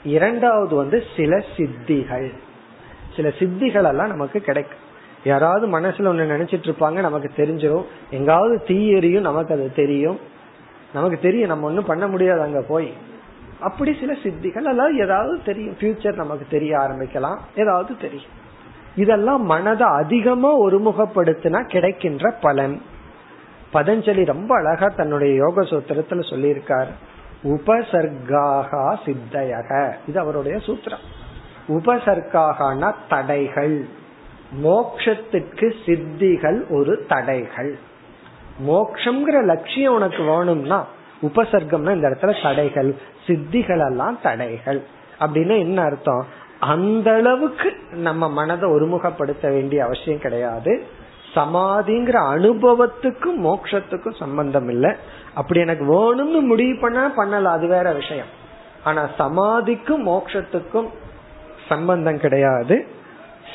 இரண்டாவது 0.04 0.74
வந்து 0.74 1.02
சில 1.16 1.44
சித்திகள். 1.56 2.32
சில 3.16 3.28
சித்திகள் 3.28 3.88
எல்லாம் 3.88 4.06
நமக்கு 4.06 4.40
கிடைக்கும். 4.40 4.86
யாராவது 5.24 5.80
மனசுல 5.80 6.10
ஒண்ணு 6.10 6.30
நினைச்சிட்டு 6.34 6.68
இருப்பாங்க 6.68 7.00
நமக்கு 7.00 7.30
தெரிஞ்சிடும் 7.36 7.84
எங்காவது 8.10 8.64
தீ 8.66 8.90
எரியும் 8.90 9.22
நமக்கு 9.22 9.54
அது 9.54 9.72
தெரியும். 9.74 10.18
நமக்கு 10.94 11.18
தெரியும் 11.18 11.48
நம்ம 11.48 11.66
ஒண்ணும் 11.66 11.84
பண்ண 11.84 12.06
முடியாது 12.06 12.40
அங்க 12.40 12.62
போய். 12.68 12.92
அப்படி 13.60 13.96
சில 14.00 14.12
சித்திகள் 14.12 14.68
எல்லாம் 14.68 14.98
ஏதாவது 14.98 15.40
தெரியும். 15.44 15.76
ஃபியூச்சர் 15.80 16.14
நமக்கு 16.14 16.46
தெரிய 16.50 16.76
ஆரம்பிக்கலாம். 16.76 17.38
ஏதாவது 17.56 17.96
தெரியும். 17.96 18.36
இதெல்லாம் 18.96 19.42
மனதை 19.42 19.86
அதிகமா 19.86 20.60
ஒருமுகப்படுத்தினா 20.60 21.68
கிடைக்கின்ற 21.68 22.30
பலன். 22.40 22.82
பதஞ்சலி 23.72 24.24
ரொம்ப 24.24 24.54
அழகா 24.54 24.86
தன்னுடைய 24.96 25.34
யோக 25.34 25.62
சூத்திரத்துல 25.62 26.20
சொல்லியிருக்கார். 26.30 26.86
உபசர்காகா 27.42 28.98
சித்தயக. 29.04 29.96
இது 30.06 30.20
அவருடைய 30.20 30.56
சூத்திரம். 30.56 31.04
உபசர்காகனா 31.68 32.94
தடைகள். 33.08 33.86
மோக்ஷத்துக்கு 34.64 35.74
சித்திகள் 35.86 36.68
ஒரு 36.68 37.04
தடைகள். 37.08 37.78
மோக்ஷங்கிற 38.68 39.44
லட்சியம் 39.44 39.94
உனக்கு 39.94 40.22
வேணும்னா 40.22 40.86
உபசர்க்கம்னா 41.22 41.94
இந்த 41.94 42.08
இடத்துல 42.08 42.42
தடைகள் 42.42 42.94
சித்திகள் 43.26 43.90
எல்லாம் 43.90 44.18
தடைகள். 44.22 44.82
அப்படின்னு 45.20 45.58
என்ன 45.58 45.82
அர்த்தம்? 45.82 46.26
அந்த 46.60 47.12
அளவுக்கு 47.12 47.72
நம்ம 47.90 48.28
மனதை 48.28 48.70
ஒருமுகப்படுத்த 48.70 49.48
வேண்டிய 49.48 49.84
அவசியம் 49.84 50.18
கிடையாது. 50.18 50.82
சமாதிங்கிற 51.34 52.18
அனுபவத்துக்கும் 52.34 53.38
மோக்ஷத்துக்கும் 53.42 54.18
சம்பந்தம் 54.18 54.68
இல்லை 54.68 54.90
அப்படி 55.34 55.60
எனக்கு 55.60 55.84
வேணும்னு 55.94 56.40
முடிவு 56.40 56.78
பண்ண 56.80 57.12
பண்ணலாம் 57.16 57.52
அது 57.52 57.66
வேற 57.66 57.92
விஷயம். 57.92 58.30
ஆனா 58.84 59.08
சமாதிக்கும் 59.18 60.06
மோக்ஷத்துக்கும் 60.06 60.88
சம்பந்தம் 61.68 62.18
கிடையாது. 62.18 62.86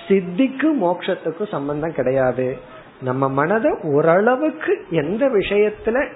சித்திக்கும் 0.07 0.84
மோக்ஷத்துக்கும் 0.84 1.51
சம்பந்தம் 1.51 1.93
கிடையாது. 1.93 2.57
நம்ம 3.01 3.30
மனதை 3.30 3.71
ஓரளவுக்கு 3.84 4.86
எந்த 4.89 5.26
விஷயத்துல 5.28 6.07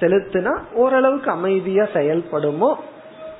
செலுத்தினா 0.00 0.52
ஓரளவுக்கு 0.72 1.30
அமைதியா 1.30 1.84
செயல்படுமோ 1.92 2.74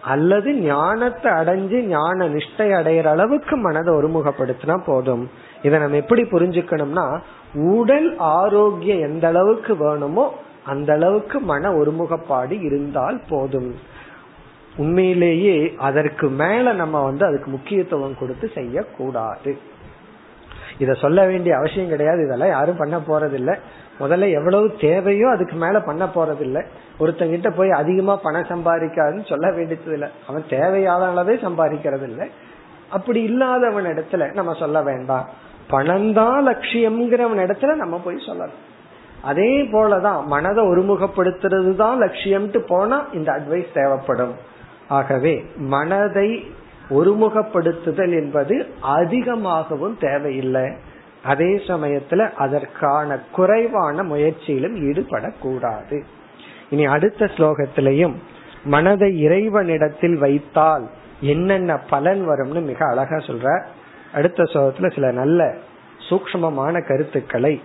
அல்லது 0.03 0.55
ஞானத்தை 0.55 1.33
அடைஞ்சு 1.33 1.79
ஞான 1.87 2.29
நிஷ்டை 2.29 2.69
அடையிற 2.79 3.05
அளவுக்கு 3.05 3.57
மனதை 3.57 3.95
ஒருமுகப்படுத்தினா 3.95 4.77
போதும். 4.87 5.31
இதை 5.63 5.81
நம்ம 5.81 5.97
எப்படி 5.97 6.23
புரிஞ்சுக்கணும்னா 6.23 7.19
உடல் 7.57 8.19
ஆரோக்கியம் 8.19 9.01
எந்த 9.01 9.29
அளவுக்கு 9.29 9.77
வேணுமோ 9.77 10.35
அந்த 10.65 10.93
அளவுக்கு 10.93 11.41
மன 11.41 11.73
ஒருமுகப்பாடு 11.73 12.63
இருந்தால் 12.63 13.21
போதும். 13.29 13.75
உண்மையிலேயே 14.77 15.75
அதற்கு 15.79 16.29
மேல 16.29 16.73
நம்ம 16.73 17.03
வந்து 17.03 17.27
அதுக்கு 17.27 17.51
முக்கியத்துவம் 17.51 18.19
கொடுத்து 18.19 18.51
செய்யக்கூடாது. 18.55 19.59
இத 20.79 20.95
சொல்ல 20.95 21.27
வேண்டிய 21.27 21.57
அவசியம் 21.57 21.89
கிடையாது. 21.89 22.25
இதெல்லாம் 22.25 22.49
யாரும் 22.49 22.77
பண்ண 22.77 22.97
போறதில்ல. 22.97 23.59
முதல்ல 24.01 24.33
எவ்வளவு 24.33 24.77
தேவையோ 24.81 25.29
அதுக்கு 25.29 25.57
மேல 25.57 25.81
பண்ண 25.81 26.05
போறதில்ல. 26.05 26.65
ஒருத்தங்கிட்ட 27.01 27.51
போய் 27.57 27.71
அதிகமா 27.71 28.17
பணம் 28.17 28.45
சம்பாதிக்காதுன்னு 28.45 29.29
சொல்ல 29.29 29.51
வேண்டியது 29.51 29.93
இல்லை 29.93 30.09
அவன் 30.27 30.45
தேவையான 30.49 31.07
அளவே 31.07 31.35
சம்பாதிக்கிறது 31.35 32.03
இல்லை 32.03 32.31
அப்படி 32.91 33.23
இல்லாதவன் 33.23 33.85
இடத்துல 33.85 34.33
நம்ம 34.33 34.53
சொல்ல 34.53 34.83
வேண்டாம். 34.83 35.29
பணம் 35.69 36.13
தான் 36.13 36.41
லட்சியம்ங்கிறவன் 36.49 37.43
இடத்துல 37.45 37.75
நம்ம 37.75 37.97
போய் 38.05 38.27
சொல்லலாம் 38.27 38.65
அதே 39.23 39.63
போலதான் 39.63 40.21
மனதை 40.25 40.65
ஒருமுகப்படுத்துறது 40.65 41.77
தான் 41.77 42.01
லட்சியம்ட்டு 42.01 42.59
போனா 42.59 42.99
இந்த 43.13 43.29
அட்வைஸ் 43.33 43.73
தேவைப்படும். 43.73 44.35
ஆகவே 44.89 45.45
மனதை 45.57 46.29
ஒருமுகப்படுத்துதல் 46.91 48.15
என்பது 48.21 48.67
அதிகமாகவும் 48.81 49.97
தேவையில்லை. 49.99 50.67
அதே 51.25 51.51
சமயத்துல 51.67 52.31
அதற்கான 52.35 53.19
குறைவான 53.33 54.03
முயற்சியிலும் 54.03 54.77
ஈடுபடக்கூடாது. 54.89 55.99
இனி 56.71 56.85
அடுத்த 56.85 57.25
ஸ்லோகத்திலையும் 57.25 58.15
மனதை 58.65 59.11
இறைவனிடத்தில் 59.21 60.17
வைத்தால் 60.19 60.87
என்னென்ன 61.21 61.77
பலன் 61.91 62.23
வரும்னு 62.29 62.63
மிக 62.63 62.81
அழகா 62.87 63.17
சொல்ற. 63.17 63.49
அடுத்த 64.14 64.44
ஸ்லோகத்துல 64.44 64.94
சில 64.94 65.12
நல்ல 65.12 65.56
சூக்மமான 66.10 66.88
கருத்துக்களை 66.88 67.62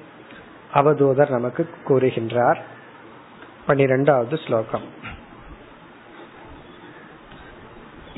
அவதூதர் 0.75 1.29
நமக்கு 1.29 1.67
கூறுகின்றார் 1.89 2.61
பனிரெண்டாவது 3.67 4.37
ஸ்லோகம் 4.37 5.15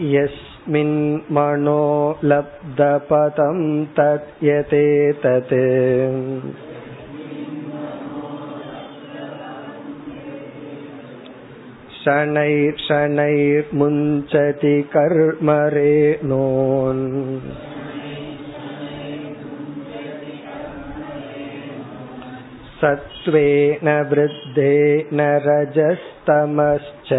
यस्मिन् 0.01 1.21
मनो 1.31 2.19
लब्धपदं 2.23 3.85
तत् 3.97 4.45
यतेतत् 4.45 5.55
शनैर्शनैर्मुञ्चति 13.41 14.77
कर्मरेणोन् 14.95 17.05
सत्त्वेन 22.83 23.89
वृद्धेन 24.11 25.21
रजस्तमश्च 25.47 27.11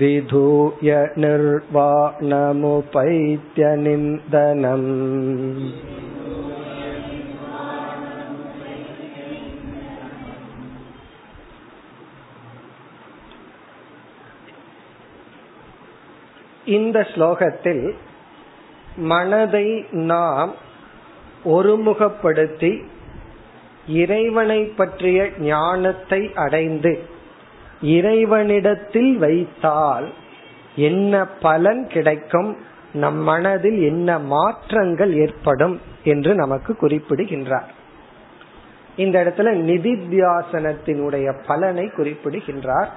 विधूय 0.00 0.90
निर्वाणमुपैत्य 1.16 1.74
निन्दनम् 3.76 4.88
இந்த 16.66 16.98
ஸ்லோகத்தில் 17.14 17.84
மனதை 18.95 19.85
நாம் 19.91 20.53
ஒருமுகப்படுத்தி 21.45 22.83
இறைவனை 23.87 24.63
பற்றிய 24.63 25.29
ஞானத்தை 25.39 26.31
அடைந்து 26.35 26.99
இறைவனிடத்தில் 27.81 29.17
வைத்தால் 29.17 30.13
என்ன 30.75 31.25
பலன் 31.25 31.87
கிடைக்கும்? 31.87 32.57
நம் 32.93 33.17
மனதில் 33.17 33.81
என்ன 33.81 34.19
மாற்றங்கள் 34.19 35.13
ஏற்படும்? 35.13 35.81
என்று 36.03 36.35
நமக்கு 36.35 36.75
குறிப்பிடுகின்றார். 36.75 37.71
இந்த 38.95 39.23
இடத்துல 39.23 39.41
நிதித்தியாசனத்தினுடைய 39.41 41.33
பலனை 41.47 41.87
குறிப்பிடுகின்றார். 41.87 42.91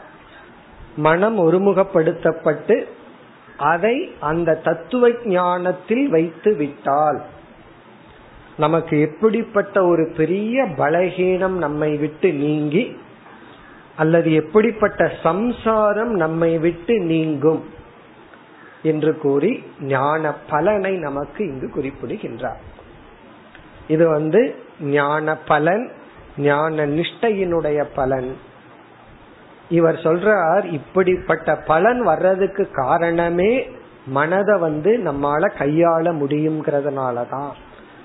மனம் 0.97 1.38
ஒருமுகப்படுத்தப்பட்டு 1.38 2.84
அதை 3.57 4.15
அந்த 4.21 4.55
தத்துவ 4.55 5.11
ஞானத்தில் 5.25 6.09
வைத்து 6.09 6.57
விட்டால் 6.57 7.23
நமக்கு 8.57 9.01
எப்படிப்பட்ட 9.01 9.85
ஒரு 9.85 10.13
பெரிய 10.17 10.65
பலகீனம் 10.65 11.57
நம்மை 11.57 11.97
விட்டு 11.97 12.33
நீங்கி 12.33 12.97
அல்லது 13.97 14.33
எப்படிப்பட்ட 14.33 15.13
சம்சாரம் 15.23 16.15
நம்மை 16.15 16.59
விட்டு 16.59 17.01
நீங்கும் 17.01 17.65
என்று 18.83 19.19
கூறி 19.19 19.65
ஞான 19.81 20.33
பலனை 20.33 20.97
நமக்கு 20.97 21.47
இங்கு 21.47 21.71
குறிப்பிடுகின்றார். 21.71 22.61
இது 23.89 24.09
வந்து 24.09 24.55
ஞான 24.81 25.37
பலன் 25.37 25.91
ஞான 26.37 26.87
நிஷ்டையினுடைய 26.87 27.85
பலன். 27.95 28.37
இவர் 29.73 29.99
சொல்றார் 30.05 30.64
இப்படிப்பட்ட 30.73 31.55
பலன் 31.66 32.01
வர்றதுக்கு 32.03 32.64
காரணமே 32.73 33.53
மனதை 34.07 34.55
வந்து 34.59 34.91
நம்மால 35.05 35.43
கையாள 35.59 36.05
முடியுங்கிறதுனாலதான் 36.23 37.53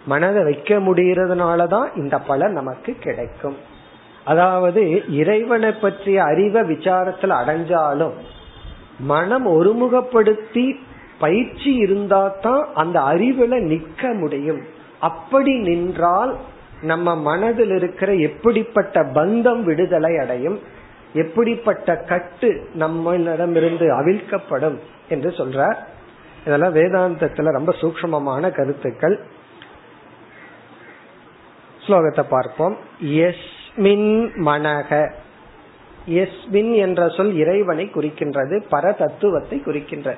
மனதை 0.06 0.42
வைக்க 0.44 0.76
முடியறதுனாலதான் 0.80 1.88
இந்த 1.96 2.16
பலன் 2.20 2.52
நமக்கு 2.52 2.92
கிடைக்கும். 3.00 3.58
அதாவது 4.26 4.82
இறைவனை 5.12 5.72
பற்றிய 5.72 6.18
அறிவை 6.24 6.62
விசாரத்துல 6.62 7.34
அடைஞ்சாலும் 7.42 8.16
மனம் 9.00 9.48
ஒருமுகப்படுத்தி 9.48 10.66
பயிற்சி 11.20 11.72
இருந்தா 11.76 12.24
தான் 12.42 12.64
அந்த 12.74 12.98
அறிவுல 13.14 13.60
நிக்க 13.72 14.14
முடியும். 14.20 14.62
அப்படி 15.00 15.54
நின்றால் 15.60 16.34
நம்ம 16.82 17.16
மனதில் 17.22 17.76
இருக்கிற 17.76 18.10
எப்படிப்பட்ட 18.28 19.04
பந்தம் 19.18 19.62
விடுதலை 19.64 20.14
அடையும்? 20.18 20.60
எப்படிப்பட்ட 21.14 21.98
கட்டு 21.98 22.70
நம்மளிடமிருந்து 22.80 23.88
அவிழ்க்கப்படும் 23.90 24.80
என்று 25.10 25.30
சொல்றார். 25.30 25.76
இதெல்லாம் 26.46 26.76
வேதாந்தத்துல 26.76 27.52
ரொம்ப 27.52 27.76
சூக்மமான 27.82 28.52
கருத்துக்கள். 28.52 29.26
ஸ்லோகத்தை 31.88 32.24
பார்ப்போம். 32.30 32.78
எஸ்மின் 33.04 34.30
மனக. 34.36 35.12
எஸ்மின் 36.10 36.76
என்ற 36.76 37.10
சொல் 37.10 37.36
இறைவனை 37.36 37.92
குறிக்கின்றது 37.94 38.64
பர 38.72 38.98
தத்துவத்தை 38.98 39.62
குறிக்கின்றது. 39.66 40.18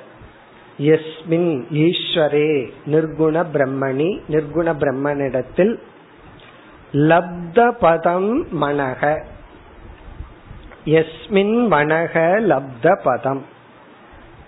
எஸ்மின் 0.80 1.64
ஈஸ்வரே 1.74 2.72
நிர்குண 2.86 3.46
பிரம்மணி 3.54 4.22
நிர்குண 4.30 4.74
பிரம்மனிடத்தில் 4.80 5.80
லப்த 6.94 7.72
பதம் 7.72 8.62
மனக. 8.62 9.24
எஸ்மின் 10.86 11.68
மனக 11.68 12.14
லப்த 12.48 12.96
பதம் 13.04 13.46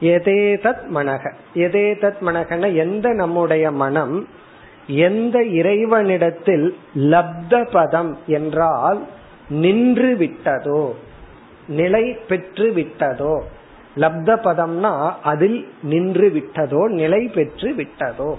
எதேதத் 0.02 0.86
மனக. 0.94 1.34
எதேதத் 1.54 2.22
மனகன 2.22 2.76
எந்த 2.76 3.10
நம்முடைய 3.14 3.72
மனம் 3.72 4.28
எந்த 4.88 5.44
இறைவனிடத்தில் 5.44 6.78
லப்த 6.96 7.72
பதம் 7.72 8.18
என்றால் 8.28 9.08
நின்று 9.50 10.16
விட்டதோ 10.16 10.94
நிலை 11.68 12.14
பெற்று 12.14 12.72
விட்டதோ 12.72 13.42
லப்த 13.96 14.36
பதம்னா 14.44 15.14
அதில் 15.24 15.68
நின்று 15.84 16.30
விட்டதோ 16.30 16.90
நிலை 16.90 17.28
பெற்று 17.28 17.76
விட்டதோ 17.76 18.36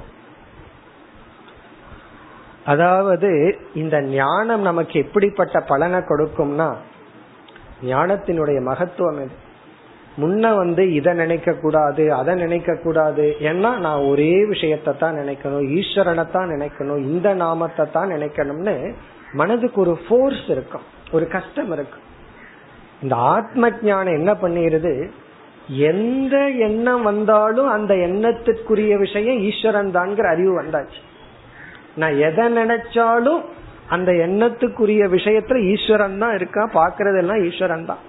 அதாவது 2.65 3.59
இந்த 3.75 4.01
ஞானம் 4.01 4.61
நமக்கு 4.61 4.99
எப்படிப்பட்ட 4.99 5.61
பலனை 5.61 5.99
கொடுக்கும்னா 5.99 6.75
ஞானத்தினுடைய 7.83 8.61
மகத்துவம் 8.63 9.21
எது 9.25 9.37
முன்ன 10.21 10.55
வந்து 10.57 10.93
இதை 10.93 11.13
நினைக்க 11.15 11.53
கூடாது 11.53 12.15
அதை 12.15 12.35
நினைக்க 12.35 12.73
கூடாது 12.75 13.37
ஏன்னா 13.41 13.71
நான் 13.79 14.07
ஒரே 14.11 14.45
விஷயத்தை 14.45 14.93
தான் 14.97 15.19
நினைக்கணும் 15.19 15.67
ஈஸ்வரனை 15.79 16.25
தான் 16.31 16.51
நினைக்கணும் 16.51 17.05
இந்த 17.05 17.35
நாமத்தை 17.35 17.85
தான் 17.91 18.11
நினைக்கணும்னு 18.11 18.95
மனதுக்கு 19.33 19.81
ஒரு 19.81 19.99
ஃபோர்ஸ் 20.07 20.45
இருக்கும் 20.49 20.87
ஒரு 21.11 21.29
கஷ்டம் 21.29 21.73
இருக்கும். 21.73 22.05
இந்த 23.03 23.15
ஆத்ம 23.17 23.71
ஞானம் 23.83 24.15
என்ன 24.15 24.33
பண்ணிடுது 24.33 24.93
எந்த 25.69 26.49
எண்ணம் 26.49 27.03
வந்தாலும் 27.03 27.69
அந்த 27.69 27.95
எண்ணத்துக்குரிய 27.95 28.99
விஷயம் 28.99 29.41
ஈஸ்வரன் 29.41 29.91
தான்ங்கிற 29.97 30.23
அறிவு 30.23 30.63
வந்தாச்சு. 30.63 31.01
நான் 31.95 32.17
எதை 32.29 32.45
நினைச்சாலும் 32.53 33.43
அந்த 33.95 34.11
எண்ணத்துக்குரிய 34.27 35.03
விஷயத்துல 35.17 35.61
ஈஸ்வரன் 35.73 36.21
தான் 36.23 36.35
இருக்கா? 36.39 36.63
பாக்குறது 36.79 37.19
எல்லாம் 37.23 37.43
ஈஸ்வரன் 37.49 37.89
தான் 37.91 38.03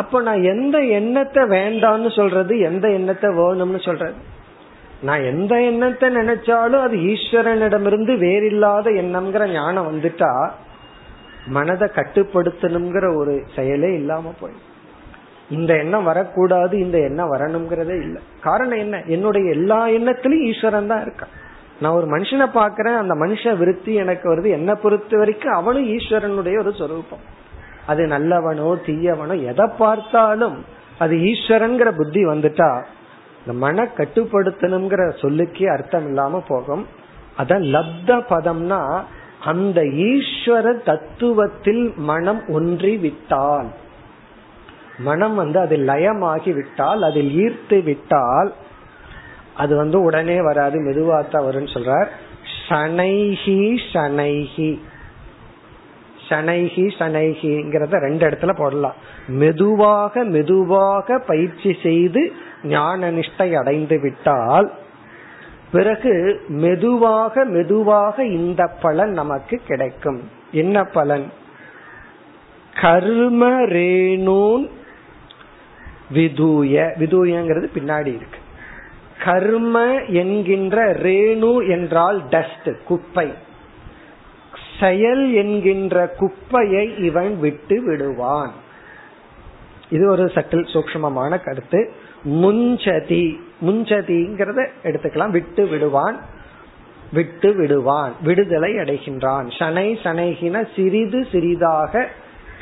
அப்ப 0.00 0.20
நான் 0.22 0.42
எந்த 0.52 0.76
எண்ணத்தை 0.98 1.42
வேண்டாம்னு 1.56 2.10
சொல்றது 2.18 2.54
எந்த 2.68 2.86
எண்ணத்தை 2.98 3.28
வேணும்னு 3.38 3.80
சொல்றது? 3.86 4.18
நான் 5.02 5.22
எந்த 5.32 5.54
எண்ணத்தை 5.70 6.08
நினைச்சாலும் 6.16 6.82
அது 6.86 6.96
ஈஸ்வரனிடமிருந்து 7.12 8.14
வேறில்லாத 8.24 8.88
எண்ணம்ங்கிற 9.02 9.44
ஞானம் 9.52 9.88
வந்துட்டா 9.90 10.32
மனதை 11.56 11.88
கட்டுப்படுத்தணுங்கிற 11.98 13.06
ஒரு 13.20 13.34
செயலே 13.56 13.90
இல்லாம 14.00 14.32
போயிடும். 14.40 14.66
இந்த 15.56 15.70
எண்ணம் 15.82 16.08
வரக்கூடாது 16.10 16.74
இந்த 16.78 16.96
எண்ணம் 17.08 17.32
வரணுங்கிறதே 17.32 17.96
இல்லை. 18.06 18.20
காரணம் 18.40 18.82
என்ன? 18.84 18.96
என்னுடைய 19.06 19.46
எல்லா 19.58 19.80
எண்ணத்திலும் 19.98 20.44
ஈஸ்வரன் 20.50 20.90
தான் 20.92 21.04
இருக்கான் 21.06 21.34
நான் 21.80 21.92
ஒரு 21.92 22.06
மனுஷனை 22.06 22.46
பாக்குறேன் 22.54 22.96
அந்த 22.96 23.14
மனுஷ 23.14 23.52
விருத்தி 23.56 23.92
எனக்கு 23.94 24.26
வருது 24.30 24.48
என்ன 24.50 24.74
பொறுத்த 24.74 25.18
வரைக்கும் 25.18 25.52
அவனும் 25.52 25.88
ஈஸ்வரனுடைய 25.96 26.56
ஒரு 26.58 26.72
சொரூபம். 26.72 27.24
அது 27.86 28.02
நல்லவனோ 28.06 28.70
தீயவனோ 28.86 29.36
எதை 29.44 29.66
பார்த்தாலும் 29.78 30.58
அது 30.98 31.14
ஈஸ்வரன்கிற 31.30 31.90
புத்தி 31.90 32.22
வந்துட்டா 32.26 32.70
இந்த 33.40 33.52
மன 33.64 33.84
கட்டுப்படுத்தணுங்கிற 33.98 35.02
சொல்லுக்கே 35.22 35.66
அர்த்தம் 35.66 36.06
இல்லாம 36.08 36.42
போகும். 36.48 36.84
அதான் 37.38 37.64
லப்த 37.74 38.10
பதம்னா 38.32 38.80
அந்த 39.44 39.80
ஈஸ்வர 39.82 40.66
தத்துவத்தில் 40.88 41.84
மனம் 42.10 42.42
ஒன்றி 42.48 42.94
விட்டால் 42.96 43.68
மனம் 44.98 45.34
வந்து 45.34 45.58
அதில் 45.60 45.86
லயமாகி 45.88 46.52
விட்டால் 46.54 47.02
அதில் 47.02 47.30
ஈர்த்து 47.44 47.78
விட்டால் 47.82 48.50
அது 49.60 49.76
வந்து 49.76 50.02
உடனே 50.02 50.42
வராது 50.42 50.78
மெதுவாத்தான் 50.80 51.44
வரும்னு 51.46 51.72
சொல்றார். 51.74 52.06
சனைஹி 52.68 53.78
சனைஹி. 53.92 54.78
சனைஹி 56.28 56.84
சனைஹிங்கிறத 56.98 57.98
ரெண்டு 57.98 58.28
இடத்துல 58.28 58.56
போடலாம். 58.56 58.94
மெதுவாக 59.28 60.24
மெதுவாக 60.24 61.18
பயிற்சி 61.18 61.76
செய்து 61.82 62.32
ஞான 62.64 63.12
நிஷ்டை 63.12 63.52
அடைந்து 63.52 64.00
விட்டால் 64.00 64.72
பிறகு 65.72 66.40
மெதுவாக 66.48 67.44
மெதுவாக 67.44 68.24
இந்த 68.24 68.70
பலன் 68.82 69.10
நமக்கு 69.10 69.60
கிடைக்கும். 69.66 70.20
என்ன 70.52 70.84
பலன்? 70.84 71.32
கர்ம 72.80 73.48
ரேணூன் 73.66 74.70
விதூய. 76.14 76.92
விதூயங்கிறது 76.98 77.66
பின்னாடி 77.74 78.12
இருக்கு. 78.14 78.38
கர்ம 79.24 79.94
என்கின்ற 79.94 80.92
ரேணு 80.92 81.68
என்றால் 81.68 82.28
டஸ்ட் 82.28 82.70
குப்பை. 82.84 83.32
செயல் 84.80 85.32
என்கின்ற 85.32 86.08
குப்பையை 86.08 86.98
இவன் 86.98 87.38
விட்டு 87.40 87.82
விடுவான். 87.82 88.52
இது 89.90 90.10
ஒரு 90.10 90.24
சட்டில் 90.24 90.70
சூக்மமான 90.72 91.44
கருத்து. 91.44 91.92
முஞ்சதி 92.22 93.40
முஞ்சதிங்கிறத 93.66 94.68
எடுத்துக்கலாம். 94.82 95.30
விட்டு 95.30 95.66
விடுவான் 95.66 96.20
விட்டு 97.12 97.52
விடுவான் 97.52 98.12
விடுதலை 98.22 98.72
அடைகின்றான். 98.72 99.58
சனை 99.58 99.98
சனைகின 100.02 100.66
சிறிது 100.76 101.26
சிறிதாக 101.32 102.08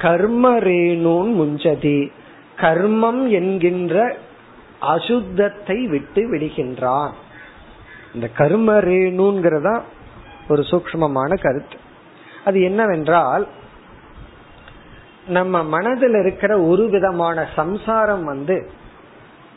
கர்ம 0.01 0.59
ரேணூன் 0.59 1.33
முஞ்சதி. 1.33 2.13
கர்மம் 2.61 3.29
என்கின்ற 3.29 4.17
அசுத்தத்தை 4.83 5.89
விட்டு 5.89 6.33
விடுகின்றான் 6.33 7.11
இந்த 8.14 8.29
கர்ம 8.29 8.81
ரேணுங்கிறதா 8.81 9.81
ஒரு 10.49 10.62
சூக்மமான 10.62 11.41
கருத்து. 11.41 11.76
அது 12.45 12.62
என்னவென்றால் 12.62 13.47
நம்ம 15.29 15.62
மனதில் 15.62 16.14
இருக்கிற 16.14 16.61
ஒரு 16.61 16.89
விதமான 16.89 17.49
சம்சாரம் 17.57 18.24
வந்து 18.24 18.70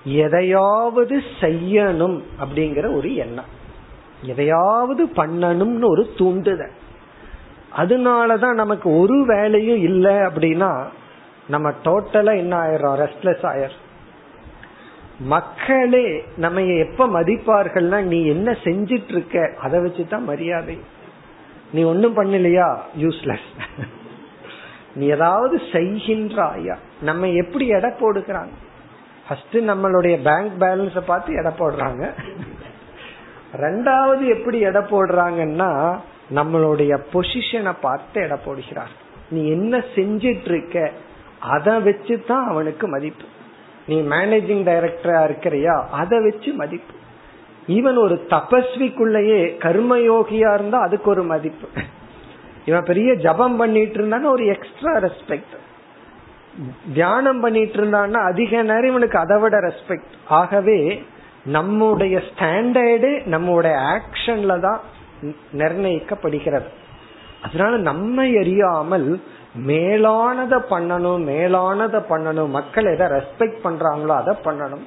எதையாவது 0.03 1.23
செய்யணும் 1.39 2.21
அப்படிங்கிற 2.43 2.95
ஒரு 2.95 3.15
எண்ணம். 3.15 3.59
எதையாவது 4.21 5.05
பண்ணணும்னு 5.05 5.85
ஒரு 5.85 6.09
தூண்டுதல். 6.17 6.71
அதனாலதான் 7.77 8.53
நமக்கு 8.53 8.99
ஒரு 8.99 9.25
வேலையும் 9.25 9.77
இல்லை 9.77 10.13
அப்படின்னா 10.13 10.85
நம்ம 11.47 11.69
டோட்டலா 11.83 12.37
என்ன 12.37 12.59
ஆயிரும் 12.59 12.99
ரெஸ்ட்லெஸ் 13.03 13.45
ஆயிரும் 13.45 13.80
மக்களே 15.25 16.23
நம்ம 16.37 16.61
எப்ப 16.61 17.07
மதிப்பார்கள்னா 17.07 18.01
நீ 18.01 18.25
என்ன 18.25 18.51
செஞ்சிட்டு 18.51 19.07
இருக்க 19.07 19.53
அதை 19.61 19.79
வச்சுதான் 19.79 20.23
மரியாதை. 20.23 20.77
நீ 21.71 21.83
ஒன்னும் 21.83 22.17
பண்ணலையா? 22.17 22.77
யூஸ்லெஸ் 22.97 23.49
நீ 24.95 25.05
ஏதாவது 25.05 25.61
செய்கின்றாயா? 25.71 26.75
நம்ம 27.01 27.27
எப்படி 27.27 27.67
எடை 27.67 27.89
போடுக்கிறாங்க 27.89 28.49
ஃபர்ஸ்ட் 29.27 29.55
நம்மளுடைய 29.55 30.21
பேங்க் 30.21 30.51
பேலன்ஸ 30.59 30.99
பார்த்து 30.99 31.33
எடை 31.33 31.51
போடுறாங்க. 31.59 32.11
ரெண்டாவது 33.57 34.25
எப்படி 34.25 34.59
எடை 34.59 34.81
போடுறாங்கன்னா 34.81 35.99
நம்மளுடைய 36.35 36.97
பொசிஷனை 37.13 37.73
பார்த்து 37.81 38.21
எடை 38.21 38.37
போடுகிறார். 38.45 38.91
நீ 39.29 39.49
என்ன 39.49 39.77
செஞ்சிட்டு 39.77 40.49
இருக்க 40.49 40.91
அதை 41.39 41.79
வச்சு 41.79 42.23
தான் 42.27 42.47
அவனுக்கு 42.47 42.87
மதிப்பு. 42.87 43.25
நீ 43.87 44.01
மேனேஜிங் 44.01 44.63
டைரக்டரா 44.69 45.19
இருக்கிறியா? 45.29 45.85
அதை 45.89 46.19
வச்சு 46.19 46.53
மதிப்பு. 46.53 46.93
ஈவன் 47.67 47.97
ஒரு 47.97 48.25
தபஸ்விக்குள்ளேயே 48.29 49.39
கர்மயோகியா 49.59 50.53
இருந்தா 50.53 50.79
அதுக்கு 50.79 51.09
ஒரு 51.09 51.23
மதிப்பு. 51.23 51.67
இவன் 52.65 52.83
பெரிய 52.83 53.13
ஜபம் 53.13 53.57
பண்ணிட்டு 53.57 54.03
இருந்தான்னா 54.03 54.23
ஒரு 54.23 54.45
எக்ஸ்ட்ரா 54.45 54.97
ரெஸ்பெக்ட் 54.97 55.55
தியானம் 56.93 57.39
பண்ணிட்டு 57.39 57.77
இருந்தான்னா 57.77 58.27
அதிக 58.31 58.61
நேரம் 58.61 58.89
இவனுக்கு 58.89 59.17
அதை 59.17 59.39
விட 59.39 59.57
ரெஸ்பெக்ட் 59.59 60.15
ஆகவே 60.27 61.03
நம்முடைய 61.43 62.21
ஸ்டாண்டர்டு 62.29 63.25
நம்முடைய 63.25 63.77
ஆக்ஷன்ல 63.77 64.59
தான் 64.59 64.79
நிர்ணயிக்கப்படுகிறது. 65.57 66.69
அதனால 67.41 67.77
நம்மை 67.77 68.37
அறியாமல் 68.37 69.21
மேலானத 69.55 70.53
பண்ணணும் 70.69 71.23
மேலானத 71.31 72.03
பண்ணணும். 72.09 72.47
மக்கள் 72.47 72.85
எதை 72.85 73.07
ரெஸ்பெக்ட் 73.07 73.63
பண்றாங்களோ 73.63 74.13
அதை 74.15 74.35
பண்ணணும். 74.43 74.85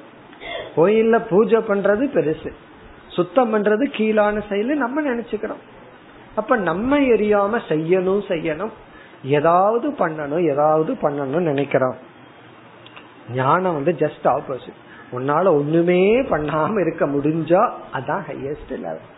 கோயில்ல 0.75 1.19
பூஜை 1.29 1.59
பண்றது 1.59 2.05
பெருசு. 2.15 2.51
சுத்தம் 3.07 3.53
பண்றது 3.53 3.83
கீழான 3.91 4.41
செயல் 4.49 4.77
நம்ம 4.77 5.01
நினைச்சுக்கிறோம். 5.01 5.61
அப்ப 6.35 6.55
நம்ம 6.55 6.99
எரியாம 6.99 7.59
செய்யணும் 7.69 8.23
செய்யணும். 8.27 8.71
ஏதாவது 9.23 9.91
பண்ணணும் 9.91 10.49
ஏதாவது 10.49 10.93
பண்ணணும் 10.93 11.47
நினைக்கிறோம். 11.51 11.95
ஞானம் 13.33 13.73
வந்து 13.73 13.91
ஜஸ்ட் 13.91 14.25
ஆப்போசிட் 14.25 14.81
உன்னால 15.11 15.45
ஒண்ணுமே 15.47 16.21
பண்ணாம 16.21 16.79
இருக்க 16.79 17.05
முடிஞ்சா 17.05 17.69
அதான் 17.93 18.23
ஹையஸ்ட் 18.29 18.69
லெவல் 18.69 19.11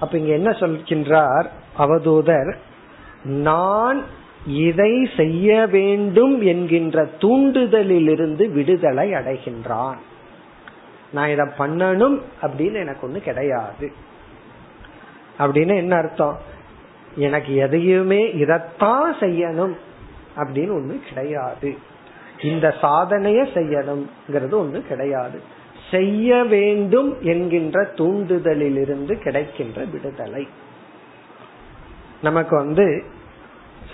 அப்ப 0.00 0.18
இங்க 0.18 0.32
என்ன 0.32 0.50
சொல்கின்றார் 0.50 1.46
அவதூதர்? 1.78 2.54
நான் 3.24 4.02
இதை 4.46 5.10
செய்ய 5.16 5.66
வேண்டும் 5.66 6.42
என்கின்ற 6.42 7.08
தூண்டுதலிலிருந்து 7.20 8.50
விடுதலை 8.50 9.12
அடைகின்றான். 9.12 9.96
நான் 11.12 11.28
இதை 11.28 11.46
பண்ணணும் 11.58 12.20
அப்படின்னு 12.42 12.74
எனக்கு 12.74 13.08
ஒண்ணு 13.08 13.16
கிடையாது. 13.16 13.92
அப்படின்னு 15.38 15.76
என்ன 15.76 15.96
அர்த்தம்? 15.96 16.38
எனக்கு 17.16 17.54
எதையுமே 17.54 18.32
இதத்தான் 18.32 19.12
செய்யணும் 19.20 19.76
அப்படின்னு 20.36 20.70
ஒண்ணு 20.70 21.00
கிடையாது. 21.14 21.76
இந்த 22.42 22.74
சாதனைய 22.82 23.46
செய்யணும்ங்கிறது 23.54 24.52
ஒண்ணு 24.52 24.80
கிடையாது. 24.80 25.40
செய்ய 25.90 26.44
வேண்டும் 26.44 27.16
என்கின்ற 27.20 27.92
தூண்டுதலிலிருந்து 27.94 29.14
கிடைக்கின்ற 29.14 29.84
விடுதலை. 29.84 30.48
நமக்கு 32.22 32.56
வந்து 32.56 33.04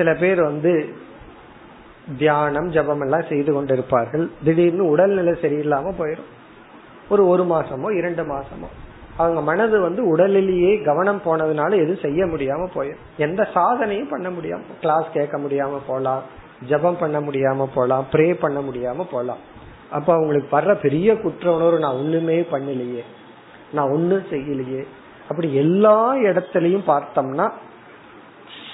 சில 0.01 0.11
பேர் 0.21 0.43
வந்து 0.51 0.75
தியானம் 2.19 2.69
ஜபம் 2.75 3.03
எல்லாம் 3.05 3.27
செய்து 3.29 3.51
கொண்டிருப்பார்கள். 3.55 4.27
திடீர்னு 4.45 4.85
உடல்நிலை 4.93 5.35
சரியில்லாம 5.43 5.93
போயிடும் 5.99 6.31
ஒரு 7.13 7.23
ஒரு 7.33 7.45
மாசமோ 7.51 7.89
இரண்டு 7.99 8.23
மாசமோ. 8.31 8.69
அவங்க 9.17 9.41
மனது 9.49 9.77
வந்து 9.81 10.03
உடலிலேயே 10.09 10.73
கவனம் 10.89 11.23
போனதுனால 11.25 11.71
எதுவும் 11.83 12.05
செய்ய 12.05 12.21
முடியாம 12.27 12.69
போயிடும் 12.75 13.03
எந்த 13.17 13.41
சாதனையும் 13.55 14.11
பண்ண 14.11 14.29
முடியாம 14.31 14.77
கிளாஸ் 14.81 15.09
கேட்க 15.13 15.39
முடியாம 15.39 15.81
போலாம் 15.87 16.23
ஜபம் 16.69 17.01
பண்ண 17.01 17.19
முடியாம 17.21 17.67
போலாம் 17.75 18.07
ப்ரே 18.13 18.29
பண்ண 18.45 18.59
முடியாம 18.61 19.07
போலாம். 19.11 19.43
அப்ப 19.91 20.09
அவங்களுக்கு 20.15 20.51
வர்ற 20.57 20.73
பெரிய 20.83 21.09
குற்ற 21.17 21.47
உணர்வு 21.55 21.79
நான் 21.79 22.01
ஒண்ணுமே 22.03 22.39
பண்ணலையே 22.53 23.05
நான் 23.73 23.91
ஒண்ணும் 23.91 24.29
செய்யலையே. 24.31 24.83
அப்படி 25.29 25.49
எல்லா 25.65 25.99
இடத்துலயும் 26.29 26.89
பார்த்தோம்னா 26.93 27.47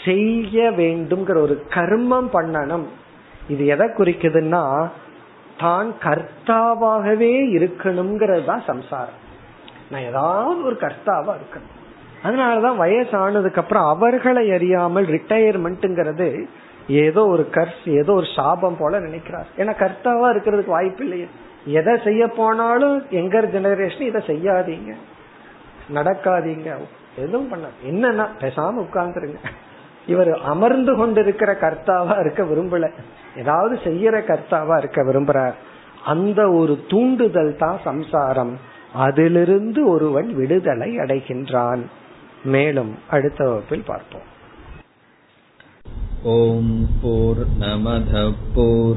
செய்ய 0.06 0.70
வேண்டும்ங்கிற 0.70 1.38
ஒரு 1.46 1.56
கர்மம் 1.74 2.28
பண்ணணும். 2.32 2.86
இது 3.48 3.66
எதை 3.66 3.86
குறிக்குதுன்னா 3.88 4.64
தான் 5.58 5.90
கர்த்தாவாகவே 6.04 7.34
இருக்கணுங்கிறது 7.56 8.44
தான் 8.44 8.62
சம்சாரம். 8.66 9.18
நான் 9.90 10.06
ஏதாவது 10.10 10.64
ஒரு 10.64 10.76
கர்த்தாவா 10.80 11.32
இருக்கணும். 11.40 11.72
அதனாலதான் 12.24 12.80
வயசானதுக்கு 12.82 13.56
அப்புறம் 13.56 13.88
அவர்களை 13.88 14.44
அறியாமல் 14.50 15.06
ரிட்டையர்மெண்ட்ங்கிறது 15.06 16.28
ஏதோ 16.88 17.22
ஒரு 17.26 17.44
கர்ஸ் 17.52 17.84
ஏதோ 17.84 18.12
ஒரு 18.12 18.26
சாபம் 18.36 18.76
போல 18.78 18.98
நினைக்கிறார். 18.98 19.48
ஏன்னா 19.56 19.72
கர்த்தாவா 19.82 20.26
இருக்கிறதுக்கு 20.34 20.76
வாய்ப்பு 20.76 21.02
இல்லையே. 21.04 21.26
எதை 21.78 21.94
செய்ய 22.04 22.22
போனாலும் 22.26 22.96
எங்கர் 23.10 23.48
ஜெனரேஷன் 23.54 24.08
இதை 24.10 24.20
செய்யாதீங்க. 24.26 24.92
நடக்காதீங்க. 25.94 26.68
எதுவும் 27.18 27.48
பண்ண 27.48 27.66
என்னன்னா 27.90 28.26
பேசாம 28.40 28.82
உட்கார்ந்துருங்க. 28.86 29.40
இவர் 30.06 30.40
அமர்ந்து 30.42 30.96
கொண்டிருக்கிற 30.96 31.52
கர்த்தாவா 31.52 32.20
இருக்க 32.20 32.44
விரும்பல. 32.44 32.90
ஏதாவது 33.38 33.78
செய்யற 33.84 34.22
கர்த்தாவா 34.24 34.78
இருக்க 34.78 35.02
விரும்புறார். 35.02 35.54
அந்த 36.04 36.50
ஒரு 36.50 36.84
தூண்டுதல் 36.88 37.56
தான் 37.56 37.80
சம்சாரம். 37.84 38.58
அதிலிருந்து 38.94 39.88
ஒருவன் 39.88 40.34
விடுதலை 40.34 40.96
அடைகின்றான். 40.96 41.82
மேலும் 42.44 42.98
அடுத்த 43.10 43.44
வகுப்பில் 43.44 43.82
பார்ப்போம். 43.86 44.34
ஓம் 46.22 46.88
போர் 47.02 47.46
நமத 47.60 48.32
போர் 48.54 48.96